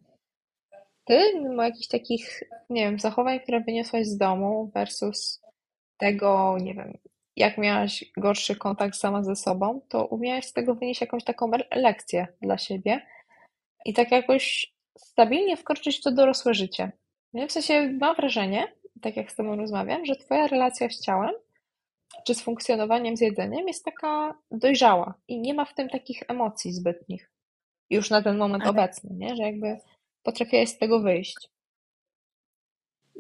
[1.05, 5.43] Ty, mimo jakichś takich, nie wiem, zachowań, które wyniosłaś z domu versus
[5.99, 6.99] tego, nie wiem,
[7.37, 12.27] jak miałaś gorszy kontakt sama ze sobą, to umiałaś z tego wynieść jakąś taką lekcję
[12.43, 13.07] dla siebie
[13.85, 16.93] i tak jakoś stabilnie wkroczyć w to dorosłe życie.
[17.49, 18.73] W sensie mam wrażenie,
[19.03, 21.35] tak jak z Tobą rozmawiam, że Twoja relacja z ciałem
[22.27, 26.73] czy z funkcjonowaniem z jedzeniem jest taka dojrzała i nie ma w tym takich emocji
[26.73, 27.31] zbytnich.
[27.91, 28.71] Już na ten moment Ale...
[28.71, 29.37] obecny, nie?
[29.37, 29.77] że jakby
[30.23, 31.49] potrafiłaś z tego wyjść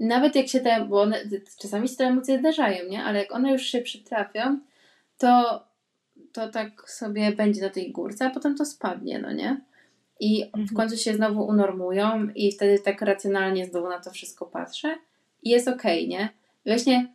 [0.01, 1.21] nawet jak się te, bo one,
[1.61, 3.05] czasami się te emocje zdarzają, nie?
[3.05, 4.59] Ale jak one już się przytrafią,
[5.19, 5.63] to,
[6.33, 9.61] to tak sobie będzie na tej górce, a potem to spadnie, no nie?
[10.21, 10.67] I mhm.
[10.67, 14.97] w końcu się znowu unormują i wtedy tak racjonalnie znowu na to wszystko patrzę
[15.43, 16.29] i jest okej, okay, nie?
[16.65, 17.13] I właśnie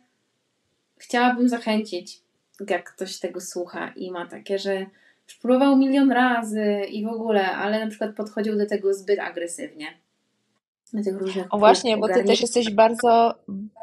[0.96, 2.20] chciałabym zachęcić,
[2.68, 4.86] jak ktoś tego słucha i ma takie, że
[5.28, 9.86] już próbował milion razy i w ogóle, ale na przykład podchodził do tego zbyt agresywnie
[11.04, 11.54] tych różnych.
[11.54, 13.34] O właśnie, bo ty też jesteś bardzo,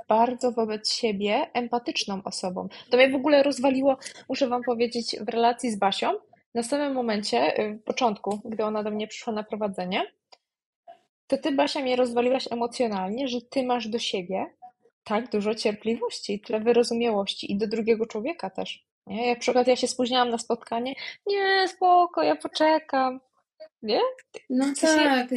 [0.07, 2.67] bardzo wobec siebie empatyczną osobą.
[2.89, 3.97] To mnie w ogóle rozwaliło,
[4.29, 6.11] muszę wam powiedzieć, w relacji z Basią.
[6.55, 10.03] Na samym momencie, y, w początku, gdy ona do mnie przyszła na prowadzenie,
[11.27, 14.45] to ty, Basia, mnie rozwaliłaś emocjonalnie, że ty masz do siebie
[15.03, 18.85] tak dużo cierpliwości, tyle wyrozumiałości i do drugiego człowieka też.
[19.07, 19.27] Nie?
[19.27, 20.93] Jak przykład ja się spóźniałam na spotkanie,
[21.27, 23.19] nie, spoko, ja poczekam.
[23.81, 23.99] Nie?
[24.49, 25.27] No tak.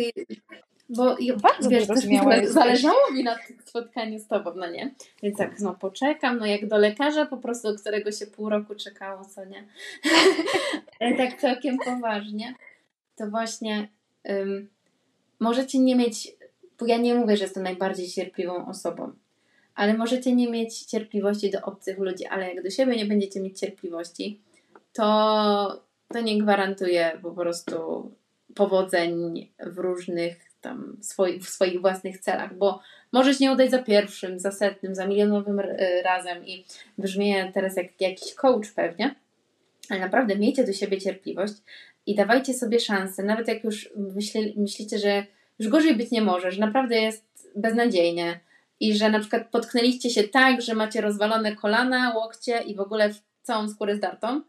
[0.96, 4.94] Bo i bardzo wiesz, też mi zależało mi na tym spotkaniu z tobą, no nie?
[5.22, 8.74] Więc tak, no poczekam, no jak do lekarza po prostu, do którego się pół roku
[8.74, 9.66] czekało, co nie?
[11.18, 12.54] tak całkiem poważnie.
[13.16, 13.88] To właśnie
[14.24, 14.68] um,
[15.40, 16.36] możecie nie mieć,
[16.78, 19.12] bo ja nie mówię, że jestem najbardziej cierpliwą osobą,
[19.74, 23.58] ale możecie nie mieć cierpliwości do obcych ludzi, ale jak do siebie nie będziecie mieć
[23.58, 24.40] cierpliwości,
[24.92, 28.10] to, to nie gwarantuje po prostu
[28.54, 32.80] powodzeń w różnych tam swoi, w swoich własnych celach, bo
[33.12, 36.64] możesz nie udać za pierwszym, za setnym, za milionowym e, razem i
[36.98, 39.14] brzmię teraz jak jakiś coach pewnie,
[39.90, 41.54] ale naprawdę miejcie do siebie cierpliwość
[42.06, 45.26] i dawajcie sobie szansę, nawet jak już myśli, myślicie, że
[45.58, 48.40] już gorzej być nie może, że naprawdę jest beznadziejnie
[48.80, 53.10] i że na przykład potknęliście się tak, że macie rozwalone kolana, łokcie i w ogóle
[53.42, 54.42] całą skórę zdartą,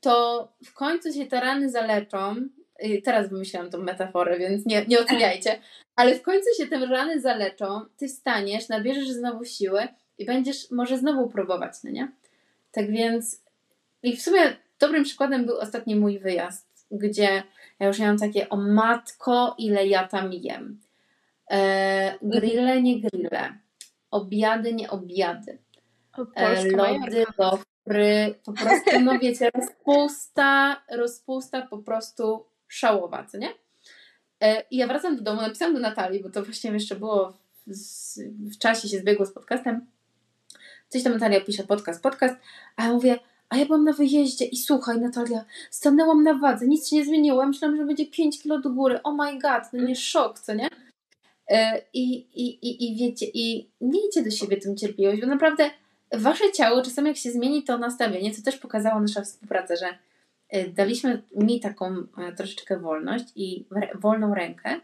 [0.00, 2.36] to w końcu się te rany zaleczą
[3.04, 5.58] teraz wymyśliłam tą metaforę, więc nie, nie oceniajcie,
[5.96, 9.88] ale w końcu się te rany zaleczą, ty wstaniesz, nabierzesz znowu siły
[10.18, 12.12] i będziesz może znowu próbować, no nie?
[12.72, 13.42] Tak więc
[14.02, 17.42] i w sumie dobrym przykładem był ostatni mój wyjazd, gdzie
[17.80, 20.80] ja już miałam takie o matko, ile ja tam jem.
[21.50, 23.58] E, grille, nie grille.
[24.10, 25.58] Obiady, nie obiady.
[26.36, 33.54] E, lody, lofry, po prostu, no wiecie, rozpusta, rozpusta po prostu szałowa, co nie?
[34.40, 37.72] E, I ja wracam do domu, napisałam do Natalii, bo to właśnie jeszcze było w,
[38.54, 39.86] w czasie się zbiegło z podcastem.
[40.88, 42.34] Coś tam Natalia pisze, podcast, podcast,
[42.76, 43.18] a ja mówię,
[43.48, 47.40] a ja byłam na wyjeździe i słuchaj Natalia, stanęłam na wadze, nic się nie zmieniło,
[47.40, 50.54] ja myślałam, że będzie 5 kilo do góry, oh my god, no nie szok, co
[50.54, 50.68] nie?
[51.48, 55.70] E, I, i, i, i wiecie, i miejcie do siebie tą cierpliwość, bo naprawdę
[56.12, 59.98] wasze ciało czasami jak się zmieni to nastawienie, co też pokazała nasza współpraca, że
[60.74, 61.86] daliśmy mi taką
[62.18, 64.80] e, troszeczkę wolność i wolną rękę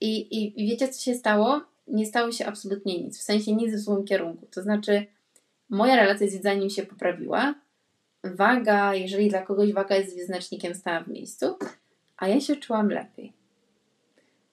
[0.00, 1.60] i, i, i wiecie co się stało?
[1.88, 5.06] Nie stało się absolutnie nic, w sensie nic w złym kierunku, to znaczy
[5.68, 7.54] moja relacja z jedzeniem się poprawiła,
[8.24, 11.56] waga, jeżeli dla kogoś waga jest wyznacznikiem, stała w miejscu,
[12.16, 13.32] a ja się czułam lepiej.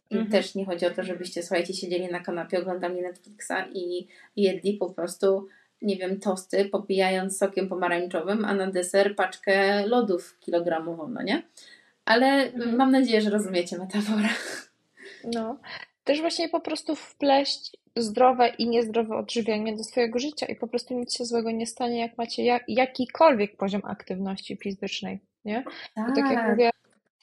[0.09, 0.31] I mhm.
[0.31, 4.89] też nie chodzi o to, żebyście, słuchajcie, siedzieli na kanapie, oglądali Netflixa i jedli po
[4.89, 5.47] prostu,
[5.83, 11.43] nie wiem, tosty, popijając sokiem pomarańczowym, a na deser paczkę lodów kilogramową, no nie?
[12.05, 12.75] Ale mhm.
[12.75, 14.29] mam nadzieję, że rozumiecie metaforę.
[15.33, 15.57] No,
[16.03, 20.93] też właśnie po prostu wpleść zdrowe i niezdrowe odżywianie do swojego życia i po prostu
[20.93, 25.63] nic się złego nie stanie, jak macie jak, jakikolwiek poziom aktywności fizycznej, nie?
[25.95, 26.07] Tak.
[26.07, 26.49] tak jak tak.
[26.49, 26.69] mówię,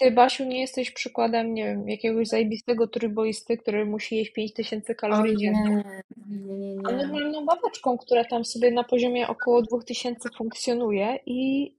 [0.00, 5.36] ty, Basiu, nie jesteś przykładem, nie wiem, jakiegoś zajebistego tryboisty, który musi jeść 5000 kalorii
[5.36, 5.84] dziennie.
[6.26, 6.80] Nie, nie, nie.
[6.84, 11.72] A normalną babeczką, która tam sobie na poziomie około 2000 funkcjonuje i,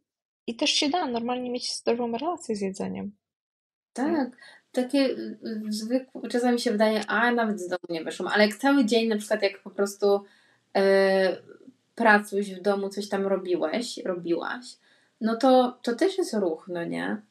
[0.47, 3.11] i też się da normalnie mieć zdrową relację z jedzeniem.
[3.93, 4.29] Tak,
[4.71, 8.55] takie y, y, zwykłe, czasami się wydaje, a nawet z domu nie wyszłam, ale jak
[8.55, 10.23] cały dzień, na przykład jak po prostu
[11.95, 14.65] pracuś w domu, coś tam robiłeś, robiłaś,
[15.21, 17.21] no to, to też jest ruch, no nie?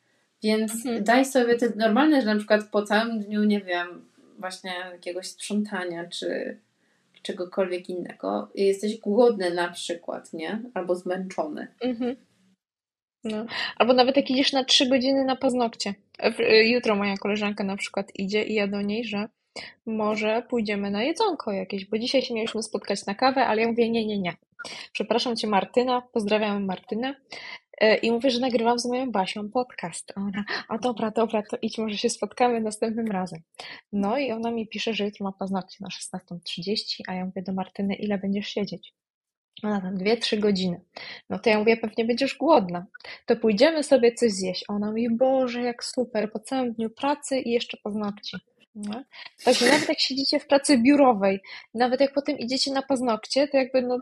[0.43, 1.05] Więc mhm.
[1.05, 4.05] daj sobie te normalne, że na przykład po całym dniu, nie wiem,
[4.39, 6.59] właśnie jakiegoś sprzątania, czy
[7.23, 10.63] czegokolwiek innego, jesteś głodny na przykład, nie?
[10.75, 11.69] Albo zmęczony.
[11.81, 12.17] Mhm.
[13.25, 13.47] No.
[13.77, 15.95] Albo nawet jak idziesz na trzy godziny na paznokcie.
[16.41, 19.29] Y, jutro moja koleżanka na przykład idzie i ja do niej, że
[19.87, 23.91] może pójdziemy na jedzonko jakieś, bo dzisiaj się mieliśmy spotkać na kawę, ale ja mówię
[23.91, 24.37] nie, nie, nie.
[24.93, 27.15] Przepraszam Cię Martyna, pozdrawiam Martynę
[28.03, 30.13] i mówię, że nagrywam z moją Basią podcast.
[30.17, 33.41] A ona, a dobra, dobra, to idź, może się spotkamy następnym razem.
[33.93, 37.53] No i ona mi pisze, że jutro ma paznokcie na 16.30, a ja mówię do
[37.53, 38.95] Martyny, ile będziesz siedzieć?
[39.63, 40.81] Ona tam dwie, trzy godziny.
[41.31, 42.87] No to ja mówię, pewnie będziesz głodna.
[43.27, 44.65] To pójdziemy sobie coś zjeść.
[44.69, 48.37] Ona mówi, Boże, jak super, po całym dniu pracy i jeszcze paznokci.
[48.75, 49.05] Nie?
[49.45, 51.41] Także nawet jak siedzicie w pracy biurowej,
[51.75, 53.99] nawet jak potem idziecie na paznokcie, to jakby no,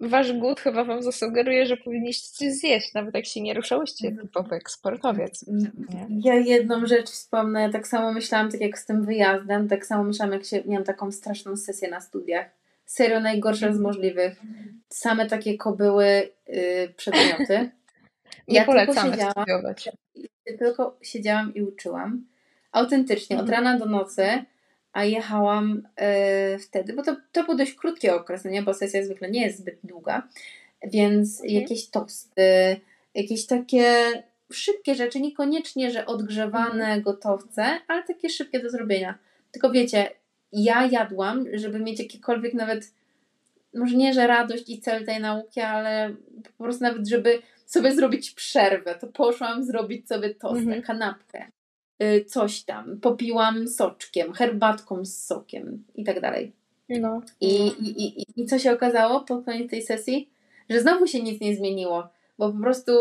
[0.00, 4.56] wasz głód chyba wam zasugeruje, że powinniście coś zjeść, nawet jak się nie ruszałyście typowy
[4.56, 5.44] eksportowiec.
[5.48, 6.06] Nie?
[6.24, 10.32] Ja jedną rzecz wspomnę, tak samo myślałam, tak jak z tym wyjazdem, tak samo myślałam,
[10.32, 12.58] jak się miałam taką straszną sesję na studiach
[12.88, 13.82] Serio najgorsze z mhm.
[13.82, 14.40] możliwych.
[14.88, 17.70] Same takie kobyły yy, przedmioty.
[18.48, 19.74] Nie ja polecamy tylko siedziałam,
[20.58, 22.26] tylko siedziałam i uczyłam.
[22.72, 23.44] Autentycznie, mhm.
[23.44, 24.44] od rana do nocy,
[24.98, 25.82] a jechałam
[26.52, 28.62] yy, wtedy, bo to, to był dość krótki okres, no nie?
[28.62, 30.28] bo sesja zwykle nie jest zbyt długa,
[30.84, 31.60] więc mhm.
[31.60, 32.80] jakieś tosty,
[33.14, 33.94] jakieś takie
[34.52, 37.02] szybkie rzeczy, niekoniecznie, że odgrzewane mhm.
[37.02, 39.18] gotowce, ale takie szybkie do zrobienia.
[39.52, 40.10] Tylko wiecie,
[40.52, 42.92] ja jadłam, żeby mieć jakiekolwiek nawet,
[43.74, 46.14] może nie, że radość i cel tej nauki, ale
[46.58, 50.82] po prostu nawet, żeby sobie zrobić przerwę, to poszłam zrobić sobie tostę, mhm.
[50.82, 51.57] kanapkę, y,
[52.26, 56.52] coś tam, popiłam soczkiem, herbatką z sokiem i tak dalej.
[56.88, 57.22] No.
[57.40, 60.30] I, i, i, I co się okazało po koniec tej sesji?
[60.70, 62.08] Że znowu się nic nie zmieniło,
[62.38, 62.92] bo po prostu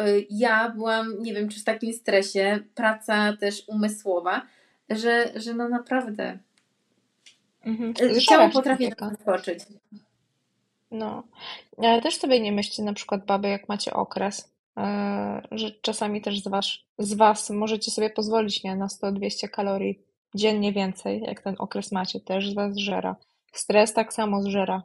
[0.00, 4.42] y, ja byłam, nie wiem, czy w takim stresie, praca też umysłowa,
[4.90, 6.38] że, że no naprawdę
[7.64, 7.94] Mhm.
[8.20, 9.58] Ciało potrafi zaskoczyć.
[10.90, 11.22] No.
[11.78, 14.51] Ale też sobie nie myślcie, na przykład baby, jak macie okres,
[15.50, 16.66] że czasami też z was,
[16.98, 20.00] z was możecie sobie pozwolić nie, na 100-200 kalorii
[20.34, 23.16] dziennie więcej, jak ten okres macie, też z was zżera.
[23.52, 24.82] Stres tak samo zżera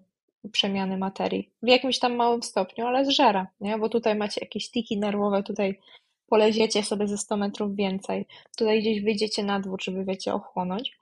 [0.51, 1.49] przemiany materii.
[1.61, 3.77] W jakimś tam małym stopniu, ale zżera, nie?
[3.77, 5.80] Bo tutaj macie jakieś tiki nerwowe, tutaj
[6.27, 8.26] poleziecie sobie ze 100 metrów więcej,
[8.57, 10.97] tutaj gdzieś wyjdziecie na dwór, żeby wiecie, ochłonąć.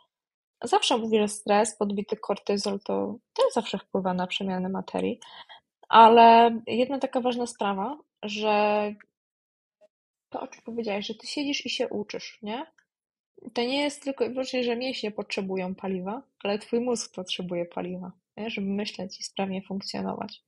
[0.63, 5.19] Zawsze mówię, że stres, podbity kortyzol to też zawsze wpływa na przemianę materii,
[5.89, 8.93] ale jedna taka ważna sprawa, że
[10.29, 12.65] to, o czym powiedziałeś, że ty siedzisz i się uczysz, nie?
[13.53, 18.11] To nie jest tylko i wyłącznie, że mięśnie potrzebują paliwa, ale twój mózg potrzebuje paliwa.
[18.37, 18.49] nie?
[18.49, 20.43] żeby myśleć i sprawnie funkcjonować.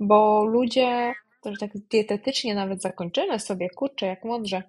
[0.00, 4.62] Bo ludzie, to tak dietetycznie nawet zakończymy sobie, kurczę, jak mądrze,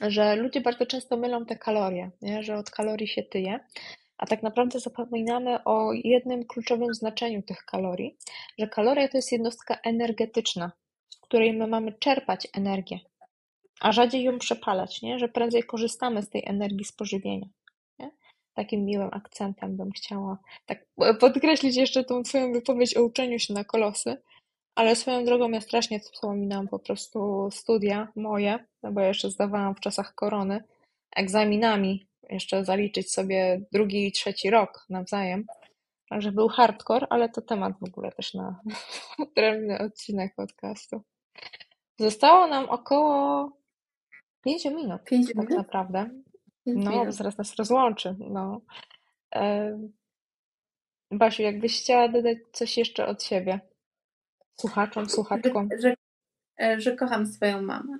[0.00, 2.42] że ludzie bardzo często mylą te kalorie, nie?
[2.42, 3.60] że od kalorii się tyje,
[4.18, 8.16] a tak naprawdę zapominamy o jednym kluczowym znaczeniu tych kalorii,
[8.58, 10.72] że kaloria to jest jednostka energetyczna,
[11.14, 12.98] z której my mamy czerpać energię,
[13.80, 15.18] a rzadziej ją przepalać, nie?
[15.18, 17.46] że prędzej korzystamy z tej energii z pożywienia.
[17.98, 18.10] Nie?
[18.54, 20.86] Takim miłym akcentem bym chciała tak
[21.20, 24.22] podkreślić jeszcze tą Twoją wypowiedź o uczeniu się na kolosy,
[24.74, 29.74] ale swoją drogą ja strasznie wspominam po prostu studia moje, no bo ja jeszcze zdawałam
[29.74, 30.64] w czasach korony,
[31.16, 35.46] egzaminami jeszcze zaliczyć sobie drugi i trzeci rok nawzajem.
[36.08, 38.60] Także był hardcore, ale to temat w ogóle też na
[39.18, 41.02] odrębny odcinek podcastu.
[41.98, 43.50] Zostało nam około
[44.44, 45.50] 5 minut, Pięć tak minut?
[45.50, 46.10] naprawdę.
[46.66, 47.14] No, minut.
[47.14, 48.16] zaraz nas rozłączy.
[48.18, 48.60] No.
[51.10, 53.60] Basiu, jakbyś chciała dodać coś jeszcze od siebie?
[54.60, 55.68] Słuchaczom, słuchaczkom.
[55.78, 55.94] Że,
[56.58, 57.98] że, że kocham swoją mamę.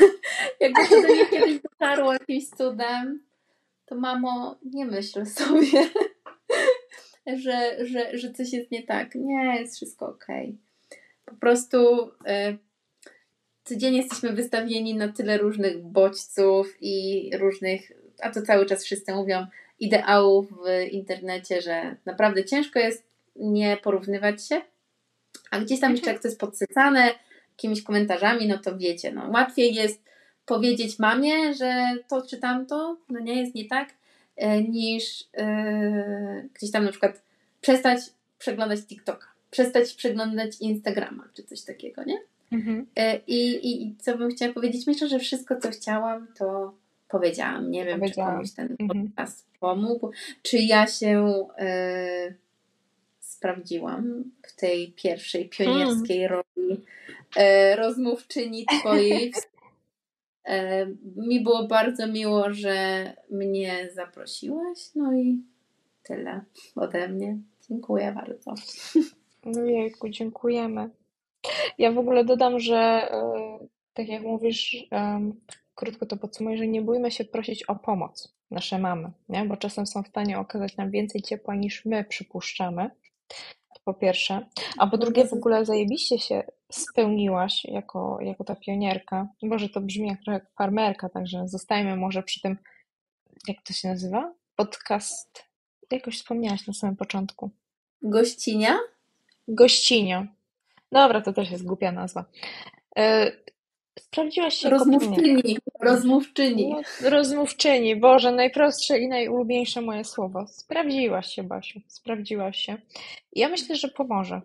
[0.60, 3.26] Jakby to do mnie kiedyś dotarło jakimś cudem,
[3.84, 5.90] to mamo, nie myśl sobie,
[7.26, 9.14] że, że, że coś jest nie tak.
[9.14, 10.58] Nie, jest wszystko okej.
[11.26, 12.56] Po prostu e,
[13.64, 17.92] codziennie jesteśmy wystawieni na tyle różnych bodźców i różnych,
[18.22, 19.46] a to cały czas wszyscy mówią,
[19.80, 23.04] ideałów w internecie, że naprawdę ciężko jest
[23.36, 24.62] nie porównywać się.
[25.50, 27.14] A gdzieś tam jeszcze jak to jest podsycane
[27.50, 30.02] jakimiś komentarzami, no to wiecie, no łatwiej jest
[30.46, 33.88] powiedzieć mamie, że to czy tamto, no nie jest nie tak,
[34.68, 37.22] niż e, gdzieś tam na przykład
[37.60, 38.00] przestać
[38.38, 42.18] przeglądać TikToka, przestać przeglądać Instagrama, czy coś takiego, nie?
[42.52, 42.86] Mhm.
[42.96, 44.86] E, I, i, I co bym chciała powiedzieć?
[44.86, 46.74] Myślę, że wszystko, co chciałam, to
[47.08, 47.70] powiedziałam.
[47.70, 48.30] Nie wiem, Powiedziałam.
[48.30, 49.08] czy komuś ten Mhm.
[49.08, 50.10] podcast pomógł,
[50.42, 52.34] czy ja się e,
[53.20, 56.80] sprawdziłam w tej pierwszej pionierskiej roli
[57.36, 59.28] e, rozmówczyni twojej.
[59.28, 59.30] E,
[61.16, 64.78] mi było bardzo miło, że mnie zaprosiłaś.
[64.94, 65.42] No i
[66.02, 66.40] tyle
[66.76, 67.38] ode mnie.
[67.68, 68.54] Dziękuję bardzo.
[69.44, 70.90] No jejku, dziękujemy.
[71.78, 73.32] Ja w ogóle dodam, że e,
[73.94, 74.88] tak jak mówisz,
[75.74, 79.44] krótko to podsumuję, że nie bójmy się prosić o pomoc nasze mamy, nie?
[79.44, 82.90] Bo czasem są w stanie okazać nam więcej ciepła niż my przypuszczamy.
[83.90, 84.46] Po pierwsze.
[84.78, 86.42] A po drugie w ogóle zajebiście się
[86.72, 89.28] spełniłaś jako, jako ta pionierka.
[89.42, 92.56] Boże, to brzmi jak trochę farmerka, także zostajmy może przy tym,
[93.48, 94.32] jak to się nazywa?
[94.56, 95.44] Podcast.
[95.90, 97.50] Jakoś wspomniałaś na samym początku.
[98.02, 98.78] Gościnia?
[99.48, 100.26] Gościnia.
[100.92, 102.24] Dobra, to też jest głupia nazwa.
[103.98, 104.70] Sprawdziłaś się.
[104.70, 105.58] Rozmówczyni.
[105.80, 106.70] Rozmówczyni.
[106.70, 110.46] No, rozmówczyni, Boże, najprostsze i najulubieńsze moje słowo.
[110.46, 112.76] Sprawdziłaś się, Basiu, sprawdziłaś się.
[113.32, 114.40] Ja myślę, że pomoże,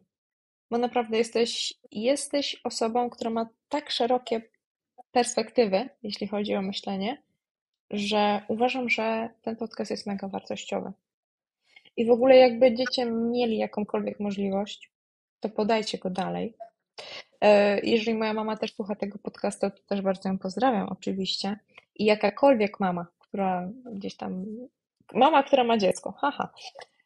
[0.71, 4.41] bo naprawdę jesteś, jesteś osobą, która ma tak szerokie
[5.11, 7.23] perspektywy, jeśli chodzi o myślenie,
[7.89, 10.91] że uważam, że ten podcast jest mega wartościowy.
[11.97, 14.91] I w ogóle jak będziecie mieli jakąkolwiek możliwość,
[15.39, 16.53] to podajcie go dalej.
[17.45, 21.59] E, Jeżeli moja mama też słucha tego podcastu, to też bardzo ją pozdrawiam oczywiście.
[21.95, 24.45] I jakakolwiek mama, która gdzieś tam,
[25.13, 26.53] mama, która ma dziecko, haha,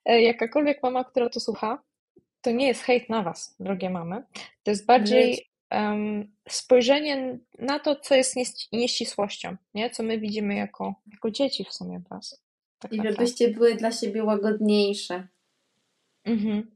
[0.06, 1.84] E, jakakolwiek mama, która to słucha,
[2.42, 4.24] to nie jest hejt na was, drogie mamy.
[4.64, 9.90] To jest bardziej em, spojrzenie na to, co jest nieś- nieścisłością, nie?
[9.90, 12.44] Co my widzimy jako, jako dzieci w sumie was.
[12.80, 13.18] Tak I naprawdę.
[13.18, 15.28] żebyście były dla siebie łagodniejsze.
[16.26, 16.72] Mhm.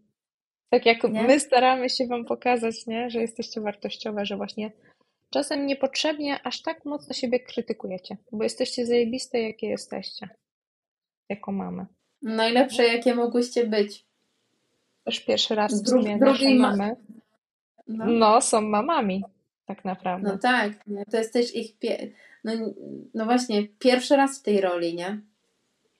[0.74, 1.24] Tak jak Nie?
[1.24, 3.10] my staramy się Wam pokazać, nie?
[3.10, 4.72] że jesteście wartościowe, że właśnie
[5.30, 10.30] czasem niepotrzebnie aż tak mocno siebie krytykujecie, bo jesteście zajebiste, jakie jesteście,
[11.30, 11.86] jako mamy.
[12.22, 14.06] Najlepsze, jakie mogłyście być.
[15.04, 16.96] Też pierwszy raz w sumie ma- mamy,
[17.88, 19.24] No, no, są mamami,
[19.66, 20.30] tak naprawdę.
[20.30, 21.06] no tak, nie?
[21.06, 21.80] to jest też ich.
[21.80, 22.12] Pie-
[22.44, 22.52] no,
[23.14, 25.22] no właśnie, pierwszy raz w tej roli, nie?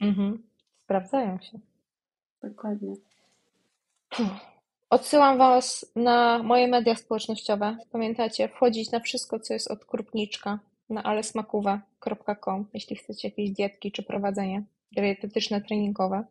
[0.02, 0.44] Mhm.
[0.78, 1.60] Sprawdzają się.
[2.44, 2.96] Dokładnie.
[4.94, 7.78] Odsyłam Was na moje media społecznościowe.
[7.92, 10.60] Pamiętajcie, wchodzić na wszystko, co jest od krupniczka
[10.90, 16.24] na alesmakuwa.com, jeśli chcecie jakieś dietki czy prowadzenie dietetyczne, treningowe.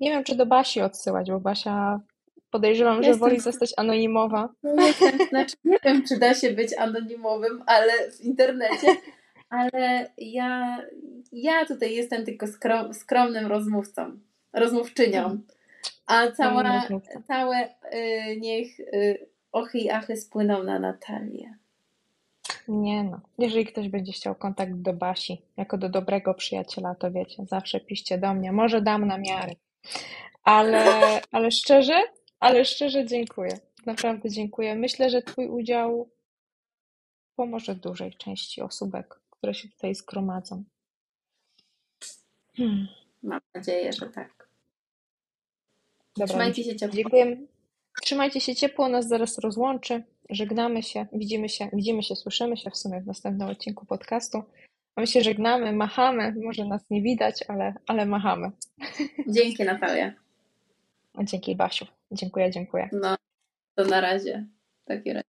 [0.00, 2.00] Nie wiem, czy do Basi odsyłać, bo Basia
[2.50, 4.48] podejrzewam, że Jestem- woli zostać anonimowa.
[4.62, 4.82] No,
[5.28, 8.96] znaczy, nie wiem, czy da się być anonimowym, ale w internecie.
[9.48, 10.78] Ale ja,
[11.32, 14.18] ja tutaj jestem tylko skrom, skromnym rozmówcą,
[14.52, 15.38] rozmówczynią.
[16.06, 16.86] A cała,
[17.26, 21.54] całe y, niech y, ochy i achy spłyną na Natalię.
[22.68, 23.20] Nie no.
[23.38, 28.18] Jeżeli ktoś będzie chciał kontakt do Basi, jako do dobrego przyjaciela, to wiecie, zawsze piszcie
[28.18, 28.52] do mnie.
[28.52, 29.52] Może dam na miarę.
[30.44, 30.84] Ale,
[31.32, 32.02] ale szczerze,
[32.40, 33.58] ale szczerze dziękuję.
[33.86, 34.74] Naprawdę dziękuję.
[34.74, 36.08] Myślę, że Twój udział
[37.36, 40.64] pomoże dużej części osóbek, które się tutaj zgromadzą.
[42.56, 42.88] Hmm.
[43.22, 44.35] Mam nadzieję, że tak.
[46.16, 46.96] Dobra, Trzymajcie się ciepło.
[46.96, 47.36] Dziękuję.
[48.02, 50.02] Trzymajcie się ciepło, nas zaraz rozłączy.
[50.30, 54.42] Żegnamy się, widzimy się, widzimy się, słyszymy się w sumie w następnym odcinku podcastu.
[54.96, 56.34] A my się żegnamy, machamy.
[56.44, 58.50] Może nas nie widać, ale, ale machamy.
[59.28, 60.12] Dzięki Natalia.
[61.22, 61.86] Dzięki Basiu.
[62.12, 62.88] Dziękuję, dziękuję.
[62.92, 63.16] No,
[63.74, 64.46] to na razie.
[64.84, 65.35] Taki razie.